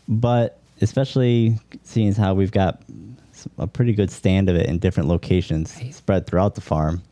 but 0.07 0.59
especially 0.81 1.59
seeing 1.85 2.09
as 2.09 2.17
how 2.17 2.35
we've 2.35 2.53
got 2.53 2.83
a 3.59 3.67
pretty 3.67 3.93
good 3.93 4.11
stand 4.11 4.49
of 4.49 4.57
it 4.57 4.67
in 4.67 4.79
different 4.79 5.09
locations 5.09 5.77
Right. 5.77 5.95
spread 5.95 6.27
throughout 6.27 6.55
the 6.55 6.61
farm. 6.61 7.03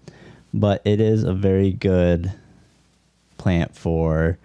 But 0.55 0.83
it 0.85 1.01
is 1.01 1.25
a 1.25 1.33
very 1.35 1.73
good 1.73 2.33
plant 3.39 3.75
for 3.77 4.39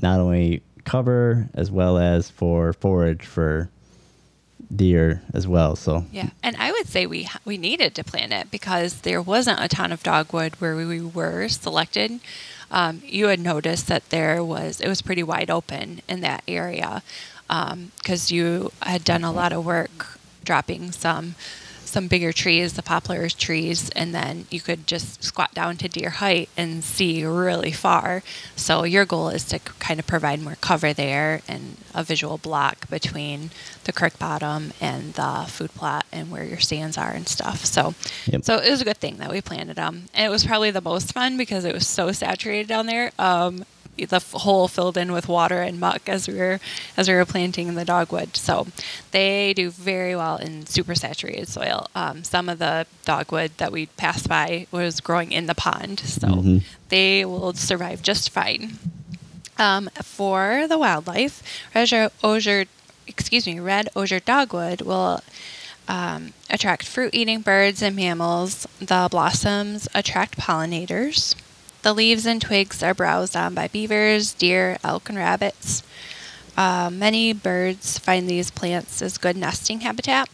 not 0.00 0.20
only 0.20 0.62
cover 0.84 1.48
as 1.54 1.70
well 1.70 1.96
as 1.98 2.30
for 2.30 2.72
forage 2.74 3.24
for 3.24 3.70
deer 4.74 5.22
as 5.32 5.46
well. 5.46 5.76
So 5.76 6.04
Yeah, 6.12 6.30
and 6.42 6.56
I 6.58 6.72
would 6.72 6.86
say 6.88 7.06
we 7.06 7.28
we 7.44 7.56
needed 7.56 7.94
to 7.94 8.04
plant 8.04 8.32
it 8.32 8.50
because 8.50 9.00
there 9.00 9.22
wasn't 9.22 9.60
a 9.60 9.68
ton 9.68 9.92
of 9.92 10.02
dogwood 10.02 10.54
where 10.56 10.74
we 10.76 11.00
were 11.00 11.48
selected. 11.48 12.20
Um, 12.70 13.02
you 13.06 13.28
had 13.28 13.40
noticed 13.40 13.86
that 13.88 14.08
there 14.10 14.42
was 14.44 14.80
it 14.80 14.88
was 14.88 15.00
pretty 15.00 15.22
wide 15.22 15.50
open 15.50 16.00
in 16.08 16.20
that 16.20 16.42
area 16.48 17.02
because 17.48 18.32
you 18.32 18.72
had 18.82 19.04
done 19.04 19.22
a 19.22 19.32
lot 19.32 19.52
of 19.52 19.64
work 19.64 20.18
dropping 20.44 20.92
some 20.92 21.34
some 21.86 22.08
bigger 22.08 22.32
trees, 22.32 22.72
the 22.72 22.82
poplar 22.82 23.28
trees, 23.28 23.88
and 23.90 24.12
then 24.12 24.46
you 24.50 24.58
could 24.60 24.84
just 24.84 25.22
squat 25.22 25.54
down 25.54 25.76
to 25.76 25.86
deer 25.88 26.10
height 26.10 26.48
and 26.56 26.82
see 26.82 27.24
really 27.24 27.70
far. 27.70 28.24
So 28.56 28.82
your 28.82 29.04
goal 29.04 29.28
is 29.28 29.44
to 29.44 29.60
kind 29.60 30.00
of 30.00 30.06
provide 30.06 30.40
more 30.42 30.56
cover 30.60 30.92
there 30.92 31.42
and 31.46 31.76
a 31.94 32.02
visual 32.02 32.36
block 32.36 32.88
between 32.90 33.50
the 33.84 33.92
creek 33.92 34.18
bottom 34.18 34.72
and 34.80 35.14
the 35.14 35.44
food 35.46 35.72
plot 35.74 36.04
and 36.10 36.32
where 36.32 36.42
your 36.42 36.58
stands 36.58 36.98
are 36.98 37.10
and 37.12 37.28
stuff. 37.28 37.64
So, 37.64 37.94
Yep. 38.26 38.44
so 38.44 38.56
it 38.56 38.70
was 38.70 38.80
a 38.80 38.84
good 38.84 38.98
thing 38.98 39.18
that 39.18 39.30
we 39.30 39.40
planted 39.40 39.76
them, 39.76 40.06
and 40.14 40.26
it 40.26 40.30
was 40.30 40.44
probably 40.44 40.72
the 40.72 40.80
most 40.80 41.12
fun 41.12 41.36
because 41.36 41.64
it 41.64 41.74
was 41.74 41.86
so 41.86 42.10
saturated 42.10 42.66
down 42.66 42.86
there. 42.86 43.12
Um, 43.20 43.64
the 43.96 44.16
f- 44.16 44.32
hole 44.32 44.68
filled 44.68 44.96
in 44.96 45.12
with 45.12 45.28
water 45.28 45.62
and 45.62 45.78
muck 45.78 46.08
as 46.08 46.26
we 46.28 46.34
were 46.34 46.58
as 46.96 47.08
we 47.08 47.14
were 47.14 47.24
planting 47.24 47.74
the 47.74 47.84
dogwood. 47.84 48.36
So 48.36 48.66
they 49.12 49.52
do 49.54 49.70
very 49.70 50.16
well 50.16 50.36
in 50.36 50.66
super 50.66 50.94
saturated 50.94 51.48
soil. 51.48 51.86
Um, 51.94 52.24
some 52.24 52.48
of 52.48 52.58
the 52.58 52.86
dogwood 53.04 53.52
that 53.58 53.70
we 53.72 53.86
passed 53.86 54.28
by 54.28 54.66
was 54.70 55.00
growing 55.00 55.32
in 55.32 55.46
the 55.46 55.54
pond, 55.54 56.00
so 56.00 56.28
Mhm. 56.28 56.62
they 56.88 57.24
will 57.24 57.54
survive 57.54 58.02
just 58.02 58.30
fine. 58.30 58.78
Um, 59.58 59.88
for 60.02 60.66
the 60.68 60.78
wildlife, 60.78 61.42
red 61.74 62.10
osier, 62.24 62.64
excuse 63.06 63.46
me, 63.46 63.60
red 63.60 63.88
osier 63.94 64.18
dogwood 64.20 64.80
will 64.82 65.20
um, 65.86 66.32
attract 66.48 66.86
fruit-eating 66.86 67.42
birds 67.42 67.82
and 67.82 67.94
mammals. 67.94 68.66
The 68.80 69.06
blossoms 69.10 69.86
attract 69.94 70.38
pollinators. 70.38 71.34
The 71.84 71.92
leaves 71.92 72.24
and 72.24 72.40
twigs 72.40 72.82
are 72.82 72.94
browsed 72.94 73.36
on 73.36 73.52
by 73.54 73.68
beavers, 73.68 74.32
deer, 74.32 74.78
elk, 74.82 75.10
and 75.10 75.18
rabbits. 75.18 75.82
Uh, 76.56 76.88
many 76.90 77.34
birds 77.34 77.98
find 77.98 78.26
these 78.26 78.50
plants 78.50 79.02
as 79.02 79.18
good 79.18 79.36
nesting 79.36 79.80
habitat, 79.80 80.30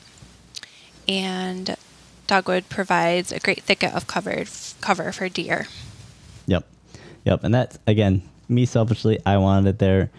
and 1.09 1.77
dogwood 2.29 2.69
provides 2.69 3.33
a 3.33 3.41
great 3.41 3.65
thicket 3.65 3.93
of 3.97 4.07
covered 4.07 4.49
cover 4.81 5.11
for 5.11 5.29
deer. 5.29 5.67
Yep. 6.47 6.65
Yep. 7.25 7.43
And 7.43 7.53
that's, 7.53 7.81
again, 7.85 8.23
me 8.49 8.65
selfishly, 8.65 9.19
I 9.27 9.39
wanted 9.39 9.71
it 9.71 9.79
there 9.81 10.11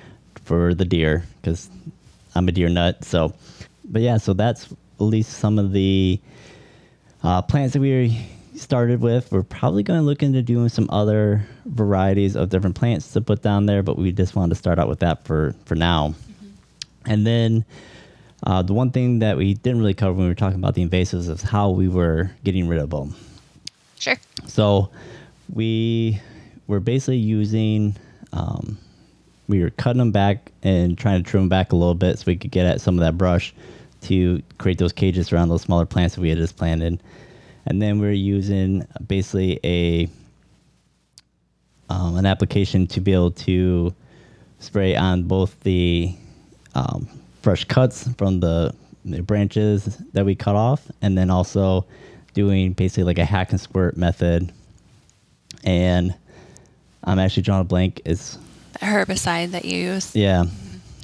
for 0.44 0.74
the 0.74 0.84
deer 0.84 1.24
because 1.42 1.70
I'm 2.36 2.50
a 2.50 2.52
deer 2.52 2.68
nut. 2.68 3.06
So, 3.06 3.34
but 3.86 4.02
yeah, 4.02 4.18
so 4.18 4.34
that's 4.34 4.70
at 4.70 5.02
least 5.02 5.40
some 5.40 5.60
of 5.60 5.72
the 5.72 6.20
uh, 7.24 7.42
plants 7.44 7.72
that 7.72 7.80
we 7.80 8.18
started 8.62 9.02
with. 9.02 9.32
We're 9.32 9.44
probably 9.44 9.84
going 9.84 10.00
to 10.00 10.06
look 10.06 10.24
into 10.24 10.42
doing 10.42 10.70
some 10.70 10.90
other 10.90 11.46
varieties 11.66 12.36
of 12.36 12.50
different 12.50 12.76
plants 12.76 13.12
to 13.14 13.22
put 13.22 13.42
down 13.42 13.66
there, 13.66 13.84
but 13.84 13.98
we 13.98 14.12
just 14.12 14.36
wanted 14.36 14.50
to 14.50 14.56
start 14.56 14.80
out 14.80 14.88
with 14.88 15.00
that 15.00 15.26
for, 15.26 15.56
for 15.66 15.76
now. 15.76 16.14
And 17.06 17.26
then 17.26 17.66
uh, 18.44 18.62
the 18.62 18.74
one 18.74 18.92
thing 18.92 19.20
that 19.20 19.38
we 19.38 19.54
didn't 19.54 19.80
really 19.80 19.94
cover 19.94 20.14
when 20.14 20.24
we 20.24 20.30
were 20.30 20.36
talking 20.36 20.60
about 20.60 20.76
the 20.76 20.86
invasives 20.86 21.30
is 21.30 21.42
how 21.42 21.70
we 21.70 21.88
were 21.88 22.32
getting 22.44 22.68
rid 22.68 22.80
of 22.80 22.90
them. 22.90 23.16
Sure. 24.00 24.16
So 24.48 24.90
we 25.54 26.20
were 26.68 26.80
basically 26.80 27.18
using, 27.18 27.96
um, 28.34 28.78
we 29.48 29.62
were 29.62 29.70
cutting 29.72 30.00
them 30.00 30.12
back 30.12 30.52
and 30.64 30.98
trying 30.98 31.24
to 31.24 31.30
trim 31.30 31.44
them 31.44 31.50
back 31.50 31.72
a 31.72 31.76
little 31.76 31.96
bit 31.96 32.20
so 32.20 32.24
we 32.28 32.36
could 32.36 32.52
get 32.52 32.66
at 32.66 32.82
some 32.82 32.96
of 32.96 33.02
that 33.02 33.18
brush 33.18 33.54
to 34.02 34.42
create 34.58 34.78
those 34.80 34.94
cages 34.94 35.32
around 35.32 35.50
those 35.50 35.62
smaller 35.62 35.86
plants 35.86 36.16
that 36.16 36.22
we 36.22 36.30
had 36.30 36.38
just 36.38 36.58
planted. 36.58 37.02
And 37.66 37.82
then 37.82 38.00
we're 38.00 38.12
using 38.12 38.88
basically 39.08 39.60
a 39.64 40.10
um, 41.90 42.16
an 42.18 42.26
application 42.26 42.88
to 42.88 43.02
be 43.02 43.12
able 43.14 43.32
to 43.32 43.94
spray 44.60 44.96
on 44.96 45.24
both 45.24 45.60
the 45.62 46.16
um, 46.74 47.08
fresh 47.42 47.66
cuts 47.66 48.08
from 48.18 48.40
the, 48.40 48.74
the 49.04 49.22
branches 49.22 49.98
that 50.14 50.26
we 50.26 50.34
cut 50.36 50.56
off, 50.56 50.90
and 51.02 51.18
then 51.18 51.30
also 51.30 51.86
doing 52.34 52.72
basically 52.72 53.04
like 53.04 53.18
a 53.20 53.26
hack 53.26 53.52
and 53.52 53.60
squirt 53.60 53.98
method. 53.98 54.54
And 55.66 56.16
I'm 57.04 57.20
actually 57.20 57.44
drawing 57.44 57.62
a 57.62 57.66
blank. 57.66 58.02
It's 58.06 58.38
The 58.74 58.80
herbicide 58.86 59.52
that 59.52 59.66
you 59.66 59.78
use. 59.80 60.16
yeah, 60.16 60.46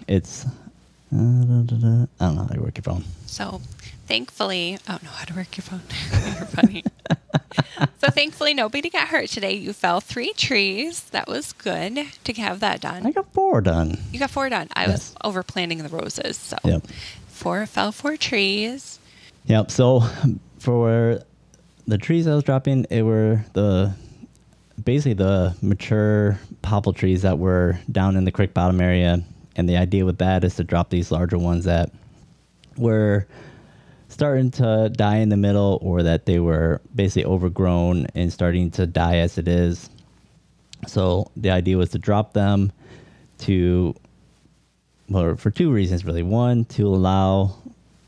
it's 0.08 0.46
uh, 0.46 1.18
da, 1.18 1.62
da, 1.64 1.76
da. 1.76 2.06
I 2.20 2.26
don't 2.28 2.36
know 2.36 2.42
how 2.44 2.48
to 2.54 2.62
work 2.62 2.78
your 2.78 2.84
phone. 2.84 3.04
So 3.26 3.62
thankfully, 4.08 4.78
oh 4.88 4.98
no, 5.04 5.10
how 5.10 5.26
to 5.26 5.34
work 5.34 5.56
your 5.58 5.64
phone. 5.64 5.82
You're 6.38 6.46
funny. 6.48 6.84
so 8.00 8.10
thankfully, 8.10 8.54
nobody 8.54 8.90
got 8.90 9.08
hurt 9.10 9.30
today. 9.30 9.54
You 9.54 9.74
fell 9.74 10.00
three 10.00 10.34
trees. 10.34 11.02
That 11.12 11.28
was 11.28 11.54
good 11.54 12.00
to 12.24 12.34
have 12.34 12.60
that 12.62 12.82
done. 12.82 13.06
I 13.06 13.12
got 13.12 13.32
four 13.34 13.62
done. 13.62 13.98
You 14.12 14.20
got 14.20 14.32
four 14.32 14.50
done. 14.50 14.70
I 14.76 14.86
Yes. 14.88 14.92
was 14.92 15.16
over 15.24 15.44
planting 15.44 15.80
the 15.84 15.90
roses, 15.90 16.38
so 16.38 16.58
Yep. 16.64 16.88
four 17.28 17.66
fell 17.66 17.92
four 17.92 18.18
trees. 18.18 19.00
Yep. 19.46 19.72
So 19.72 20.04
for 20.60 21.20
the 21.88 21.98
trees 21.98 22.28
I 22.28 22.36
was 22.36 22.44
dropping, 22.44 22.86
it 22.90 23.04
were 23.04 23.46
the 23.54 23.94
basically 24.84 25.14
the 25.14 25.56
mature 25.62 26.40
poplar 26.62 26.94
trees 26.94 27.24
that 27.24 27.40
were 27.40 27.80
down 27.92 28.16
in 28.16 28.26
the 28.26 28.32
creek 28.32 28.54
bottom 28.54 28.80
area. 28.80 29.22
And 29.56 29.68
the 29.68 29.76
idea 29.78 30.06
with 30.06 30.20
that 30.20 30.44
is 30.44 30.56
to 30.56 30.64
drop 30.64 30.92
these 30.92 31.12
larger 31.12 31.38
ones 31.38 31.66
that 31.66 31.92
were 32.78 33.26
starting 34.10 34.52
to 34.52 34.90
die 34.90 35.18
in 35.18 35.30
the 35.30 35.38
middle 35.38 35.80
or 35.82 36.04
that 36.04 36.26
they 36.26 36.40
were 36.40 36.82
basically 36.96 37.26
overgrown 37.26 38.08
and 38.16 38.32
starting 38.32 38.72
to 38.72 38.88
die 38.88 39.18
as 39.18 39.38
it 39.38 39.48
is. 39.48 39.90
So 40.88 41.30
the 41.36 41.50
idea 41.52 41.78
was 41.78 41.90
to 41.92 42.00
drop 42.00 42.34
them 42.34 42.72
to, 43.40 43.96
well, 45.10 45.36
for 45.36 45.52
two 45.52 45.72
reasons 45.72 46.06
really. 46.06 46.24
One, 46.24 46.66
to 46.66 46.88
allow, 46.88 47.56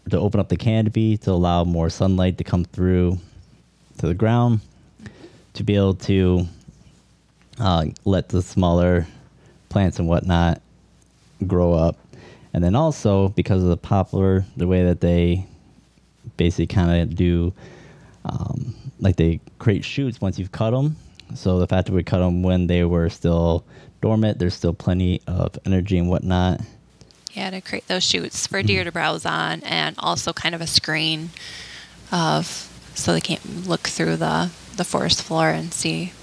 to 0.10 0.20
open 0.20 0.40
up 0.40 0.50
the 0.50 0.58
canopy 0.58 1.18
to 1.18 1.32
allow 1.32 1.64
more 1.64 1.90
sunlight 1.90 2.38
to 2.38 2.44
come 2.44 2.64
through 2.64 3.18
to 3.98 4.08
the 4.08 4.14
ground, 4.14 4.62
to 5.54 5.64
be 5.64 5.76
able 5.76 5.96
to 5.96 6.48
uh, 7.60 7.86
let 8.06 8.30
the 8.30 8.42
smaller 8.42 9.06
plants 9.68 10.00
and 10.00 10.08
whatnot 10.08 10.62
grow 11.46 11.74
up. 11.74 11.98
And 12.54 12.64
then 12.64 12.76
also 12.76 13.30
because 13.30 13.62
of 13.62 13.70
the 13.70 13.78
poplar, 13.78 14.46
the 14.58 14.68
way 14.68 14.84
that 14.84 15.02
they 15.02 15.46
basically 16.40 16.68
kind 16.68 17.02
of 17.02 17.16
do, 17.16 17.54
um, 18.26 18.74
like 19.00 19.18
they 19.18 19.40
create 19.60 19.84
shoots 19.84 20.20
once 20.22 20.40
you've 20.40 20.54
cut 20.54 20.72
them. 20.72 20.96
So 21.36 21.60
the 21.60 21.68
fact 21.68 21.88
that 21.88 21.94
we 21.94 22.04
cut 22.04 22.20
them 22.20 22.42
when 22.42 22.66
they 22.66 22.84
were 22.86 23.10
still 23.10 23.66
dormant, 24.02 24.40
there's 24.40 24.56
still 24.56 24.74
plenty 24.74 25.22
of 25.28 25.60
energy 25.66 26.00
and 26.00 26.10
whatnot. 26.10 26.62
Yeah, 27.34 27.52
to 27.52 27.62
create 27.62 27.88
those 27.88 28.04
shoots 28.04 28.48
for 28.48 28.64
deer 28.64 28.84
to 28.84 28.92
browse 28.92 29.26
on, 29.26 29.62
and 29.62 29.96
also 30.00 30.34
kind 30.34 30.56
of 30.56 30.62
a 30.62 30.68
screen 30.68 31.30
of 32.12 32.66
so 32.96 33.14
they 33.14 33.22
can't 33.22 33.68
look 33.68 33.88
through 33.88 34.16
the 34.16 34.50
the 34.76 34.84
forest 34.84 35.22
floor 35.22 35.50
and 35.50 35.72
see 35.74 36.14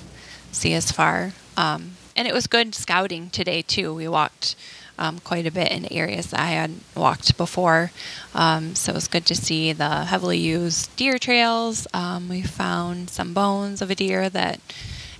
see 0.50 0.72
as 0.72 0.90
far. 0.90 1.32
Um, 1.56 1.92
and 2.16 2.26
it 2.26 2.34
was 2.34 2.46
good 2.46 2.74
scouting 2.74 3.30
today 3.30 3.62
too. 3.62 3.94
We 3.94 4.08
walked 4.08 4.56
um, 4.98 5.18
quite 5.20 5.46
a 5.46 5.50
bit 5.50 5.70
in 5.70 5.90
areas 5.92 6.30
that 6.30 6.40
I 6.40 6.46
had 6.46 6.72
walked 6.94 7.36
before, 7.36 7.90
um, 8.34 8.74
so 8.74 8.92
it 8.92 8.94
was 8.94 9.08
good 9.08 9.26
to 9.26 9.34
see 9.34 9.72
the 9.72 10.04
heavily 10.06 10.38
used 10.38 10.94
deer 10.96 11.18
trails. 11.18 11.86
Um, 11.92 12.28
we 12.28 12.42
found 12.42 13.10
some 13.10 13.34
bones 13.34 13.82
of 13.82 13.90
a 13.90 13.94
deer 13.94 14.28
that 14.30 14.60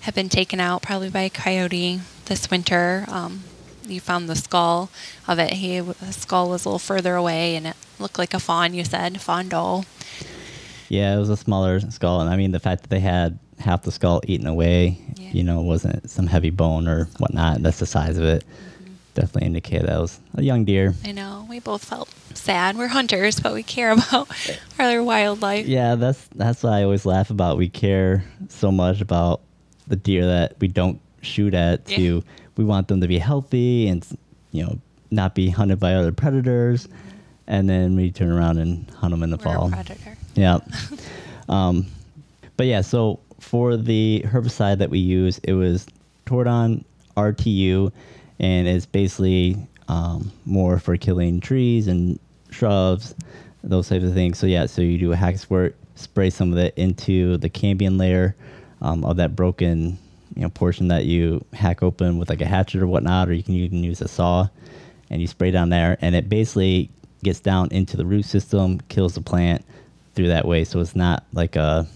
had 0.01 0.15
been 0.15 0.29
taken 0.29 0.61
out 0.61 0.83
probably 0.83 1.11
by 1.11 1.23
a 1.23 1.31
coyote 1.31 2.01
this 2.27 2.51
winter. 2.51 3.05
Um, 3.09 3.43
you 3.87 4.01
found 4.01 4.29
the 4.29 4.35
skull 4.37 4.91
of 5.29 5.39
it. 5.39 5.53
He 5.55 5.79
the 5.81 6.13
skull 6.13 6.49
was 6.51 6.65
a 6.65 6.69
little 6.69 6.79
further 6.79 7.15
away, 7.15 7.55
and 7.57 7.67
it 7.67 7.77
looked 7.99 8.19
like 8.19 8.35
a 8.35 8.41
fawn. 8.41 8.75
You 8.75 8.85
said 8.85 9.21
fawn 9.21 9.49
doe. 9.49 9.85
Yeah, 10.89 11.15
it 11.15 11.19
was 11.19 11.31
a 11.31 11.37
smaller 11.37 11.81
skull, 11.91 12.21
and 12.21 12.31
I 12.31 12.37
mean 12.37 12.53
the 12.53 12.61
fact 12.61 12.83
that 12.83 12.91
they 12.91 13.01
had 13.01 13.39
half 13.59 13.83
the 13.83 13.91
skull 13.93 14.21
eaten 14.27 14.47
away, 14.47 14.99
Yeah. 15.17 15.31
you 15.33 15.43
know, 15.43 15.61
wasn't 15.63 16.09
some 16.11 16.27
heavy 16.27 16.51
bone 16.51 16.87
or 16.87 17.07
whatnot. 17.19 17.63
That's 17.63 17.79
the 17.79 17.87
size 17.87 18.19
of 18.19 18.25
it. 18.25 18.45
Definitely 19.17 19.47
indicate 19.47 19.83
that 19.87 19.99
was 19.99 20.21
a 20.35 20.43
young 20.43 20.67
deer. 20.67 20.95
I 21.03 21.13
know 21.13 21.47
we 21.49 21.59
both 21.59 21.83
felt 21.83 22.11
sad. 22.35 22.77
We're 22.77 22.89
hunters, 22.89 23.41
but 23.41 23.55
we 23.55 23.63
care 23.63 23.91
about 23.93 24.29
our 24.79 25.03
wildlife. 25.03 25.67
Yeah, 25.67 25.95
that's 25.95 26.23
that's 26.35 26.63
what 26.63 26.75
I 26.75 26.83
always 26.83 27.07
laugh 27.07 27.31
about. 27.31 27.57
We 27.57 27.71
care 27.71 28.25
so 28.51 28.71
much 28.71 29.01
about 29.01 29.41
the 29.89 29.97
deer 29.97 30.27
that 30.27 30.57
we 30.61 30.69
don't 30.69 31.01
shoot 31.23 31.55
at. 31.55 31.87
To 31.87 32.01
Yeah. 32.17 32.21
we 32.59 32.65
want 32.65 32.89
them 32.89 33.01
to 33.01 33.09
be 33.09 33.19
healthy 33.19 33.89
and 33.89 34.07
you 34.53 34.65
know 34.65 34.79
not 35.11 35.35
be 35.35 35.49
hunted 35.49 35.81
by 35.81 35.95
other 35.95 36.13
predators, 36.13 36.87
and 37.47 37.71
then 37.71 37.97
we 37.97 38.11
turn 38.11 38.31
around 38.31 38.59
and 38.59 38.89
hunt 38.91 39.13
them 39.13 39.23
in 39.23 39.31
the 39.31 39.39
We're 39.39 39.45
fall. 39.45 39.71
predator. 39.71 40.15
Yeah. 40.35 40.59
um, 41.49 41.87
but 42.59 42.67
yeah, 42.67 42.83
so 42.83 43.19
for 43.41 43.79
the 43.79 44.23
herbicide 44.27 44.77
that 44.79 44.91
we 44.91 44.99
use, 44.99 45.39
it 45.39 45.55
was 45.55 45.87
Tordon 46.27 46.85
RTU, 47.17 47.93
and 48.39 48.69
it's 48.69 48.87
basically 48.87 49.57
um, 49.89 50.33
more 50.45 50.79
for 50.79 50.97
killing 50.97 51.41
trees 51.41 51.89
and 51.89 52.19
shrubs, 52.51 53.15
those 53.63 53.89
types 53.89 54.05
of 54.05 54.15
things. 54.15 54.39
So 54.39 54.47
yeah, 54.47 54.67
so 54.67 54.83
you 54.83 54.99
do 54.99 55.13
a 55.13 55.17
hack 55.17 55.39
squirt, 55.39 55.77
spray 55.95 56.31
some 56.31 56.53
of 56.53 56.59
it 56.59 56.75
into 56.77 57.37
the 57.39 57.51
cambium 57.51 57.99
layer 57.99 58.37
um, 58.83 59.05
of 59.05 59.17
that 59.17 59.35
broken 59.35 59.99
you 60.35 60.43
know 60.43 60.51
portion 60.51 60.89
that 60.89 61.07
you 61.07 61.45
hack 61.55 61.83
open 61.83 62.19
with 62.19 62.29
like 62.29 62.41
a 62.41 62.47
hatchet 62.47 62.83
or 62.83 62.87
whatnot, 62.87 63.29
or 63.29 63.33
you 63.33 63.43
can 63.43 63.55
even 63.55 63.83
use 63.83 64.01
a 64.01 64.09
saw, 64.09 64.49
and 65.11 65.21
you 65.21 65.27
spray 65.27 65.51
down 65.51 65.71
there, 65.71 65.97
and 66.01 66.15
it 66.15 66.29
basically 66.29 66.91
gets 67.25 67.41
down 67.41 67.69
into 67.71 67.97
the 67.97 68.05
root 68.05 68.25
system, 68.25 68.81
kills 68.89 69.15
the 69.15 69.21
plant 69.21 69.65
through 70.15 70.29
that 70.29 70.47
way. 70.47 70.65
So 70.65 70.81
it's 70.81 70.95
not 70.95 71.25
like 71.33 71.57
a 71.57 71.87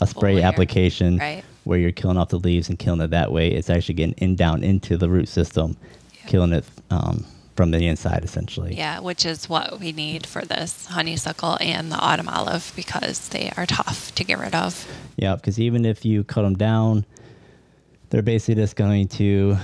a 0.00 0.06
spray 0.06 0.42
application 0.42 1.18
Right. 1.18 1.44
Where 1.64 1.78
you're 1.78 1.92
killing 1.92 2.16
off 2.16 2.28
the 2.30 2.38
leaves 2.38 2.68
and 2.68 2.78
killing 2.78 3.00
it 3.00 3.08
that 3.10 3.30
way. 3.32 3.48
It's 3.50 3.70
actually 3.70 3.94
getting 3.94 4.14
in 4.18 4.36
down 4.36 4.62
into 4.64 4.96
the 4.96 5.08
root 5.08 5.28
system, 5.28 5.76
Yeah. 6.14 6.26
killing 6.26 6.52
it 6.52 6.64
um, 6.90 7.24
from 7.56 7.70
the 7.70 7.86
inside 7.86 8.24
essentially. 8.24 8.74
Yeah, 8.74 9.00
which 9.00 9.24
is 9.24 9.48
what 9.48 9.78
we 9.78 9.92
need 9.92 10.26
for 10.26 10.42
this 10.44 10.86
honeysuckle 10.86 11.58
and 11.60 11.92
the 11.92 11.96
autumn 11.96 12.28
olive 12.28 12.72
because 12.74 13.28
they 13.28 13.52
are 13.56 13.66
tough 13.66 14.14
to 14.16 14.24
get 14.24 14.38
rid 14.38 14.54
of. 14.54 14.86
Yeah, 15.16 15.36
because 15.36 15.60
even 15.60 15.84
if 15.84 16.04
you 16.04 16.24
cut 16.24 16.42
them 16.42 16.56
down, 16.56 17.04
they're 18.10 18.22
basically 18.22 18.56
just 18.62 18.76
going 18.76 19.08
to 19.08 19.56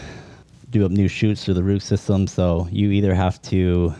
do 0.71 0.85
up 0.85 0.91
new 0.93 1.09
shoots 1.09 1.45
through 1.45 1.55
the 1.55 1.63
root 1.63 1.83
system. 1.83 2.27
So 2.27 2.69
you 2.71 2.91
either 2.93 3.15
have 3.15 3.41
to 3.43 3.95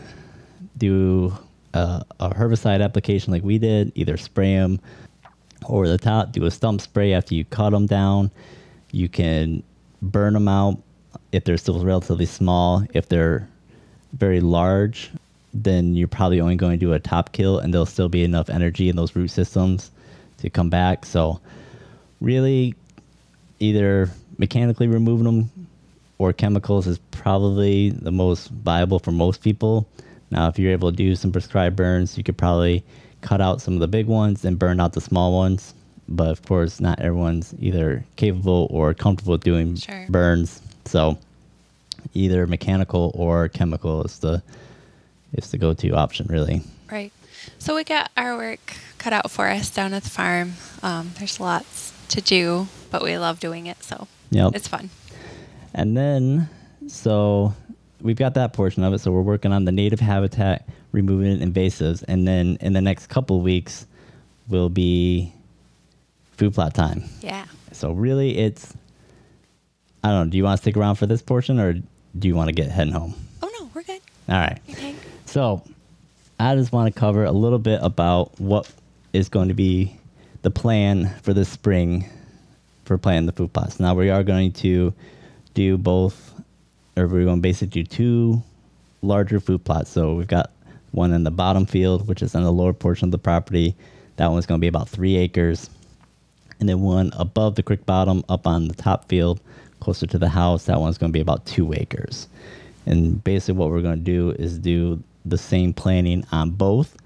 do 0.77 1.33
a, 1.73 2.03
a 2.19 2.29
herbicide 2.29 2.83
application 2.83 3.33
like 3.33 3.43
we 3.43 3.57
did, 3.57 3.91
either 3.95 4.17
spray 4.17 4.55
them 4.55 4.79
over 5.65 5.87
the 5.87 5.97
top, 5.97 6.31
do 6.31 6.45
a 6.45 6.51
stump 6.51 6.81
spray 6.81 7.13
after 7.13 7.35
you 7.35 7.45
cut 7.45 7.71
them 7.71 7.85
down. 7.85 8.31
You 8.91 9.09
can 9.09 9.63
burn 10.01 10.33
them 10.33 10.47
out 10.47 10.77
if 11.31 11.43
they're 11.43 11.57
still 11.57 11.83
relatively 11.83 12.25
small. 12.25 12.83
If 12.93 13.09
they're 13.09 13.47
very 14.13 14.39
large, 14.39 15.11
then 15.53 15.95
you're 15.95 16.07
probably 16.07 16.41
only 16.41 16.55
going 16.55 16.79
to 16.79 16.85
do 16.85 16.93
a 16.93 16.99
top 16.99 17.31
kill 17.31 17.59
and 17.59 17.73
there'll 17.73 17.85
still 17.85 18.09
be 18.09 18.23
enough 18.23 18.49
energy 18.49 18.89
in 18.89 18.95
those 18.95 19.15
root 19.15 19.29
systems 19.29 19.91
to 20.37 20.49
come 20.49 20.69
back. 20.69 21.05
So, 21.05 21.39
really, 22.21 22.75
either 23.59 24.09
mechanically 24.37 24.87
removing 24.87 25.25
them 25.25 25.67
or 26.17 26.33
chemicals 26.33 26.87
is 26.87 26.99
probably 27.11 27.89
the 27.89 28.11
most 28.11 28.49
viable 28.49 28.99
for 28.99 29.11
most 29.11 29.41
people. 29.41 29.87
Now, 30.31 30.47
if 30.47 30.59
you're 30.59 30.71
able 30.71 30.91
to 30.91 30.95
do 30.95 31.15
some 31.15 31.31
prescribed 31.31 31.75
burns, 31.75 32.17
you 32.17 32.23
could 32.23 32.37
probably 32.37 32.83
cut 33.21 33.41
out 33.41 33.61
some 33.61 33.73
of 33.75 33.79
the 33.79 33.87
big 33.87 34.07
ones 34.07 34.45
and 34.45 34.57
burn 34.59 34.79
out 34.79 34.93
the 34.93 35.01
small 35.01 35.33
ones. 35.33 35.73
But 36.07 36.29
of 36.29 36.41
course, 36.43 36.79
not 36.79 36.99
everyone's 36.99 37.53
either 37.59 38.03
capable 38.15 38.67
or 38.71 38.93
comfortable 38.93 39.37
doing 39.37 39.75
Sure. 39.75 40.05
burns. 40.09 40.61
So, 40.85 41.17
either 42.13 42.47
mechanical 42.47 43.11
or 43.13 43.47
chemical 43.49 44.03
is 44.03 44.19
the 44.19 44.41
is 45.33 45.51
the 45.51 45.57
go-to 45.59 45.91
option, 45.91 46.25
really. 46.27 46.63
Right. 46.91 47.11
So 47.59 47.75
we 47.75 47.83
got 47.83 48.09
our 48.17 48.35
work 48.35 48.73
cut 48.97 49.13
out 49.13 49.29
for 49.29 49.47
us 49.47 49.69
down 49.69 49.93
at 49.93 50.03
the 50.03 50.09
farm. 50.09 50.53
Um, 50.81 51.11
there's 51.19 51.39
lots 51.39 51.93
to 52.09 52.19
do, 52.21 52.67
but 52.89 53.03
we 53.03 53.15
love 53.19 53.39
doing 53.39 53.67
it, 53.67 53.83
so 53.83 54.07
Yep. 54.31 54.55
it's 54.55 54.67
fun. 54.67 54.89
And 55.75 55.95
then, 55.95 56.49
so 56.87 57.53
we've 58.01 58.17
got 58.17 58.33
that 58.35 58.53
portion 58.53 58.83
of 58.83 58.93
it. 58.93 58.99
So 58.99 59.11
we're 59.11 59.21
working 59.21 59.51
on 59.51 59.65
the 59.65 59.71
native 59.71 59.99
habitat, 59.99 60.67
removing 60.91 61.39
invasives, 61.39 62.03
and 62.07 62.27
then 62.27 62.57
in 62.61 62.73
the 62.73 62.81
next 62.81 63.07
couple 63.07 63.41
weeks 63.41 63.85
will 64.47 64.69
be 64.69 65.33
food 66.37 66.53
plot 66.53 66.73
time. 66.73 67.03
Yeah. 67.21 67.45
So 67.71 67.91
really, 67.91 68.37
it's 68.37 68.73
I 70.03 70.09
don't 70.09 70.27
know. 70.27 70.31
Do 70.31 70.37
you 70.37 70.43
want 70.43 70.57
to 70.57 70.61
stick 70.61 70.77
around 70.77 70.95
for 70.95 71.05
this 71.05 71.21
portion, 71.21 71.59
or 71.59 71.73
do 71.73 72.27
you 72.27 72.35
want 72.35 72.47
to 72.47 72.53
get 72.53 72.69
heading 72.69 72.93
home? 72.93 73.13
Oh 73.43 73.51
no, 73.59 73.69
we're 73.73 73.83
good. 73.83 74.01
All 74.29 74.37
right. 74.37 74.59
Okay. 74.69 74.95
So, 75.25 75.63
I 76.39 76.55
just 76.55 76.71
want 76.71 76.93
to 76.93 76.99
cover 76.99 77.25
a 77.25 77.31
little 77.31 77.59
bit 77.59 77.79
about 77.83 78.39
what 78.39 78.71
is 79.13 79.29
going 79.29 79.49
to 79.49 79.53
be 79.53 79.95
the 80.41 80.49
plan 80.49 81.13
for 81.21 81.33
this 81.33 81.49
spring 81.49 82.09
for 82.85 82.97
planting 82.97 83.25
the 83.25 83.31
food 83.31 83.53
plots. 83.53 83.79
Now, 83.79 83.93
we 83.93 84.09
are 84.09 84.23
going 84.23 84.53
to 84.53 84.93
do 85.53 85.77
both, 85.77 86.28
or 86.99 87.07
we're 87.07 87.25
going 87.25 87.37
to 87.37 87.41
basically 87.41 87.83
do 87.83 87.87
two 87.87 88.43
larger 89.01 89.39
food 89.39 89.63
plots. 89.63 89.89
So, 89.89 90.13
we've 90.15 90.27
got 90.27 90.51
one 90.91 91.13
in 91.13 91.23
the 91.23 91.31
bottom 91.31 91.65
field, 91.65 92.07
which 92.07 92.21
is 92.21 92.35
in 92.35 92.43
the 92.43 92.51
lower 92.51 92.73
portion 92.73 93.07
of 93.07 93.11
the 93.11 93.17
property. 93.17 93.75
That 94.17 94.31
one's 94.31 94.45
going 94.45 94.59
to 94.59 94.61
be 94.61 94.67
about 94.67 94.89
three 94.89 95.15
acres. 95.15 95.69
And 96.59 96.67
then 96.67 96.81
one 96.81 97.11
above 97.13 97.55
the 97.55 97.63
creek 97.63 97.85
bottom, 97.85 98.23
up 98.27 98.45
on 98.45 98.67
the 98.67 98.73
top 98.73 99.07
field, 99.07 99.39
closer 99.79 100.05
to 100.07 100.17
the 100.17 100.27
house. 100.27 100.65
That 100.65 100.79
one's 100.79 100.97
going 100.97 101.11
to 101.11 101.13
be 101.13 101.21
about 101.21 101.45
two 101.45 101.73
acres. 101.73 102.27
And 102.85 103.23
basically, 103.23 103.57
what 103.57 103.69
we're 103.69 103.81
going 103.81 103.97
to 103.97 104.03
do 104.03 104.31
is 104.31 104.57
do 104.57 105.01
the 105.25 105.37
same 105.37 105.73
planning 105.73 106.25
on 106.31 106.51
both. 106.51 106.97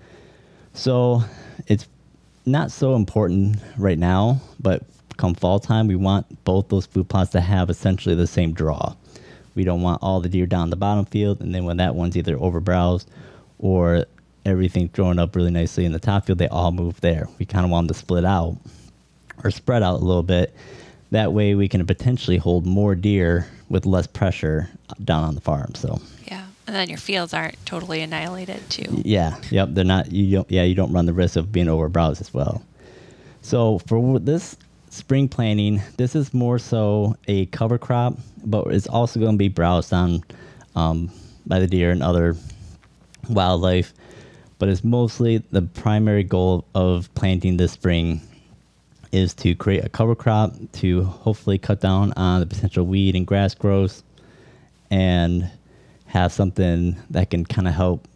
So 0.73 1.23
it's 1.67 1.88
not 2.45 2.71
so 2.71 2.95
important 2.95 3.58
right 3.77 3.97
now, 3.97 4.41
but 4.60 4.84
come 5.17 5.36
fall 5.36 5.60
time, 5.60 5.88
we 5.88 5.95
want 5.95 6.43
both 6.43 6.69
those 6.69 6.86
food 6.86 7.08
plots 7.10 7.32
to 7.32 7.41
have 7.41 7.69
essentially 7.69 8.15
the 8.15 8.27
same 8.27 8.53
draw. 8.53 8.95
We 9.56 9.63
don't 9.63 9.82
want 9.82 10.02
all 10.02 10.20
the 10.20 10.30
deer 10.30 10.46
down 10.46 10.70
the 10.70 10.76
bottom 10.76 11.06
field, 11.06 11.42
and 11.42 11.54
then 11.54 11.66
when 11.66 11.78
that 11.78 11.96
one's 11.96 12.18
either 12.18 12.38
overbrowsed 12.38 13.10
or 13.60 14.06
everything 14.46 14.89
thrown 14.89 15.20
up 15.20 15.36
really 15.36 15.52
nicely 15.52 15.86
in 15.86 15.92
the 15.92 16.00
top 16.00 16.26
field, 16.26 16.38
they 16.39 16.48
all 16.48 16.72
move 16.72 17.00
there. 17.02 17.28
We 17.39 17.46
kind 17.46 17.63
of 17.66 17.72
want 17.72 17.88
them 17.88 17.94
to 17.94 18.00
split 18.00 18.26
out 18.26 18.58
or 19.44 19.52
spread 19.52 19.84
out 19.84 19.96
a 20.02 20.04
little 20.04 20.24
bit. 20.24 20.54
that 21.12 21.32
way 21.32 21.54
we 21.54 21.68
can 21.70 21.86
potentially 21.86 22.38
hold 22.38 22.66
more 22.66 22.96
deer 22.96 23.48
with 23.70 23.86
less 23.86 24.08
pressure 24.08 24.68
down 25.04 25.24
on 25.24 25.36
the 25.36 25.42
farm. 25.42 25.74
So 25.76 26.02
Yeah. 26.28 26.46
And 26.66 26.76
then 26.76 26.89
your 26.89 26.98
fields 26.98 27.34
aren't 27.34 27.63
totally 27.66 28.02
annihilated 28.02 28.68
too. 28.70 29.02
yeah, 29.06 29.36
yep, 29.52 29.70
they're 29.72 29.84
not. 29.86 30.12
You 30.12 30.38
don't. 30.38 30.50
Yeah, 30.52 30.63
you 30.63 30.74
don't 30.76 30.92
run 30.92 31.06
the 31.06 31.13
risk 31.13 31.36
of 31.36 31.52
being 31.52 31.68
overbrowsed 31.68 32.20
as 32.22 32.34
well. 32.34 32.63
So 33.42 33.80
for 33.80 34.20
this 34.20 34.58
spring 34.93 35.27
planting, 35.27 35.82
this 35.97 36.15
is 36.15 36.34
more 36.34 36.60
so 36.60 37.15
a 37.27 37.47
cover 37.47 37.77
crop, 37.77 38.17
but 38.45 38.67
it's 38.67 38.88
also 38.88 39.19
going 39.19 39.34
to 39.34 39.38
be 39.38 39.49
browsed 39.49 39.91
on 39.91 40.23
um, 40.75 41.12
by 41.47 41.60
the 41.60 41.67
deer 41.67 41.91
and 41.91 42.03
other 42.03 42.36
wildlife. 43.27 43.93
But 44.60 44.69
it's 44.69 44.84
mostly 44.84 45.38
the 45.51 45.63
primary 45.63 46.23
goal 46.23 46.65
of 46.75 47.13
planting 47.15 47.58
this 47.58 47.71
spring 47.71 48.21
is 49.12 49.34
to 49.36 49.56
create 49.56 49.84
a 49.84 49.89
cover 49.89 50.15
crop 50.15 50.53
to 50.73 51.03
hopefully 51.03 51.58
cut 51.58 51.82
down 51.82 52.13
on 52.13 52.39
the 52.39 52.45
potential 52.45 52.86
weed 52.86 53.15
and 53.15 53.27
grass 53.27 53.56
growth 53.56 54.03
and 54.89 55.49
have 56.06 56.32
something 56.32 56.95
that 57.10 57.32
can 57.32 57.45
kind 57.45 57.67
of 57.67 57.73
help 57.73 58.08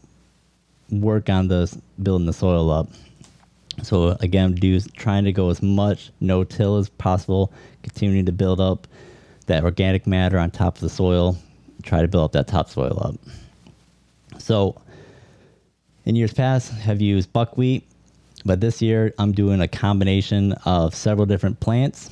work 0.91 1.29
on 1.29 1.47
the 1.47 1.75
building 2.01 2.27
the 2.27 2.33
soil 2.33 2.69
up. 2.71 2.87
So 3.83 4.17
again, 4.19 4.53
do 4.53 4.79
trying 4.79 5.23
to 5.25 5.31
go 5.31 5.49
as 5.49 5.61
much 5.61 6.11
no 6.19 6.43
till 6.43 6.77
as 6.77 6.89
possible, 6.89 7.51
continuing 7.83 8.25
to 8.25 8.31
build 8.31 8.59
up 8.59 8.87
that 9.45 9.63
organic 9.63 10.07
matter 10.07 10.37
on 10.37 10.51
top 10.51 10.75
of 10.75 10.81
the 10.81 10.89
soil, 10.89 11.37
try 11.83 12.01
to 12.01 12.07
build 12.07 12.25
up 12.25 12.31
that 12.33 12.47
topsoil 12.47 12.99
up. 13.01 13.15
So 14.39 14.79
in 16.05 16.15
years 16.15 16.33
past, 16.33 16.71
have 16.71 17.01
used 17.01 17.31
buckwheat, 17.33 17.87
but 18.45 18.61
this 18.61 18.81
year 18.81 19.13
I'm 19.19 19.31
doing 19.31 19.61
a 19.61 19.67
combination 19.67 20.53
of 20.65 20.95
several 20.95 21.25
different 21.25 21.59
plants. 21.59 22.09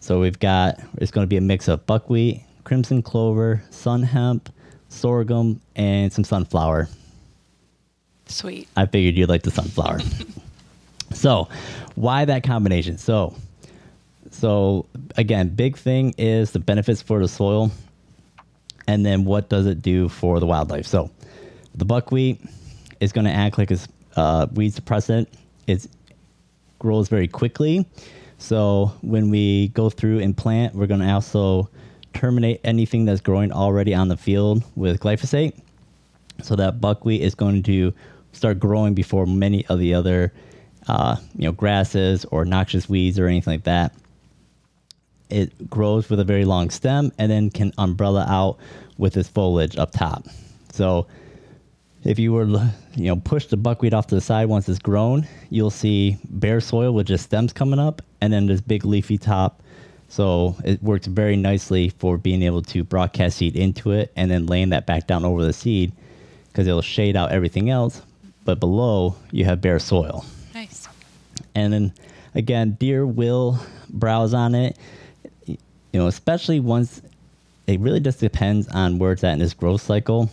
So 0.00 0.20
we've 0.20 0.38
got 0.38 0.80
it's 0.98 1.10
going 1.10 1.24
to 1.24 1.28
be 1.28 1.36
a 1.36 1.40
mix 1.40 1.68
of 1.68 1.84
buckwheat, 1.86 2.42
crimson 2.64 3.02
clover, 3.02 3.62
sun 3.70 4.02
hemp, 4.02 4.52
sorghum, 4.88 5.60
and 5.74 6.12
some 6.12 6.24
sunflower. 6.24 6.88
Sweet. 8.26 8.68
I 8.76 8.86
figured 8.86 9.16
you'd 9.16 9.28
like 9.28 9.42
the 9.42 9.50
sunflower. 9.50 10.00
so, 11.16 11.48
why 11.94 12.24
that 12.24 12.42
combination? 12.42 12.98
So, 12.98 13.34
so 14.30 14.86
again, 15.16 15.48
big 15.48 15.76
thing 15.76 16.14
is 16.18 16.52
the 16.52 16.58
benefits 16.58 17.02
for 17.02 17.20
the 17.20 17.28
soil, 17.28 17.70
and 18.86 19.04
then 19.04 19.24
what 19.24 19.48
does 19.48 19.66
it 19.66 19.82
do 19.82 20.08
for 20.08 20.40
the 20.40 20.46
wildlife? 20.46 20.86
So, 20.86 21.10
the 21.74 21.84
buckwheat 21.84 22.40
is 23.00 23.12
going 23.12 23.26
to 23.26 23.32
act 23.32 23.58
like 23.58 23.70
a 23.70 23.78
uh, 24.16 24.46
weed 24.54 24.72
suppressant. 24.72 25.26
It 25.66 25.86
grows 26.78 27.08
very 27.08 27.28
quickly. 27.28 27.86
So 28.38 28.92
when 29.02 29.30
we 29.30 29.68
go 29.68 29.90
through 29.90 30.20
and 30.20 30.36
plant, 30.36 30.74
we're 30.74 30.86
going 30.86 31.00
to 31.00 31.10
also 31.10 31.68
terminate 32.14 32.60
anything 32.64 33.04
that's 33.04 33.20
growing 33.20 33.52
already 33.52 33.94
on 33.94 34.08
the 34.08 34.16
field 34.16 34.62
with 34.74 35.00
glyphosate 35.00 35.58
so 36.42 36.56
that 36.56 36.80
buckwheat 36.80 37.22
is 37.22 37.34
going 37.34 37.62
to 37.62 37.92
start 38.32 38.58
growing 38.58 38.94
before 38.94 39.26
many 39.26 39.66
of 39.66 39.78
the 39.78 39.94
other 39.94 40.32
uh, 40.88 41.16
you 41.34 41.44
know 41.44 41.52
grasses 41.52 42.24
or 42.26 42.44
noxious 42.44 42.88
weeds 42.88 43.18
or 43.18 43.26
anything 43.26 43.54
like 43.54 43.64
that 43.64 43.92
it 45.28 45.68
grows 45.68 46.08
with 46.08 46.20
a 46.20 46.24
very 46.24 46.44
long 46.44 46.70
stem 46.70 47.12
and 47.18 47.30
then 47.30 47.50
can 47.50 47.72
umbrella 47.78 48.24
out 48.28 48.58
with 48.96 49.16
its 49.16 49.28
foliage 49.28 49.76
up 49.76 49.90
top 49.90 50.24
so 50.72 51.06
if 52.04 52.18
you 52.18 52.32
were 52.32 52.46
you 52.94 53.06
know 53.06 53.16
push 53.16 53.46
the 53.46 53.56
buckwheat 53.56 53.92
off 53.92 54.06
to 54.06 54.14
the 54.14 54.20
side 54.20 54.46
once 54.46 54.68
it's 54.68 54.78
grown 54.78 55.26
you'll 55.50 55.70
see 55.70 56.16
bare 56.30 56.60
soil 56.60 56.92
with 56.92 57.06
just 57.06 57.24
stems 57.24 57.52
coming 57.52 57.80
up 57.80 58.00
and 58.20 58.32
then 58.32 58.46
this 58.46 58.60
big 58.60 58.84
leafy 58.84 59.18
top 59.18 59.60
so 60.08 60.54
it 60.64 60.82
works 60.82 61.06
very 61.06 61.36
nicely 61.36 61.88
for 61.98 62.16
being 62.16 62.42
able 62.42 62.62
to 62.62 62.84
broadcast 62.84 63.38
seed 63.38 63.56
into 63.56 63.90
it 63.90 64.12
and 64.16 64.30
then 64.30 64.46
laying 64.46 64.70
that 64.70 64.86
back 64.86 65.06
down 65.06 65.24
over 65.24 65.44
the 65.44 65.52
seed 65.52 65.92
because 66.56 66.66
it'll 66.66 66.80
shade 66.80 67.16
out 67.16 67.32
everything 67.32 67.68
else. 67.68 68.00
But 68.44 68.60
below, 68.60 69.16
you 69.30 69.44
have 69.44 69.60
bare 69.60 69.78
soil. 69.78 70.24
And 71.56 71.72
then 71.72 71.92
again, 72.34 72.72
deer 72.72 73.06
will 73.06 73.58
browse 73.88 74.34
on 74.34 74.54
it, 74.54 74.76
you 75.46 75.56
know, 75.94 76.06
especially 76.06 76.60
once 76.60 77.00
it 77.66 77.80
really 77.80 77.98
just 77.98 78.20
depends 78.20 78.68
on 78.68 78.98
where 78.98 79.12
it's 79.12 79.24
at 79.24 79.32
in 79.32 79.40
its 79.40 79.54
growth 79.54 79.80
cycle. 79.80 80.30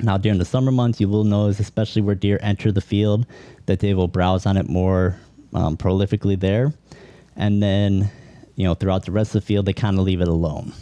Now, 0.00 0.16
during 0.16 0.38
the 0.38 0.44
summer 0.44 0.70
months, 0.70 1.00
you 1.00 1.08
will 1.08 1.24
notice, 1.24 1.58
especially 1.58 2.02
where 2.02 2.14
deer 2.14 2.38
enter 2.40 2.70
the 2.70 2.80
field, 2.80 3.26
that 3.66 3.80
they 3.80 3.94
will 3.94 4.06
browse 4.06 4.46
on 4.46 4.56
it 4.56 4.68
more 4.68 5.18
um, 5.52 5.76
prolifically 5.76 6.38
there. 6.38 6.72
And 7.34 7.60
then, 7.60 8.08
you 8.54 8.64
know, 8.64 8.74
throughout 8.74 9.06
the 9.06 9.12
rest 9.12 9.34
of 9.34 9.42
the 9.42 9.46
field, 9.46 9.66
they 9.66 9.72
kind 9.72 9.98
of 9.98 10.04
leave 10.04 10.20
it 10.20 10.28
alone. 10.28 10.72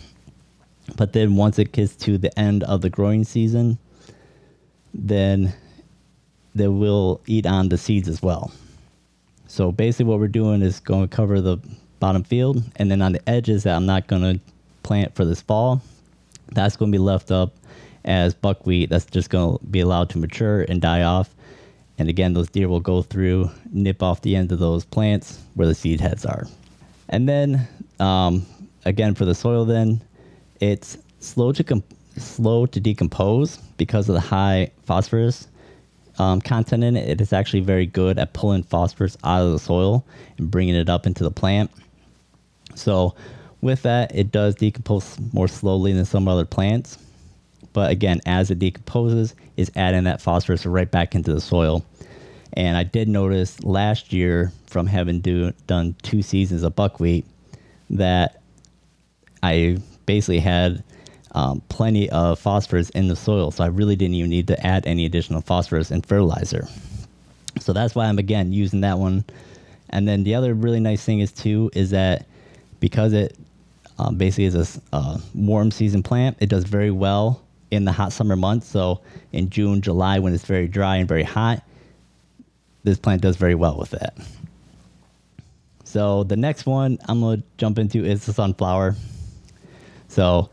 But 0.96 1.14
then 1.14 1.34
once 1.34 1.58
it 1.58 1.72
gets 1.72 1.96
to 1.96 2.18
the 2.18 2.38
end 2.38 2.62
of 2.64 2.82
the 2.82 2.90
growing 2.90 3.24
season, 3.24 3.78
then 4.92 5.54
they 6.54 6.68
will 6.68 7.22
eat 7.26 7.46
on 7.46 7.70
the 7.70 7.78
seeds 7.78 8.06
as 8.06 8.20
well. 8.22 8.52
So 9.56 9.72
basically, 9.72 10.04
what 10.04 10.18
we're 10.18 10.28
doing 10.28 10.60
is 10.60 10.80
going 10.80 11.08
to 11.08 11.16
cover 11.16 11.40
the 11.40 11.56
bottom 11.98 12.22
field, 12.24 12.62
and 12.76 12.90
then 12.90 13.00
on 13.00 13.12
the 13.12 13.26
edges 13.26 13.62
that 13.62 13.74
I'm 13.74 13.86
not 13.86 14.06
going 14.06 14.20
to 14.20 14.40
plant 14.82 15.14
for 15.14 15.24
this 15.24 15.40
fall, 15.40 15.80
that's 16.52 16.76
going 16.76 16.92
to 16.92 16.98
be 16.98 17.02
left 17.02 17.30
up 17.30 17.54
as 18.04 18.34
buckwheat. 18.34 18.90
That's 18.90 19.06
just 19.06 19.30
going 19.30 19.56
to 19.56 19.64
be 19.64 19.80
allowed 19.80 20.10
to 20.10 20.18
mature 20.18 20.66
and 20.68 20.82
die 20.82 21.04
off. 21.04 21.34
And 21.96 22.10
again, 22.10 22.34
those 22.34 22.50
deer 22.50 22.68
will 22.68 22.80
go 22.80 23.00
through, 23.00 23.50
nip 23.72 24.02
off 24.02 24.20
the 24.20 24.36
end 24.36 24.52
of 24.52 24.58
those 24.58 24.84
plants 24.84 25.40
where 25.54 25.66
the 25.66 25.74
seed 25.74 26.02
heads 26.02 26.26
are. 26.26 26.46
And 27.08 27.26
then, 27.26 27.66
um, 27.98 28.44
again, 28.84 29.14
for 29.14 29.24
the 29.24 29.34
soil, 29.34 29.64
then 29.64 30.02
it's 30.60 30.98
slow 31.20 31.52
to 31.52 31.82
slow 32.18 32.66
to 32.66 32.78
decompose 32.78 33.56
because 33.78 34.10
of 34.10 34.16
the 34.16 34.20
high 34.20 34.70
phosphorus 34.82 35.48
um, 36.18 36.40
content 36.40 36.84
in 36.84 36.96
it. 36.96 37.08
It 37.08 37.20
is 37.20 37.32
actually 37.32 37.60
very 37.60 37.86
good 37.86 38.18
at 38.18 38.32
pulling 38.32 38.62
phosphorus 38.62 39.16
out 39.24 39.42
of 39.42 39.52
the 39.52 39.58
soil 39.58 40.04
and 40.38 40.50
bringing 40.50 40.74
it 40.74 40.88
up 40.88 41.06
into 41.06 41.24
the 41.24 41.30
plant. 41.30 41.70
So, 42.74 43.14
with 43.60 43.82
that, 43.82 44.14
it 44.14 44.30
does 44.30 44.54
decompose 44.54 45.18
more 45.32 45.48
slowly 45.48 45.92
than 45.92 46.04
some 46.04 46.28
other 46.28 46.44
plants. 46.44 46.98
But 47.72 47.90
again, 47.90 48.20
as 48.26 48.50
it 48.50 48.58
decomposes, 48.58 49.34
is 49.56 49.70
adding 49.76 50.04
that 50.04 50.20
phosphorus 50.20 50.66
right 50.66 50.90
back 50.90 51.14
into 51.14 51.32
the 51.32 51.40
soil. 51.40 51.84
And 52.52 52.76
I 52.76 52.84
did 52.84 53.08
notice 53.08 53.62
last 53.64 54.12
year 54.12 54.52
from 54.66 54.86
having 54.86 55.20
do, 55.20 55.52
done 55.66 55.94
two 56.02 56.22
seasons 56.22 56.62
of 56.62 56.74
buckwheat 56.76 57.26
that 57.90 58.40
I 59.42 59.78
basically 60.06 60.40
had 60.40 60.82
um, 61.36 61.60
plenty 61.68 62.08
of 62.10 62.38
phosphorus 62.38 62.88
in 62.90 63.08
the 63.08 63.14
soil. 63.14 63.50
So 63.50 63.62
I 63.62 63.66
really 63.68 63.94
didn't 63.94 64.14
even 64.14 64.30
need 64.30 64.48
to 64.48 64.66
add 64.66 64.86
any 64.86 65.04
additional 65.04 65.42
phosphorus 65.42 65.90
and 65.90 66.04
fertilizer. 66.04 66.66
So 67.60 67.74
that's 67.74 67.94
why 67.94 68.06
I'm 68.06 68.18
again 68.18 68.52
using 68.52 68.80
that 68.80 68.98
one. 68.98 69.22
And 69.90 70.08
then 70.08 70.24
the 70.24 70.34
other 70.34 70.54
really 70.54 70.80
nice 70.80 71.04
thing 71.04 71.20
is 71.20 71.30
too 71.30 71.70
is 71.74 71.90
that 71.90 72.26
because 72.80 73.12
it 73.12 73.36
um, 73.98 74.16
basically 74.16 74.44
is 74.44 74.54
a 74.54 74.80
uh, 74.94 75.18
warm 75.34 75.70
season 75.70 76.02
plant, 76.02 76.38
it 76.40 76.48
does 76.48 76.64
very 76.64 76.90
well 76.90 77.42
in 77.70 77.84
the 77.84 77.92
hot 77.92 78.12
summer 78.12 78.36
months. 78.36 78.66
So 78.66 79.02
in 79.32 79.50
June, 79.50 79.82
July, 79.82 80.18
when 80.18 80.32
it's 80.32 80.44
very 80.44 80.66
dry 80.66 80.96
and 80.96 81.08
very 81.08 81.22
hot, 81.22 81.62
this 82.82 82.98
plant 82.98 83.20
does 83.20 83.36
very 83.36 83.54
well 83.54 83.76
with 83.76 83.90
that. 83.90 84.16
So 85.84 86.24
the 86.24 86.36
next 86.36 86.64
one 86.64 86.98
I'm 87.08 87.20
gonna 87.20 87.42
jump 87.58 87.78
into 87.78 88.04
is 88.04 88.24
the 88.24 88.32
sunflower. 88.32 88.96
So 90.08 90.48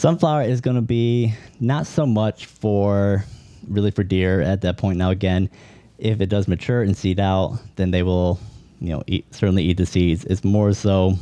sunflower 0.00 0.44
is 0.44 0.62
gonna 0.62 0.80
be 0.80 1.34
not 1.60 1.86
so 1.86 2.06
much 2.06 2.46
for 2.46 3.22
really 3.68 3.90
for 3.90 4.02
deer 4.02 4.40
at 4.40 4.62
that 4.62 4.78
point. 4.78 4.96
Now 4.96 5.10
again, 5.10 5.50
if 5.98 6.22
it 6.22 6.30
does 6.30 6.48
mature 6.48 6.82
and 6.82 6.96
seed 6.96 7.20
out, 7.20 7.60
then 7.76 7.90
they 7.90 8.02
will, 8.02 8.40
you 8.80 8.94
know, 8.94 9.02
eat, 9.06 9.26
certainly 9.34 9.62
eat 9.62 9.76
the 9.76 9.84
seeds. 9.84 10.24
It's 10.24 10.42
more 10.42 10.72
so 10.72 11.18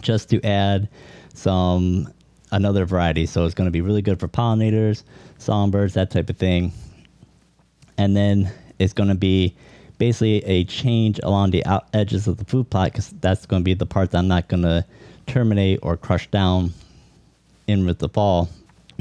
just 0.00 0.28
to 0.30 0.44
add 0.44 0.88
some 1.34 2.12
another 2.50 2.84
variety. 2.84 3.26
So 3.26 3.44
it's 3.44 3.54
going 3.54 3.66
to 3.68 3.70
be 3.70 3.80
really 3.80 4.02
good 4.02 4.18
for 4.18 4.26
pollinators, 4.26 5.04
songbirds, 5.38 5.94
that 5.94 6.10
type 6.10 6.28
of 6.28 6.36
thing. 6.36 6.72
And 7.96 8.16
then 8.16 8.50
it's 8.80 8.92
going 8.92 9.08
to 9.08 9.14
be 9.14 9.54
basically 9.98 10.44
a 10.46 10.64
change 10.64 11.20
along 11.22 11.52
the 11.52 11.64
out 11.64 11.86
edges 11.94 12.26
of 12.26 12.38
the 12.38 12.44
food 12.44 12.68
plot 12.70 12.90
because 12.90 13.10
that's 13.20 13.46
going 13.46 13.62
to 13.62 13.64
be 13.64 13.74
the 13.74 13.86
part 13.86 14.10
that 14.10 14.18
I'm 14.18 14.26
not 14.26 14.48
going 14.48 14.64
to 14.64 14.84
terminate 15.28 15.78
or 15.82 15.96
crush 15.96 16.26
down 16.32 16.72
in 17.66 17.86
with 17.86 17.98
the 17.98 18.08
fall 18.08 18.48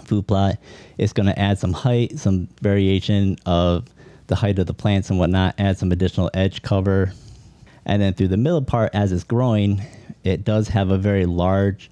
food 0.06 0.28
plot. 0.28 0.58
It's 0.98 1.14
going 1.14 1.28
to 1.28 1.38
add 1.38 1.60
some 1.60 1.74
height, 1.74 2.18
some 2.20 2.48
variation 2.62 3.38
of 3.46 3.88
the 4.28 4.36
height 4.36 4.60
of 4.60 4.68
the 4.68 4.74
plants 4.74 5.10
and 5.10 5.20
whatnot, 5.20 5.56
add 5.58 5.78
some 5.78 5.92
additional 5.92 6.30
edge 6.34 6.62
cover. 6.62 7.14
And 7.86 8.02
then 8.02 8.14
through 8.14 8.30
the 8.30 8.38
middle 8.38 8.62
part, 8.62 8.92
as 8.94 9.12
it's 9.12 9.24
growing, 9.24 9.82
it 10.24 10.44
does 10.46 10.70
have 10.70 10.90
a 10.90 10.98
very 10.98 11.26
large 11.26 11.92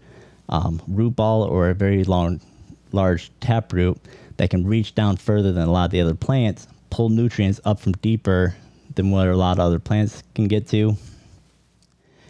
um, 0.50 0.82
root 0.88 1.16
ball 1.16 1.44
or 1.44 1.70
a 1.70 1.76
very 1.76 2.04
long, 2.04 2.40
large 2.92 3.32
taproot 3.40 3.98
that 4.38 4.50
can 4.50 4.66
reach 4.66 4.96
down 4.96 5.18
further 5.18 5.52
than 5.52 5.68
a 5.68 5.72
lot 5.72 5.86
of 5.86 5.92
the 5.92 6.02
other 6.02 6.16
plants, 6.16 6.68
pull 6.90 7.10
nutrients 7.10 7.60
up 7.66 7.80
from 7.80 7.94
deeper 7.94 8.56
than 8.96 9.12
what 9.12 9.28
a 9.28 9.36
lot 9.36 9.54
of 9.54 9.60
other 9.60 9.80
plants 9.80 10.24
can 10.36 10.48
get 10.48 10.68
to. 10.70 10.96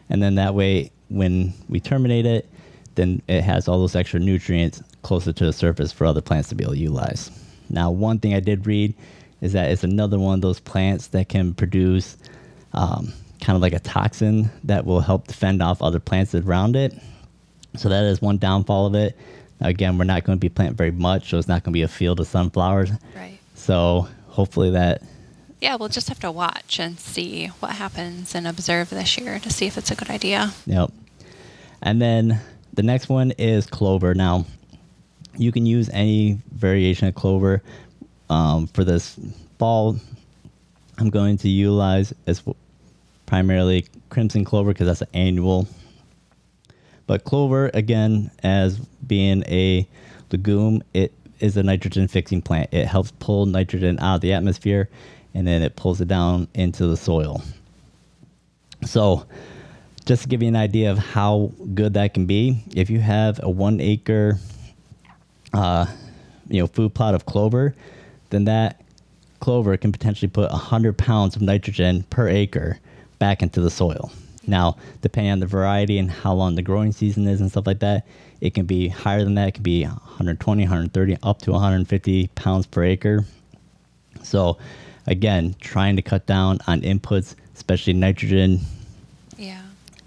And 0.10 0.22
then 0.22 0.36
that 0.36 0.54
way, 0.54 0.92
when 1.10 1.54
we 1.70 1.80
terminate 1.80 2.26
it, 2.26 2.50
then 2.96 3.22
it 3.28 3.42
has 3.42 3.68
all 3.68 3.80
those 3.80 3.96
extra 3.96 4.20
nutrients 4.20 4.82
closer 5.02 5.34
to 5.34 5.46
the 5.46 5.54
surface 5.54 5.92
for 5.92 6.06
other 6.06 6.22
plants 6.22 6.50
to 6.50 6.56
be 6.56 6.64
able 6.64 6.74
to 6.74 6.80
utilize. 6.80 7.32
Now, 7.70 7.92
one 7.92 8.20
thing 8.20 8.34
I 8.34 8.40
did 8.40 8.68
read 8.68 8.94
is 9.40 9.54
that 9.54 9.72
it's 9.72 9.84
another 9.84 10.20
one 10.20 10.36
of 10.36 10.42
those 10.42 10.60
plants 10.60 11.08
that 11.08 11.30
can 11.30 11.54
produce 11.54 12.18
um, 12.74 13.14
kind 13.42 13.56
of 13.56 13.62
like 13.62 13.74
a 13.74 13.80
toxin 13.80 14.50
that 14.66 14.86
will 14.86 15.02
help 15.02 15.28
defend 15.28 15.62
off 15.62 15.82
other 15.82 16.00
plants 16.00 16.36
around 16.36 16.76
it. 16.76 16.94
So 17.76 17.90
that 17.90 18.04
is 18.04 18.22
one 18.22 18.38
downfall 18.38 18.88
of 18.88 18.96
it. 18.96 19.18
Again, 19.62 19.98
we're 19.98 20.06
not 20.06 20.24
going 20.24 20.38
to 20.38 20.40
be 20.40 20.50
planting 20.50 20.76
very 20.76 20.92
much, 20.92 21.30
so 21.30 21.38
it's 21.38 21.48
not 21.48 21.64
going 21.64 21.72
to 21.72 21.78
be 21.78 21.84
a 21.84 21.88
field 21.88 22.20
of 22.20 22.28
sunflowers. 22.28 22.92
Right. 23.16 23.40
So 23.56 24.08
hopefully 24.28 24.72
that 24.72 25.02
Yeah, 25.60 25.76
we'll 25.76 25.90
just 25.90 26.10
have 26.10 26.20
to 26.22 26.32
watch 26.32 26.80
and 26.80 27.00
see 27.00 27.48
what 27.48 27.74
happens 27.74 28.36
and 28.36 28.48
observe 28.48 28.90
this 28.90 29.18
year 29.18 29.40
to 29.40 29.50
see 29.50 29.68
if 29.68 29.78
it's 29.78 29.92
a 29.92 29.96
good 29.96 30.10
idea. 30.10 30.54
Yep. 30.66 30.92
And 31.82 32.02
then 32.02 32.40
the 32.74 32.84
next 32.84 33.10
one 33.10 33.32
is 33.32 33.66
clover. 33.66 34.14
Now, 34.14 34.46
you 35.38 35.52
can 35.52 35.66
use 35.66 35.90
any 35.94 36.40
variation 36.52 37.08
of 37.08 37.16
clover 37.16 37.62
um, 38.30 38.68
for 38.68 38.84
this 38.84 39.20
fall. 39.60 39.98
I'm 40.98 41.10
going 41.10 41.38
to 41.38 41.50
utilize 41.50 42.14
as 42.28 42.44
primarily 43.26 43.86
crimson 44.10 44.46
clover 44.46 44.72
because 44.72 44.88
that's 44.88 45.02
an 45.02 45.08
annual. 45.14 45.68
But 47.08 47.24
clover, 47.24 47.72
again, 47.74 48.32
as 48.44 48.78
being 49.08 49.44
a 49.48 49.88
legume, 50.32 50.84
it 50.94 51.14
is 51.40 51.58
a 51.58 51.64
nitrogen 51.64 52.08
fixing 52.08 52.42
plant. 52.42 52.70
It 52.74 52.88
helps 52.88 53.12
pull 53.20 53.46
nitrogen 53.46 54.00
out 54.00 54.16
of 54.16 54.22
the 54.22 54.34
atmosphere 54.34 54.90
and 55.34 55.48
then 55.48 55.62
it 55.62 55.76
pulls 55.76 56.02
it 56.02 56.08
down 56.08 56.48
into 56.54 56.86
the 56.88 56.98
soil. 56.98 57.42
So, 58.86 59.26
just 60.12 60.24
to 60.24 60.28
give 60.28 60.42
you 60.42 60.50
an 60.50 60.58
idea 60.58 60.92
of 60.92 60.98
how 60.98 61.50
good 61.74 61.94
that 61.94 62.14
can 62.14 62.26
be, 62.26 62.62
if 62.76 62.90
you 62.90 63.00
have 63.00 63.40
a 63.44 63.50
one 63.50 63.80
acre, 63.80 64.38
uh, 65.54 65.86
you 66.50 66.60
know, 66.60 66.68
food 66.68 66.94
plot 66.94 67.16
of 67.16 67.26
clover, 67.26 67.74
then 68.30 68.44
that 68.44 68.82
clover 69.40 69.78
can 69.78 69.90
potentially 69.90 70.28
put 70.28 70.52
100 70.52 70.98
pounds 70.98 71.38
of 71.38 71.42
nitrogen 71.42 72.04
per 72.10 72.28
acre 72.28 72.78
back 73.20 73.42
into 73.42 73.62
the 73.62 73.70
soil. 73.70 74.12
Now, 74.46 74.76
depending 75.00 75.32
on 75.32 75.40
the 75.40 75.48
variety 75.48 75.98
and 75.98 76.12
how 76.12 76.34
long 76.34 76.56
the 76.56 76.62
growing 76.62 76.92
season 76.92 77.26
is 77.26 77.40
and 77.40 77.50
stuff 77.50 77.66
like 77.66 77.80
that, 77.80 78.06
it 78.42 78.54
can 78.54 78.66
be 78.66 78.90
higher 78.90 79.24
than 79.24 79.36
that. 79.36 79.48
It 79.48 79.54
can 79.54 79.64
be 79.64 79.86
120, 79.86 80.64
130, 80.64 81.18
up 81.24 81.42
to 81.44 81.54
150 81.54 82.28
pounds 82.36 82.68
per 82.68 82.84
acre. 82.84 83.24
So, 84.24 84.58
again, 85.08 85.56
trying 85.62 85.96
to 85.96 86.02
cut 86.02 86.26
down 86.26 86.60
on 86.68 86.82
inputs, 86.82 87.36
especially 87.56 87.94
nitrogen. 87.94 88.60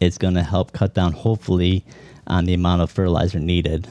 It's 0.04 0.18
going 0.18 0.34
to 0.34 0.42
help 0.42 0.72
cut 0.72 0.94
down, 0.94 1.12
hopefully, 1.12 1.84
on 2.26 2.44
the 2.44 2.54
amount 2.54 2.82
of 2.82 2.90
fertilizer 2.90 3.38
needed 3.38 3.88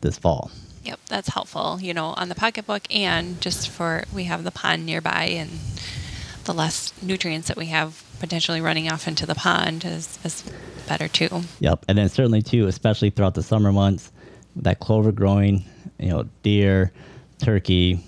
this 0.00 0.18
fall. 0.18 0.50
Yep, 0.84 0.98
that's 1.08 1.28
helpful, 1.28 1.78
you 1.80 1.94
know, 1.94 2.06
on 2.16 2.28
the 2.28 2.34
pocketbook 2.34 2.82
and 2.90 3.40
just 3.40 3.68
for 3.68 4.04
we 4.12 4.24
have 4.24 4.42
the 4.42 4.50
pond 4.50 4.84
nearby 4.84 5.24
and 5.24 5.50
the 6.44 6.52
less 6.52 6.92
nutrients 7.00 7.46
that 7.48 7.56
we 7.56 7.66
have 7.66 8.02
potentially 8.18 8.60
running 8.60 8.90
off 8.90 9.06
into 9.06 9.24
the 9.24 9.34
pond 9.36 9.84
is, 9.84 10.18
is 10.24 10.42
better 10.88 11.06
too. 11.06 11.42
Yep. 11.60 11.84
And 11.88 11.96
then 11.96 12.08
certainly 12.08 12.42
too, 12.42 12.66
especially 12.66 13.10
throughout 13.10 13.34
the 13.34 13.44
summer 13.44 13.70
months, 13.70 14.10
that 14.56 14.80
clover 14.80 15.12
growing, 15.12 15.64
you 16.00 16.08
know, 16.08 16.24
deer, 16.42 16.92
turkey, 17.38 18.00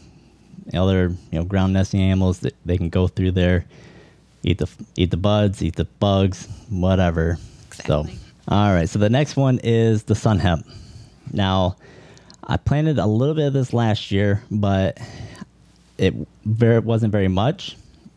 other 0.72 1.14
you 1.30 1.38
know 1.38 1.44
ground 1.44 1.72
nesting 1.72 2.00
animals 2.00 2.40
that 2.40 2.54
they 2.64 2.76
can 2.76 2.88
go 2.88 3.06
through 3.06 3.32
there, 3.32 3.66
eat 4.44 4.58
the 4.58 4.68
eat 4.96 5.10
the 5.10 5.16
buds, 5.16 5.62
eat 5.62 5.76
the 5.76 5.84
bugs, 5.84 6.46
whatever. 6.68 7.38
Exactly. 7.68 8.12
So, 8.14 8.20
all 8.48 8.72
right. 8.72 8.88
So 8.88 8.98
the 8.98 9.10
next 9.10 9.36
one 9.36 9.58
is 9.64 10.04
the 10.04 10.14
sun 10.14 10.38
hemp. 10.38 10.66
Now, 11.32 11.76
I 12.46 12.58
planted 12.58 12.98
a 12.98 13.06
little 13.06 13.34
bit 13.34 13.46
of 13.46 13.52
this 13.52 13.72
last 13.72 14.12
year, 14.12 14.42
but 14.50 14.98
it 15.98 16.14
very 16.44 16.78
wasn't 16.78 17.12
very 17.12 17.28
much. 17.28 17.76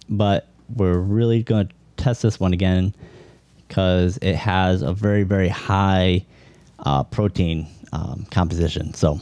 But 0.10 0.48
we're 0.76 1.00
really 1.00 1.44
going 1.44 1.68
to 1.68 1.74
test 1.96 2.22
this 2.22 2.40
one 2.40 2.54
again 2.54 2.94
because 3.68 4.18
it 4.22 4.36
has 4.36 4.82
a 4.82 4.94
very 4.94 5.24
very 5.24 5.50
high 5.50 6.26
uh, 6.80 7.04
protein 7.04 7.68
um, 7.94 8.28
composition. 8.32 8.94
So 8.94 9.20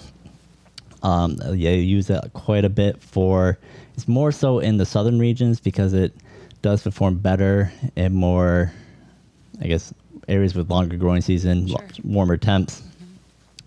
um, 1.04 1.38
yeah, 1.54 1.72
you 1.72 1.82
use 1.82 2.10
it 2.10 2.24
quite 2.34 2.66
a 2.66 2.70
bit 2.70 3.02
for. 3.02 3.60
It's 3.94 4.08
more 4.08 4.32
so 4.32 4.60
in 4.60 4.78
the 4.78 4.86
southern 4.86 5.20
regions 5.20 5.60
because 5.60 5.94
it 5.94 6.14
does 6.66 6.82
perform 6.82 7.16
better 7.20 7.72
in 7.96 8.12
more, 8.12 8.74
I 9.62 9.68
guess, 9.68 9.94
areas 10.28 10.56
with 10.56 10.68
longer 10.68 10.98
growing 10.98 11.22
season, 11.22 11.68
Sure. 11.68 11.86
warmer 12.04 12.38
temps. 12.38 12.82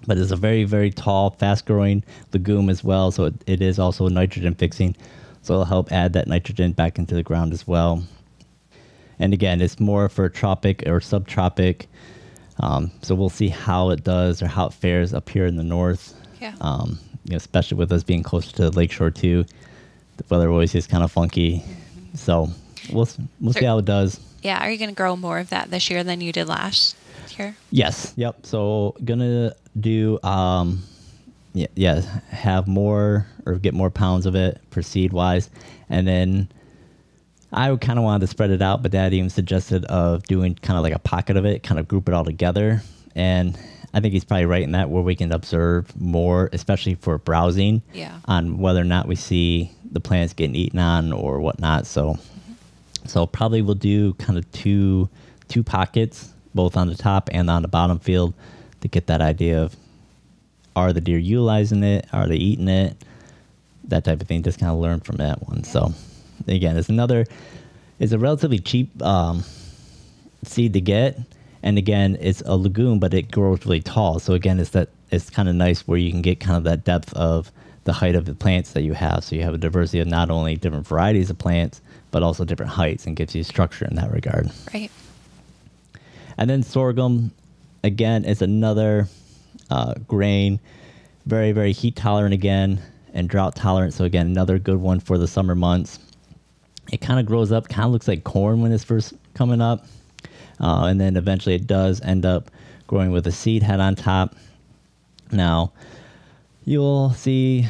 But 0.09 0.19
it's 0.19 0.33
a 0.33 0.37
very 0.37 0.65
very 0.65 0.91
tall, 0.91 1.31
fast 1.31 1.65
growing 1.65 2.03
legume 2.33 2.69
as 2.69 2.83
well. 2.83 3.13
So 3.13 3.27
it, 3.27 3.35
it 3.47 3.63
is 3.63 3.79
also 3.79 4.09
nitrogen 4.09 4.57
fixing. 4.57 4.97
So 5.43 5.55
it'll 5.55 5.65
help 5.67 5.93
add 5.93 6.13
that 6.15 6.27
nitrogen 6.27 6.73
back 6.73 6.99
into 6.99 7.15
the 7.15 7.23
ground 7.23 7.53
as 7.53 7.69
well. 7.69 8.03
And 9.21 9.33
again, 9.33 9.61
it's 9.61 9.79
more 9.79 10.09
for 10.09 10.29
tropic 10.29 10.83
or 10.85 10.99
subtropic. 10.99 11.87
Um, 12.59 12.91
so 13.03 13.15
we'll 13.15 13.29
see 13.29 13.47
how 13.49 13.91
it 13.91 14.03
does 14.03 14.43
or 14.43 14.49
how 14.49 14.67
it 14.67 14.73
fares 14.73 15.15
up 15.15 15.29
here 15.29 15.47
in 15.47 15.55
the 15.55 15.63
north. 15.63 16.15
Yeah. 16.41 16.55
Um, 16.61 16.99
you 17.27 17.31
know, 17.31 17.37
especially 17.37 17.77
with 17.79 17.93
us 17.93 18.03
being 18.03 18.25
closer 18.25 18.51
to 18.57 18.63
the 18.63 18.77
lakeshore 18.77 19.13
too, 19.13 19.45
the 20.17 20.25
weather 20.29 20.51
always 20.51 20.75
is 20.75 20.89
kind 20.89 21.05
of 21.05 21.13
funky. 21.13 21.63
So 22.15 22.51
we'll 22.93 23.09
we'll 23.41 23.53
see 23.53 23.65
how 23.65 23.79
it 23.79 23.85
does. 23.85 24.21
Yeah, 24.43 24.65
are 24.65 24.71
you 24.71 24.79
going 24.79 24.91
to 24.91 24.95
grow 24.97 25.17
more 25.17 25.39
of 25.39 25.51
that 25.51 25.71
this 25.71 25.91
year 25.91 26.05
than 26.05 26.21
you 26.21 26.33
did 26.33 26.49
last 26.49 26.97
year? 27.37 27.57
Yes. 27.71 28.13
Yep. 28.17 28.47
So 28.47 28.95
gonna 29.05 29.55
do 29.79 30.19
um, 30.23 30.83
yeah, 31.55 31.67
yeah, 31.75 32.01
have 32.31 32.67
more 32.69 33.27
or 33.47 33.55
get 33.55 33.75
more 33.75 33.91
pounds 33.91 34.27
of 34.27 34.35
it 34.35 34.61
per 34.71 34.83
seed 34.83 35.13
wise, 35.13 35.51
and 35.89 36.07
then 36.07 36.49
I 37.53 37.75
kind 37.77 37.99
of 37.99 38.05
wanted 38.05 38.21
to 38.21 38.27
spread 38.27 38.51
it 38.51 38.61
out, 38.61 38.83
but 38.83 38.93
Dad 38.93 39.15
even 39.15 39.31
suggested 39.31 39.85
of 39.87 40.23
doing 40.25 40.55
kind 40.57 40.77
of 40.77 40.83
like 40.83 40.93
a 40.95 40.99
pocket 40.99 41.37
of 41.37 41.45
it, 41.47 41.63
kind 41.63 41.79
of 41.81 41.89
group 41.89 42.07
it 42.09 42.15
all 42.15 42.25
together, 42.25 42.83
and 43.15 43.59
I 43.95 44.01
think 44.01 44.13
he's 44.13 44.25
probably 44.25 44.45
right 44.45 44.63
in 44.63 44.73
that 44.73 44.91
where 44.91 45.03
we 45.03 45.15
can 45.17 45.33
observe 45.33 45.99
more, 45.99 46.51
especially 46.53 46.95
for 46.97 47.17
browsing, 47.19 47.81
Yeah. 47.95 48.19
on 48.27 48.59
whether 48.59 48.81
or 48.83 48.85
not 48.85 49.09
we 49.09 49.15
see 49.17 49.73
the 49.91 50.01
plants 50.01 50.35
getting 50.35 50.55
eaten 50.55 50.79
on 50.79 51.11
or 51.13 51.41
whatnot. 51.41 51.87
So, 51.87 52.19
so 53.09 53.27
probably 53.27 53.63
we'll 53.63 53.75
do 53.75 54.15
kind 54.15 54.39
of 54.39 54.51
two 54.53 55.09
two 55.49 55.63
pockets, 55.63 56.33
both 56.55 56.77
on 56.77 56.89
the 56.89 56.95
top 56.95 57.31
and 57.33 57.49
on 57.49 57.63
the 57.63 57.69
bottom 57.69 57.99
field, 57.99 58.35
to 58.81 58.89
get 58.89 59.07
that 59.07 59.21
idea 59.21 59.63
of 59.63 59.77
are 60.77 60.93
the 60.93 61.01
deer 61.01 61.19
utilizing 61.19 61.83
it, 61.83 62.07
are 62.13 62.29
they 62.29 62.37
eating 62.37 62.69
it, 62.69 62.97
that 63.85 64.05
type 64.05 64.21
of 64.21 64.29
thing. 64.29 64.43
Just 64.43 64.61
kind 64.61 64.71
of 64.71 64.79
learn 64.79 65.01
from 65.01 65.17
that 65.17 65.47
one. 65.49 65.65
So, 65.65 65.93
again, 66.47 66.77
it's 66.77 66.89
another. 66.89 67.27
It's 67.99 68.13
a 68.13 68.19
relatively 68.19 68.61
cheap 68.61 69.03
um, 69.03 69.43
seed 70.45 70.73
to 70.75 70.81
get, 70.81 71.19
and 71.63 71.79
again, 71.79 72.17
it's 72.21 72.43
a 72.47 72.57
legume, 72.57 73.01
but 73.01 73.13
it 73.13 73.31
grows 73.31 73.65
really 73.65 73.81
tall. 73.81 74.21
So 74.21 74.35
again, 74.35 74.61
it's 74.61 74.71
that 74.71 74.91
it's 75.11 75.31
kind 75.31 75.49
of 75.49 75.55
nice 75.55 75.87
where 75.89 75.99
you 75.99 76.11
can 76.11 76.23
get 76.23 76.39
kind 76.39 76.57
of 76.57 76.65
that 76.65 76.85
depth 76.85 77.13
of 77.15 77.51
the 77.85 77.93
height 77.93 78.15
of 78.15 78.27
the 78.27 78.35
plants 78.35 78.73
that 78.73 78.83
you 78.83 78.93
have. 78.93 79.25
So 79.25 79.35
you 79.35 79.43
have 79.43 79.55
a 79.55 79.59
diversity 79.59 79.99
of 79.99 80.07
not 80.07 80.31
only 80.31 80.57
different 80.57 80.87
varieties 80.87 81.31
of 81.31 81.39
plants, 81.39 81.81
but 82.11 82.23
also 82.23 82.45
different 82.45 82.73
heights, 82.73 83.07
and 83.07 83.17
gives 83.17 83.35
you 83.35 83.43
structure 83.43 83.85
in 83.85 83.97
that 83.97 84.13
regard. 84.13 84.51
Right. 84.73 84.91
And 86.37 86.49
then 86.49 86.63
sorghum, 86.63 87.33
again, 87.83 88.25
is 88.25 88.43
another 88.43 89.09
uh, 89.71 89.95
grain, 90.07 90.61
very, 91.27 91.53
very 91.53 91.73
heat 91.73 91.97
tolerant 91.97 92.33
again, 92.33 92.81
and 93.13 93.29
drought 93.29 93.57
tolerant. 93.57 93.95
So, 93.95 94.05
again, 94.05 94.27
another 94.27 94.59
good 94.59 94.79
one 94.79 95.01
for 95.01 95.19
the 95.19 95.27
summer 95.27 95.55
months. 95.55 95.99
It 96.93 97.01
kind 97.01 97.21
of 97.21 97.27
grows 97.27 97.53
up, 97.53 97.69
kind 97.69 97.87
of 97.87 97.93
looks 97.93 98.09
like 98.09 98.25
corn 98.25 98.63
when 98.63 98.73
it's 98.73 98.85
first 98.85 99.15
coming 99.35 99.61
up. 99.61 99.87
Uh, 100.61 100.85
and 100.87 101.01
then 101.01 101.17
eventually 101.17 101.55
it 101.55 101.67
does 101.67 102.01
end 102.01 102.25
up 102.25 102.51
growing 102.87 103.11
with 103.11 103.27
a 103.27 103.33
seed 103.33 103.63
head 103.63 103.81
on 103.81 103.95
top. 103.95 104.35
Now, 105.31 105.73
you'll 106.65 107.11
see, 107.11 107.67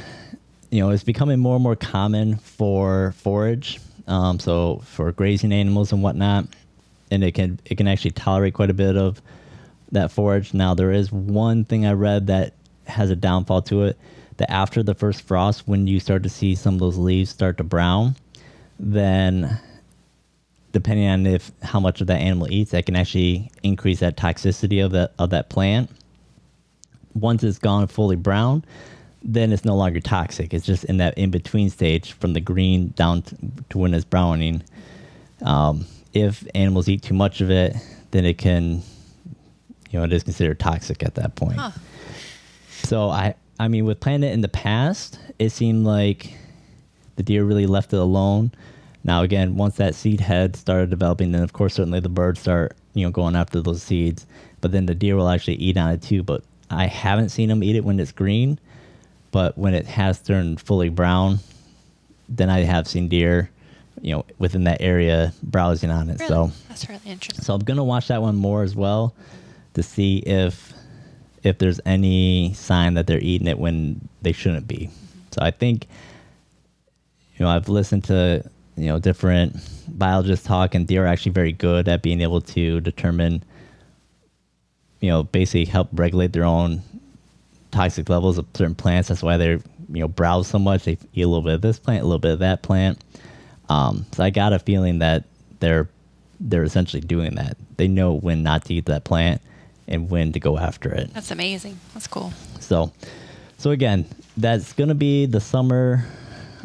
you 0.70 0.80
know, 0.80 0.90
it's 0.90 1.04
becoming 1.04 1.38
more 1.38 1.56
and 1.56 1.62
more 1.62 1.76
common 1.76 2.36
for 2.36 3.12
forage. 3.16 3.80
Um, 4.08 4.40
so 4.40 4.80
for 4.84 5.12
grazing 5.12 5.52
animals 5.52 5.92
and 5.92 6.02
whatnot, 6.02 6.46
and 7.10 7.22
it 7.22 7.32
can 7.32 7.60
it 7.66 7.76
can 7.76 7.86
actually 7.86 8.10
tolerate 8.12 8.54
quite 8.54 8.70
a 8.70 8.74
bit 8.74 8.96
of 8.96 9.22
that 9.92 10.10
forage. 10.10 10.54
Now 10.54 10.74
there 10.74 10.90
is 10.90 11.12
one 11.12 11.64
thing 11.64 11.86
I 11.86 11.92
read 11.92 12.26
that 12.26 12.54
has 12.86 13.10
a 13.10 13.16
downfall 13.16 13.62
to 13.62 13.84
it. 13.84 13.98
That 14.38 14.50
after 14.50 14.82
the 14.82 14.94
first 14.94 15.22
frost, 15.22 15.66
when 15.66 15.86
you 15.86 16.00
start 16.00 16.22
to 16.22 16.28
see 16.28 16.54
some 16.54 16.74
of 16.74 16.80
those 16.80 16.96
leaves 16.96 17.30
start 17.30 17.58
to 17.58 17.64
brown, 17.64 18.14
then 18.78 19.58
depending 20.72 21.08
on 21.08 21.26
if 21.26 21.50
how 21.62 21.80
much 21.80 22.00
of 22.00 22.06
that 22.06 22.20
animal 22.20 22.50
eats, 22.50 22.70
that 22.70 22.86
can 22.86 22.96
actually 22.96 23.50
increase 23.62 24.00
that 24.00 24.16
toxicity 24.16 24.84
of 24.84 24.92
that 24.92 25.12
of 25.18 25.30
that 25.30 25.50
plant. 25.50 25.90
Once 27.14 27.42
it's 27.42 27.58
gone 27.58 27.86
fully 27.88 28.16
brown, 28.16 28.64
then 29.22 29.52
it's 29.52 29.64
no 29.64 29.76
longer 29.76 30.00
toxic. 30.00 30.54
It's 30.54 30.66
just 30.66 30.84
in 30.84 30.98
that 30.98 31.16
in 31.18 31.30
between 31.30 31.70
stage 31.70 32.12
from 32.12 32.32
the 32.32 32.40
green 32.40 32.88
down 32.96 33.22
to, 33.22 33.36
to 33.70 33.78
when 33.78 33.94
it's 33.94 34.04
browning. 34.04 34.62
Um, 35.42 35.86
if 36.12 36.46
animals 36.54 36.88
eat 36.88 37.02
too 37.02 37.14
much 37.14 37.40
of 37.40 37.50
it, 37.50 37.76
then 38.10 38.24
it 38.24 38.38
can 38.38 38.82
you 39.90 39.98
know, 39.98 40.04
it 40.04 40.12
is 40.12 40.22
considered 40.22 40.58
toxic 40.58 41.02
at 41.02 41.14
that 41.14 41.36
point. 41.36 41.58
Huh. 41.58 41.70
So 42.82 43.08
I, 43.08 43.34
I 43.58 43.68
mean, 43.68 43.84
with 43.84 44.00
planting 44.00 44.30
it 44.30 44.32
in 44.32 44.40
the 44.40 44.48
past, 44.48 45.18
it 45.38 45.50
seemed 45.50 45.84
like 45.84 46.34
the 47.16 47.22
deer 47.22 47.44
really 47.44 47.66
left 47.66 47.92
it 47.92 47.98
alone. 47.98 48.52
Now 49.04 49.22
again, 49.22 49.56
once 49.56 49.76
that 49.76 49.94
seed 49.94 50.20
head 50.20 50.56
started 50.56 50.90
developing, 50.90 51.32
then 51.32 51.42
of 51.42 51.52
course 51.52 51.74
certainly 51.74 52.00
the 52.00 52.08
birds 52.08 52.40
start, 52.40 52.76
you 52.94 53.04
know, 53.04 53.10
going 53.10 53.36
after 53.36 53.60
those 53.60 53.82
seeds. 53.82 54.26
But 54.60 54.72
then 54.72 54.86
the 54.86 54.94
deer 54.94 55.16
will 55.16 55.28
actually 55.28 55.54
eat 55.54 55.76
on 55.76 55.92
it 55.92 56.02
too. 56.02 56.22
But 56.22 56.44
I 56.70 56.86
haven't 56.86 57.30
seen 57.30 57.48
them 57.48 57.62
eat 57.62 57.76
it 57.76 57.84
when 57.84 57.98
it's 57.98 58.12
green. 58.12 58.58
But 59.30 59.58
when 59.58 59.74
it 59.74 59.86
has 59.86 60.20
turned 60.20 60.60
fully 60.60 60.88
brown, 60.88 61.38
then 62.28 62.48
I 62.50 62.60
have 62.60 62.86
seen 62.88 63.08
deer, 63.08 63.50
you 64.00 64.14
know, 64.14 64.24
within 64.38 64.64
that 64.64 64.80
area 64.80 65.32
browsing 65.42 65.90
on 65.90 66.08
it. 66.10 66.18
Really? 66.20 66.28
So 66.28 66.52
That's 66.68 66.88
really 66.88 67.00
interesting. 67.06 67.44
so 67.44 67.54
I'm 67.54 67.60
gonna 67.60 67.84
watch 67.84 68.08
that 68.08 68.22
one 68.22 68.36
more 68.36 68.62
as 68.62 68.74
well 68.74 69.14
to 69.74 69.82
see 69.82 70.18
if 70.18 70.72
if 71.44 71.58
there's 71.58 71.80
any 71.86 72.52
sign 72.54 72.94
that 72.94 73.06
they're 73.06 73.20
eating 73.20 73.46
it 73.46 73.58
when 73.58 74.08
they 74.22 74.32
shouldn't 74.32 74.66
be. 74.66 74.90
So 75.30 75.40
I 75.42 75.50
think 75.50 75.86
you 77.36 77.44
know 77.44 77.50
I've 77.50 77.68
listened 77.68 78.04
to 78.04 78.42
you 78.76 78.86
know 78.86 78.98
different 78.98 79.56
biologists 79.88 80.46
talk, 80.46 80.74
and 80.74 80.86
deer 80.86 81.04
are 81.04 81.06
actually 81.06 81.32
very 81.32 81.52
good 81.52 81.88
at 81.88 82.02
being 82.02 82.20
able 82.20 82.40
to 82.40 82.80
determine 82.80 83.42
you 85.00 85.08
know 85.10 85.22
basically 85.24 85.64
help 85.66 85.88
regulate 85.92 86.32
their 86.32 86.44
own 86.44 86.82
toxic 87.70 88.08
levels 88.08 88.38
of 88.38 88.46
certain 88.54 88.74
plants. 88.74 89.08
That's 89.08 89.22
why 89.22 89.36
they're 89.36 89.60
you 89.90 90.00
know 90.00 90.08
browse 90.08 90.48
so 90.48 90.58
much. 90.58 90.84
They 90.84 90.98
eat 91.14 91.22
a 91.22 91.28
little 91.28 91.42
bit 91.42 91.54
of 91.54 91.62
this 91.62 91.78
plant, 91.78 92.02
a 92.02 92.04
little 92.04 92.18
bit 92.18 92.32
of 92.32 92.38
that 92.40 92.62
plant. 92.62 92.98
Um, 93.68 94.06
so 94.12 94.24
I 94.24 94.30
got 94.30 94.52
a 94.52 94.58
feeling 94.58 95.00
that 95.00 95.24
they're 95.60 95.88
they're 96.40 96.64
essentially 96.64 97.00
doing 97.00 97.34
that. 97.34 97.56
They 97.76 97.88
know 97.88 98.14
when 98.14 98.42
not 98.42 98.64
to 98.66 98.74
eat 98.74 98.86
that 98.86 99.04
plant 99.04 99.42
and 99.86 100.10
when 100.10 100.32
to 100.32 100.40
go 100.40 100.58
after 100.58 100.92
it. 100.92 101.12
That's 101.14 101.30
amazing. 101.30 101.78
That's 101.94 102.06
cool. 102.06 102.32
So, 102.60 102.92
so 103.56 103.70
again, 103.70 104.06
that's 104.36 104.72
going 104.72 104.88
to 104.88 104.94
be 104.94 105.26
the 105.26 105.40
summer 105.40 106.04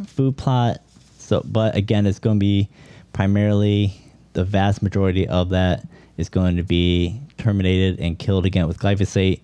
food 0.06 0.38
plot. 0.38 0.82
So, 1.18 1.42
but 1.46 1.76
again, 1.76 2.06
it's 2.06 2.20
going 2.20 2.38
to 2.38 2.40
be 2.40 2.70
primarily 3.14 3.94
the 4.34 4.44
vast 4.44 4.82
majority 4.82 5.28
of 5.28 5.50
that 5.50 5.88
is 6.18 6.30
going 6.30 6.58
to 6.58 6.64
be 6.64 7.20
terminated 7.38 8.00
and 8.00 8.20
killed 8.20 8.46
again 8.46 8.68
with 8.68 8.78
glyphosate 8.78 9.42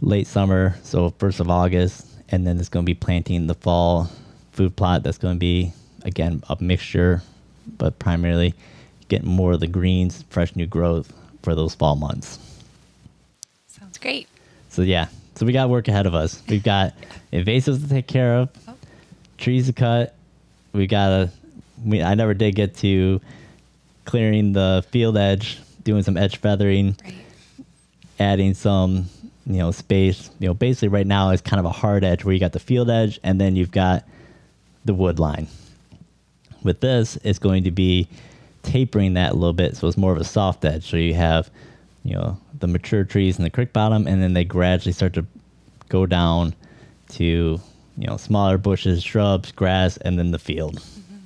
late 0.00 0.26
summer, 0.26 0.76
so 0.82 1.10
first 1.18 1.40
of 1.40 1.50
August, 1.50 2.06
and 2.28 2.46
then 2.46 2.58
it's 2.58 2.68
going 2.68 2.84
to 2.84 2.90
be 2.90 2.94
planting 2.94 3.46
the 3.46 3.54
fall 3.54 4.10
food 4.52 4.76
plot. 4.76 5.02
That's 5.02 5.18
going 5.18 5.34
to 5.36 5.38
be 5.40 5.72
again 6.02 6.42
a 6.48 6.56
mixture, 6.60 7.22
but 7.78 7.98
primarily 7.98 8.54
getting 9.08 9.28
more 9.28 9.52
of 9.52 9.60
the 9.60 9.66
greens, 9.66 10.24
fresh 10.30 10.54
new 10.54 10.66
growth 10.66 11.12
for 11.42 11.54
those 11.54 11.74
fall 11.74 11.96
months. 11.96 12.38
Sounds 13.68 13.98
great. 13.98 14.28
So 14.68 14.82
yeah, 14.82 15.08
so 15.34 15.46
we 15.46 15.52
got 15.52 15.70
work 15.70 15.88
ahead 15.88 16.06
of 16.06 16.14
us. 16.14 16.42
We've 16.48 16.62
got 16.62 16.94
invasives 17.32 17.82
to 17.82 17.88
take 17.88 18.06
care 18.06 18.36
of, 18.36 18.50
Oh. 18.68 18.74
trees 19.38 19.66
to 19.66 19.72
cut. 19.72 20.14
We 20.72 20.86
got 20.86 21.08
to. 21.08 21.30
We 21.84 22.02
I 22.02 22.14
never 22.14 22.34
did 22.34 22.54
get 22.56 22.76
to 22.78 23.20
clearing 24.04 24.52
the 24.52 24.84
field 24.90 25.16
edge, 25.16 25.58
doing 25.84 26.02
some 26.02 26.16
edge 26.16 26.36
feathering, 26.38 26.96
Right. 27.04 27.14
adding 28.18 28.54
some 28.54 29.06
you 29.48 29.58
know 29.58 29.70
space. 29.72 30.30
You 30.38 30.48
know, 30.48 30.54
basically 30.54 30.88
right 30.88 31.06
now 31.06 31.30
is 31.30 31.40
kind 31.40 31.58
of 31.58 31.66
a 31.66 31.70
hard 31.70 32.04
edge 32.04 32.24
where 32.24 32.32
you 32.32 32.38
got 32.40 32.52
the 32.52 32.60
field 32.60 32.90
edge 32.90 33.18
and 33.24 33.40
then 33.40 33.56
you've 33.56 33.72
got 33.72 34.04
the 34.84 34.94
wood 34.94 35.18
line. 35.18 35.48
With 36.62 36.80
this, 36.80 37.18
it's 37.24 37.38
going 37.38 37.64
to 37.64 37.70
be 37.70 38.08
tapering 38.62 39.14
that 39.14 39.32
a 39.32 39.34
little 39.34 39.52
bit, 39.52 39.76
so 39.76 39.88
it's 39.88 39.96
more 39.96 40.12
of 40.12 40.18
a 40.18 40.24
soft 40.24 40.64
edge. 40.64 40.88
So 40.88 40.96
you 40.96 41.14
have, 41.14 41.50
you 42.04 42.14
know, 42.14 42.38
the 42.58 42.66
mature 42.66 43.04
trees 43.04 43.38
in 43.38 43.44
the 43.44 43.50
creek 43.50 43.72
bottom, 43.72 44.06
and 44.06 44.22
then 44.22 44.34
they 44.34 44.44
gradually 44.44 44.92
start 44.92 45.14
to 45.14 45.24
go 45.88 46.04
down 46.04 46.54
to, 47.10 47.24
you 47.24 47.60
know, 47.96 48.16
smaller 48.16 48.58
bushes, 48.58 49.02
shrubs, 49.02 49.52
grass, 49.52 49.96
and 49.98 50.18
then 50.18 50.32
the 50.32 50.38
field. 50.38 50.76
Mm-hmm. 50.76 51.16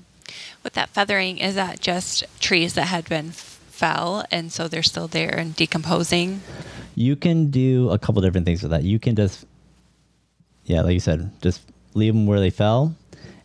With 0.62 0.74
that 0.74 0.90
feathering, 0.90 1.38
is 1.38 1.54
that 1.56 1.80
just 1.80 2.24
trees 2.38 2.74
that 2.74 2.86
had 2.86 3.08
been 3.08 3.32
fell 3.82 4.24
and 4.30 4.52
so 4.52 4.68
they're 4.68 4.82
still 4.82 5.08
there 5.08 5.34
and 5.36 5.56
decomposing? 5.56 6.40
You 6.94 7.16
can 7.16 7.50
do 7.50 7.90
a 7.90 7.98
couple 7.98 8.22
different 8.22 8.46
things 8.46 8.62
with 8.62 8.70
that. 8.70 8.84
You 8.84 8.98
can 9.00 9.16
just, 9.16 9.44
yeah, 10.66 10.82
like 10.82 10.94
you 10.94 11.00
said, 11.00 11.30
just 11.42 11.62
leave 11.94 12.14
them 12.14 12.26
where 12.26 12.38
they 12.38 12.50
fell, 12.50 12.94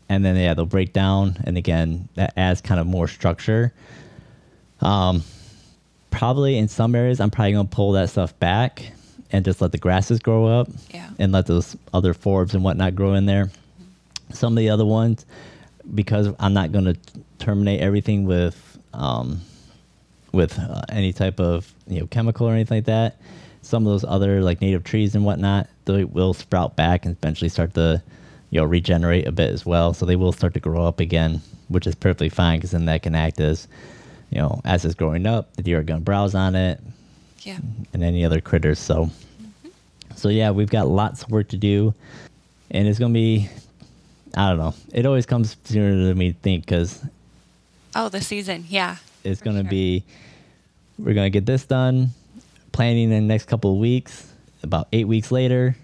and 0.09 0.23
then 0.23 0.35
yeah, 0.35 0.53
they'll 0.53 0.65
break 0.65 0.93
down, 0.93 1.38
and 1.45 1.57
again, 1.57 2.07
that 2.15 2.33
adds 2.38 2.61
kind 2.61 2.79
of 2.79 2.85
more 2.85 3.07
structure. 3.07 3.73
Um, 4.81 5.23
probably 6.11 6.57
in 6.57 6.67
some 6.67 6.93
areas, 6.93 7.19
I'm 7.19 7.31
probably 7.31 7.53
gonna 7.53 7.67
pull 7.67 7.93
that 7.93 8.09
stuff 8.09 8.38
back 8.39 8.91
and 9.31 9.43
just 9.43 9.59
let 9.59 9.71
the 9.71 9.77
grasses 9.79 10.19
grow 10.19 10.45
up, 10.45 10.67
Yeah. 10.93 11.09
and 11.19 11.31
let 11.31 11.47
those 11.47 11.75
other 11.93 12.13
forbs 12.13 12.53
and 12.53 12.63
whatnot 12.63 12.93
grow 12.95 13.13
in 13.15 13.25
there. 13.25 13.49
Some 14.31 14.53
of 14.53 14.57
the 14.57 14.69
other 14.69 14.85
ones, 14.85 15.25
because 15.95 16.29
I'm 16.39 16.53
not 16.53 16.71
gonna 16.71 16.95
terminate 17.39 17.79
everything 17.81 18.25
with 18.25 18.55
um, 18.93 19.41
with 20.32 20.57
uh, 20.59 20.82
any 20.89 21.13
type 21.13 21.39
of 21.39 21.73
you 21.88 21.99
know 21.99 22.07
chemical 22.07 22.47
or 22.47 22.53
anything 22.53 22.78
like 22.78 22.86
that. 22.86 23.19
Some 23.61 23.86
of 23.86 23.91
those 23.91 24.03
other 24.05 24.41
like 24.41 24.61
native 24.61 24.84
trees 24.84 25.15
and 25.15 25.25
whatnot, 25.25 25.67
they 25.86 26.03
will 26.05 26.34
sprout 26.34 26.75
back 26.75 27.05
and 27.05 27.15
eventually 27.17 27.49
start 27.49 27.73
to 27.73 28.01
you 28.49 28.59
know 28.61 28.65
regenerate 28.65 29.28
a 29.28 29.32
bit 29.32 29.49
as 29.51 29.65
well. 29.65 29.93
So 29.93 30.05
they 30.05 30.15
will 30.15 30.32
start 30.32 30.53
to 30.53 30.59
grow 30.59 30.86
up 30.86 30.99
again, 30.99 31.41
which 31.67 31.86
is 31.88 31.95
perfectly 31.95 32.30
fine 32.30 32.59
because 32.59 32.71
then 32.71 32.86
that 32.86 33.03
can 33.03 33.15
act 33.15 33.39
as 33.39 33.67
you 34.30 34.39
know 34.39 34.61
as 34.65 34.86
it's 34.86 34.95
growing 34.95 35.25
up, 35.25 35.53
the 35.55 35.63
deer 35.63 35.80
are 35.80 35.84
going 35.84 35.99
to 35.99 36.03
browse 36.03 36.36
on 36.36 36.55
it 36.55 36.80
Yeah. 37.41 37.57
and 37.93 38.03
any 38.03 38.23
other 38.25 38.41
critters. 38.41 38.80
So 38.80 39.09
so 40.15 40.30
yeah, 40.30 40.51
we've 40.51 40.69
got 40.69 40.88
lots 40.88 41.23
of 41.23 41.30
work 41.32 41.49
to 41.49 41.57
do, 41.57 41.93
and 42.71 42.88
it's 42.88 42.99
going 42.99 43.13
to 43.13 43.17
be. 43.17 43.49
I 44.36 44.49
don't 44.49 44.59
know. 44.59 44.73
It 44.93 45.05
always 45.05 45.25
comes 45.25 45.55
sooner 45.63 46.05
than 46.05 46.17
we 46.17 46.32
think 46.34 46.65
because 46.65 47.03
Oh, 47.95 48.07
the 48.09 48.21
season. 48.21 48.65
Yeah. 48.69 48.97
It's 49.28 49.41
going 49.41 49.55
to 49.55 49.63
sure. 49.63 49.69
be 49.69 50.03
we're 50.97 51.13
going 51.13 51.25
to 51.25 51.30
get 51.30 51.45
this 51.45 51.65
done 51.65 52.09
planning 52.71 53.11
in 53.11 53.28
the 53.28 53.34
next 53.34 53.45
couple 53.45 53.71
of 53.71 53.78
weeks 53.78 54.32
about 54.63 54.88
eight 54.91 55.07
weeks 55.07 55.32
later 55.32 55.75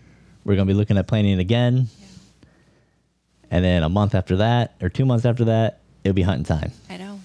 we're 0.44 0.56
going 0.56 0.68
to 0.68 0.74
be 0.74 0.78
looking 0.78 0.98
at 0.98 1.08
planning 1.08 1.39
again 1.39 1.88
and 3.52 3.64
then 3.64 3.84
a 3.84 3.89
month 3.89 4.16
after 4.16 4.38
that 4.38 4.74
or 4.82 4.89
two 4.89 5.06
months 5.06 5.26
after 5.26 5.46
that 5.46 5.80
it'll 6.04 6.16
be 6.16 6.22
hunting 6.22 6.46
time 6.46 6.72
I 6.89 6.98
know. 6.98 7.20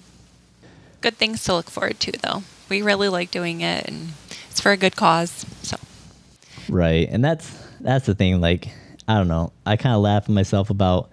Good 1.01 1.15
things 1.15 1.43
to 1.45 1.53
look 1.53 1.69
forward 1.69 1.99
to, 2.01 2.11
though. 2.11 2.43
We 2.67 2.81
really 2.81 3.07
like 3.07 3.31
doing 3.31 3.61
it, 3.61 3.87
and 3.87 4.09
it's 4.51 4.59
for 4.59 4.73
a 4.73 4.77
good 4.77 4.97
cause. 4.97 5.45
So, 5.63 5.77
right 6.67 7.07
and 7.09 7.23
that's 7.23 7.49
that's 7.79 8.05
the 8.05 8.13
thing 8.13 8.41
like 8.41 8.69
i 9.07 9.15
don't 9.15 9.27
know 9.27 9.51
i 9.65 9.75
kind 9.75 9.95
of 9.95 10.01
laugh 10.01 10.23
at 10.23 10.29
myself 10.29 10.69
about 10.69 11.09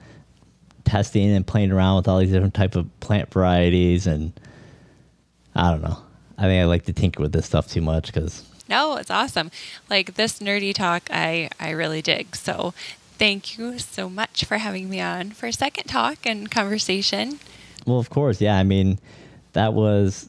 testing 0.84 1.30
and 1.30 1.46
playing 1.46 1.72
around 1.72 1.96
with 1.96 2.08
all 2.08 2.18
these 2.18 2.30
different 2.30 2.54
type 2.54 2.76
of 2.76 2.88
plant 3.00 3.32
varieties 3.32 4.06
and 4.06 4.32
i 5.56 5.70
don't 5.70 5.82
know 5.82 5.98
i 6.38 6.42
think 6.42 6.60
i 6.60 6.64
like 6.64 6.84
to 6.84 6.92
tinker 6.92 7.22
with 7.22 7.32
this 7.32 7.46
stuff 7.46 7.68
too 7.68 7.80
much 7.80 8.06
because 8.06 8.44
no, 8.68 8.96
it's 8.96 9.10
awesome. 9.10 9.50
Like 9.88 10.14
this 10.14 10.40
nerdy 10.40 10.74
talk, 10.74 11.08
I, 11.10 11.50
I 11.60 11.70
really 11.70 12.02
dig. 12.02 12.34
So, 12.34 12.74
thank 13.18 13.58
you 13.58 13.78
so 13.78 14.08
much 14.08 14.44
for 14.44 14.58
having 14.58 14.90
me 14.90 15.00
on 15.00 15.30
for 15.30 15.46
a 15.46 15.52
second 15.52 15.84
talk 15.84 16.18
and 16.26 16.50
conversation. 16.50 17.38
Well, 17.86 17.98
of 17.98 18.10
course, 18.10 18.40
yeah. 18.40 18.56
I 18.58 18.64
mean, 18.64 18.98
that 19.52 19.74
was 19.74 20.28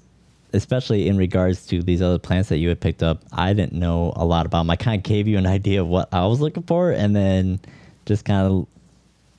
especially 0.53 1.07
in 1.07 1.17
regards 1.17 1.65
to 1.67 1.81
these 1.81 2.01
other 2.01 2.19
plants 2.19 2.49
that 2.49 2.57
you 2.57 2.69
had 2.69 2.79
picked 2.79 3.03
up. 3.03 3.21
I 3.33 3.53
didn't 3.53 3.73
know 3.73 4.13
a 4.15 4.23
lot 4.23 4.45
about 4.45 4.59
them. 4.59 4.69
I 4.69 4.75
kind 4.75 4.99
of 4.99 5.03
gave 5.03 5.27
you 5.27 5.37
an 5.37 5.45
idea 5.45 5.81
of 5.81 5.87
what 5.87 6.07
I 6.13 6.25
was 6.27 6.39
looking 6.39 6.63
for, 6.63 6.91
and 6.91 7.15
then 7.15 7.59
just 8.05 8.23
kind 8.23 8.47
of 8.47 8.67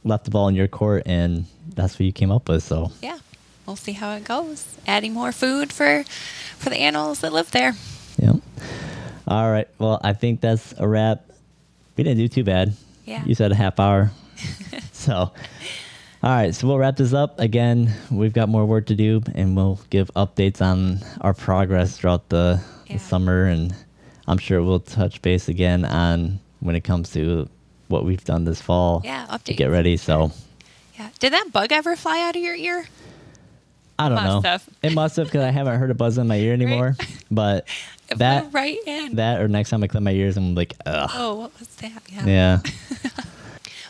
left 0.05 0.25
the 0.25 0.31
ball 0.31 0.49
in 0.49 0.55
your 0.55 0.69
court, 0.69 1.05
and 1.07 1.45
that's 1.75 1.95
what 1.95 2.01
you 2.01 2.13
came 2.13 2.31
up 2.31 2.49
with. 2.49 2.63
So, 2.63 2.91
Yeah, 3.01 3.19
we'll 3.69 3.77
see 3.77 3.93
how 3.93 4.13
it 4.17 4.25
goes. 4.25 4.65
Adding 4.87 5.13
more 5.13 5.31
food 5.31 5.73
for 5.73 6.03
for 6.59 6.71
the 6.71 6.79
animals 6.79 7.21
that 7.21 7.33
live 7.33 7.51
there. 7.53 7.75
yeah. 8.19 8.33
All 9.29 9.51
right. 9.53 9.69
Well, 9.79 10.01
I 10.03 10.15
think 10.15 10.41
that's 10.41 10.75
a 10.79 10.89
wrap. 10.89 11.23
We 11.97 12.03
didn't 12.05 12.19
do 12.19 12.29
too 12.29 12.45
bad. 12.45 12.75
Yeah. 13.05 13.23
You 13.25 13.35
said 13.35 13.53
a 13.53 13.55
half 13.55 13.79
hour. 13.79 14.11
so, 14.93 15.15
all 15.15 15.33
right. 16.23 16.55
So 16.55 16.67
we'll 16.67 16.79
wrap 16.79 16.97
this 16.97 17.13
up. 17.13 17.39
Again, 17.39 17.93
we've 18.11 18.33
got 18.33 18.49
more 18.49 18.65
work 18.65 18.87
to 18.87 18.95
do, 18.95 19.23
and 19.35 19.55
we'll 19.55 19.79
give 19.91 20.11
updates 20.17 20.63
on 20.63 21.01
our 21.21 21.35
progress 21.35 21.97
throughout 21.99 22.29
the, 22.31 22.61
Yeah. 22.87 22.95
the 22.95 22.99
summer. 23.01 23.45
And 23.45 23.75
I'm 24.27 24.39
sure 24.39 24.63
we'll 24.63 24.81
touch 24.81 25.21
base 25.21 25.49
again 25.49 25.85
on 25.85 26.41
when 26.61 26.75
it 26.75 26.83
comes 26.83 27.11
to 27.13 27.49
what 27.89 28.05
we've 28.07 28.25
done 28.25 28.45
this 28.47 28.61
fall. 28.63 29.03
Yeah, 29.05 29.27
To 29.45 29.53
get 29.55 29.67
ready. 29.71 29.97
So 29.99 30.33
Yeah. 30.99 31.11
Did 31.21 31.33
that 31.35 31.51
bug 31.53 31.71
ever 31.73 31.97
fly 31.97 32.21
out 32.27 32.35
of 32.35 32.43
your 32.43 32.57
ear? 32.57 32.87
I 33.99 34.09
don't 34.09 34.17
Must 34.23 34.27
know. 34.45 34.49
have. 34.51 34.69
It 34.83 34.95
must 34.95 35.17
have 35.17 35.27
because 35.27 35.43
I 35.43 35.51
haven't 35.51 35.79
heard 35.79 35.91
a 35.91 35.95
buzz 35.95 36.19
in 36.19 36.27
my 36.29 36.37
ear 36.37 36.53
anymore. 36.61 36.97
But 37.31 37.67
It 38.09 38.19
that 38.19 38.53
right 38.53 38.79
in. 38.87 39.17
that 39.17 39.41
or 39.41 39.49
next 39.49 39.71
time 39.71 39.83
I 39.83 39.89
clean 39.89 40.05
my 40.05 40.13
ears, 40.13 40.37
I'm 40.37 40.55
like, 40.55 40.75
ugh. 40.87 41.11
oh, 41.15 41.35
what 41.37 41.59
was 41.59 41.69
that? 41.77 42.03
Yeah. 42.13 42.27
Yeah. 42.27 42.59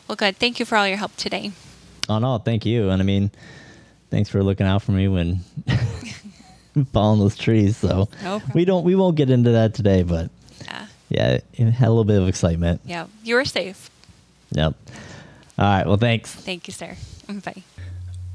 Well, 0.08 0.16
good. 0.16 0.38
Thank 0.38 0.58
you 0.58 0.64
for 0.64 0.78
all 0.78 0.88
your 0.88 0.96
help 0.96 1.14
today. 1.16 1.52
Oh 2.08 2.18
no, 2.18 2.38
thank 2.38 2.64
you. 2.64 2.88
And 2.88 3.02
I 3.02 3.04
mean, 3.04 3.30
thanks 4.10 4.30
for 4.30 4.42
looking 4.42 4.66
out 4.66 4.80
for 4.82 4.92
me 4.92 5.06
when 5.06 5.40
falling 6.94 7.20
those 7.20 7.36
trees. 7.36 7.76
So 7.76 8.08
No 8.22 8.40
we 8.54 8.64
don't 8.64 8.84
we 8.84 8.94
won't 8.94 9.16
get 9.16 9.28
into 9.28 9.50
that 9.50 9.74
today, 9.74 10.02
but 10.04 10.30
Yeah. 10.64 10.86
yeah, 11.10 11.38
it 11.52 11.70
had 11.72 11.88
a 11.88 11.90
little 11.90 12.04
bit 12.04 12.22
of 12.22 12.26
excitement. 12.26 12.80
Yeah. 12.86 13.06
You 13.22 13.34
were 13.34 13.44
safe. 13.44 13.90
Yep. 14.52 14.74
All 15.58 15.64
right. 15.64 15.86
Well, 15.86 15.98
thanks. 15.98 16.34
Thank 16.34 16.68
you, 16.68 16.72
sir. 16.72 16.96
Mm, 17.28 17.44
bye. 17.44 17.62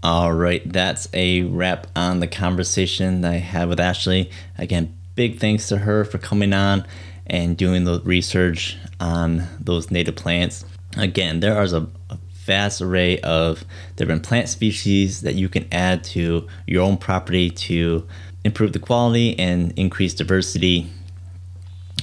All 0.04 0.34
right, 0.34 0.62
that's 0.70 1.08
a 1.14 1.43
wrap 1.43 1.88
on 1.95 2.20
the 2.20 2.28
conversation 2.28 3.22
that 3.22 3.32
I 3.32 3.38
had 3.38 3.70
with 3.70 3.80
Ashley. 3.80 4.30
Again, 4.58 4.93
big 5.16 5.39
thanks 5.39 5.70
to 5.70 5.78
her 5.78 6.04
for 6.04 6.18
coming 6.18 6.51
on 6.51 6.86
and 7.26 7.56
doing 7.56 7.86
the 7.86 8.01
research 8.01 8.76
on 8.99 9.47
those 9.62 9.91
native 9.91 10.18
plants. 10.18 10.66
Again, 10.97 11.39
there 11.39 11.64
is 11.64 11.72
a, 11.72 11.88
a 12.10 12.18
vast 12.34 12.82
array 12.82 13.22
of 13.22 13.64
different 13.95 14.24
plant 14.24 14.49
species 14.49 15.22
that 15.22 15.36
you 15.36 15.47
can 15.47 15.66
add 15.72 16.04
to 16.04 16.49
your 16.68 16.84
own 16.84 16.97
property 16.97 17.49
to 17.49 18.06
improve 18.43 18.74
the 18.74 18.80
quality 18.80 19.39
and 19.39 19.72
increase 19.80 20.14
diversity 20.14 20.91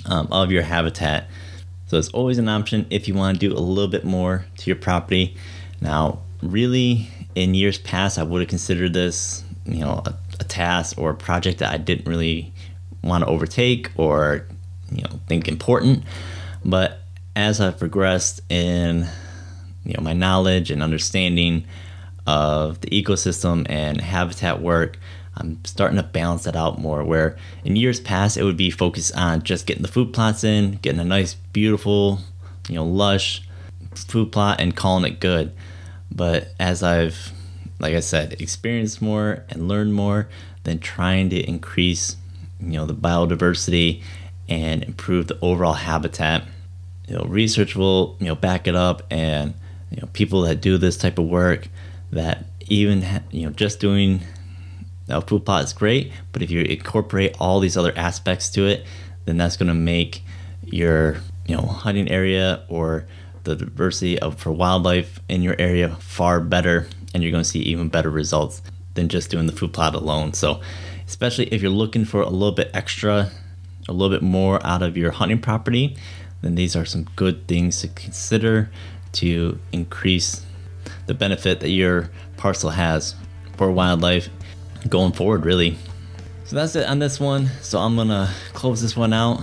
um, 0.07 0.27
of 0.31 0.51
your 0.51 0.63
habitat. 0.63 1.29
So 1.89 1.99
it's 1.99 2.09
always 2.09 2.39
an 2.39 2.49
option 2.49 2.87
if 2.89 3.09
you 3.09 3.13
want 3.13 3.39
to 3.39 3.47
do 3.47 3.55
a 3.55 3.61
little 3.61 3.91
bit 3.91 4.05
more 4.05 4.47
to 4.57 4.67
your 4.71 4.77
property. 4.77 5.37
Now, 5.83 6.21
really, 6.43 7.11
in 7.35 7.55
years 7.55 7.79
past, 7.79 8.19
I 8.19 8.23
would 8.23 8.41
have 8.41 8.49
considered 8.49 8.93
this, 8.93 9.45
you 9.65 9.81
know, 9.81 10.03
a, 10.05 10.15
a 10.41 10.45
task 10.45 10.99
or 10.99 11.11
a 11.11 11.15
project 11.15 11.59
that 11.59 11.73
I 11.73 11.77
didn't 11.77 12.07
really 12.07 12.53
want 13.03 13.25
to 13.25 13.31
overtake 13.31 13.91
or, 13.97 14.47
you 14.91 15.03
know, 15.03 15.21
think 15.27 15.49
important. 15.49 16.05
But 16.65 17.01
as 17.37 17.61
I've 17.61 17.79
progressed 17.79 18.41
in, 18.51 19.07
you 19.85 19.95
know, 19.97 20.03
my 20.03 20.13
knowledge 20.13 20.71
and 20.71 20.83
understanding 20.83 21.65
of 22.27 22.81
the 22.81 22.89
ecosystem 22.89 23.67
and 23.69 24.01
habitat 24.01 24.61
work, 24.61 24.99
I'm 25.37 25.65
starting 25.65 25.97
to 25.97 26.03
balance 26.03 26.45
that 26.45 26.57
out 26.57 26.79
more. 26.79 27.03
Where 27.05 27.39
in 27.65 27.77
years 27.77 28.01
past, 28.01 28.37
it 28.37 28.45
would 28.45 28.57
be 28.57 28.71
focused 28.71 29.17
on 29.17 29.43
just 29.43 29.67
getting 29.67 29.83
the 29.83 29.89
food 29.89 30.13
plots 30.13 30.45
in, 30.45 30.73
getting 30.83 31.01
a 31.01 31.05
nice, 31.05 31.35
beautiful, 31.35 32.21
you 32.69 32.75
know, 32.75 32.85
lush 32.85 33.43
food 33.95 34.33
plot 34.33 34.61
and 34.61 34.77
calling 34.77 35.11
it 35.11 35.21
good. 35.21 35.53
But 36.11 36.49
as 36.59 36.83
I've, 36.83 37.33
like 37.79 37.95
I 37.95 38.01
said, 38.01 38.41
experienced 38.41 39.01
more 39.01 39.45
and 39.49 39.69
learned 39.69 39.95
more, 39.95 40.29
then 40.65 40.79
trying 40.79 41.31
to 41.31 41.41
increase, 41.41 42.17
you 42.61 42.73
know, 42.73 42.87
the 42.87 42.95
biodiversity 42.95 44.03
and 44.49 44.83
improve 44.83 45.29
the 45.29 45.39
overall 45.41 45.75
habitat. 45.75 46.45
You 47.09 47.17
know, 47.17 47.25
research 47.25 47.77
will, 47.77 48.17
you 48.21 48.27
know, 48.27 48.35
back 48.35 48.67
it 48.67 48.75
up, 48.75 49.03
and 49.11 49.55
you 49.91 50.01
know, 50.01 50.09
people 50.13 50.43
that 50.43 50.61
do 50.61 50.79
this 50.79 50.97
type 50.97 51.19
of 51.19 51.27
work, 51.27 51.69
that 52.13 52.47
even, 52.69 53.05
you 53.31 53.47
know, 53.47 53.53
just 53.53 53.81
doing 53.81 54.21
a 55.09 55.21
food 55.21 55.45
plot 55.45 55.65
is 55.65 55.73
great, 55.73 56.13
but 56.33 56.43
if 56.43 56.51
you 56.51 56.63
incorporate 56.63 57.35
all 57.41 57.61
these 57.61 57.77
other 57.77 57.93
aspects 57.97 58.49
to 58.51 58.67
it, 58.67 58.85
then 59.25 59.37
that's 59.37 59.57
going 59.57 59.69
to 59.69 59.75
make 59.75 60.23
your, 60.65 61.17
you 61.47 61.57
know, 61.57 61.63
hunting 61.63 62.09
area 62.09 62.65
or 62.69 63.07
the 63.45 63.57
diversity 63.57 64.19
of 64.19 64.39
for 64.39 64.53
wildlife 64.53 65.21
in 65.29 65.43
your 65.43 65.57
area 65.59 65.97
far 65.97 66.41
better 66.41 66.87
and 67.15 67.23
you're 67.23 67.33
going 67.33 67.43
to 67.45 67.49
see 67.49 67.61
even 67.61 67.89
better 67.89 68.11
results 68.11 68.63
than 68.95 69.09
just 69.09 69.31
doing 69.31 69.47
the 69.47 69.53
food 69.53 69.73
plot 69.73 69.95
alone. 69.95 70.33
So 70.33 70.61
especially 71.11 71.47
if 71.47 71.61
you're 71.61 71.71
looking 71.71 72.05
for 72.05 72.21
a 72.23 72.29
little 72.29 72.55
bit 72.55 72.71
extra 72.73 73.31
a 73.89 73.93
little 73.93 74.17
bit 74.17 74.23
more 74.23 74.65
out 74.65 74.83
of 74.83 74.97
your 74.97 75.11
hunting 75.11 75.41
property 75.41 75.97
then 76.43 76.55
these 76.55 76.77
are 76.77 76.85
some 76.85 77.05
good 77.17 77.47
things 77.49 77.81
to 77.81 77.89
consider 77.89 78.71
to 79.13 79.59
increase 79.73 80.47
the 81.07 81.15
benefit 81.15 81.61
that 81.61 81.71
your 81.71 82.11
parcel 82.37 82.71
has 82.71 83.17
for 83.57 83.73
wildlife 83.73 84.29
going 84.89 85.13
forward 85.13 85.45
really. 85.45 85.77
So 86.45 86.57
that's 86.57 86.77
it 86.77 86.87
on 86.87 87.01
this 87.01 87.19
one. 87.19 87.47
So 87.61 87.81
i'm 87.81 87.97
gonna 87.97 88.33
close 88.53 88.81
this 88.81 88.97
one 88.97 89.13
out 89.13 89.41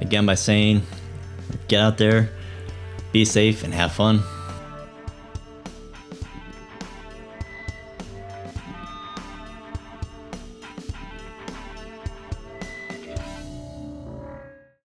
again 0.00 0.26
by 0.26 0.34
saying 0.34 0.82
get 1.68 1.80
out 1.80 1.96
there 1.98 2.30
be 3.12 3.24
safe 3.24 3.64
and 3.64 3.72
have 3.74 3.92
fun. 3.92 4.22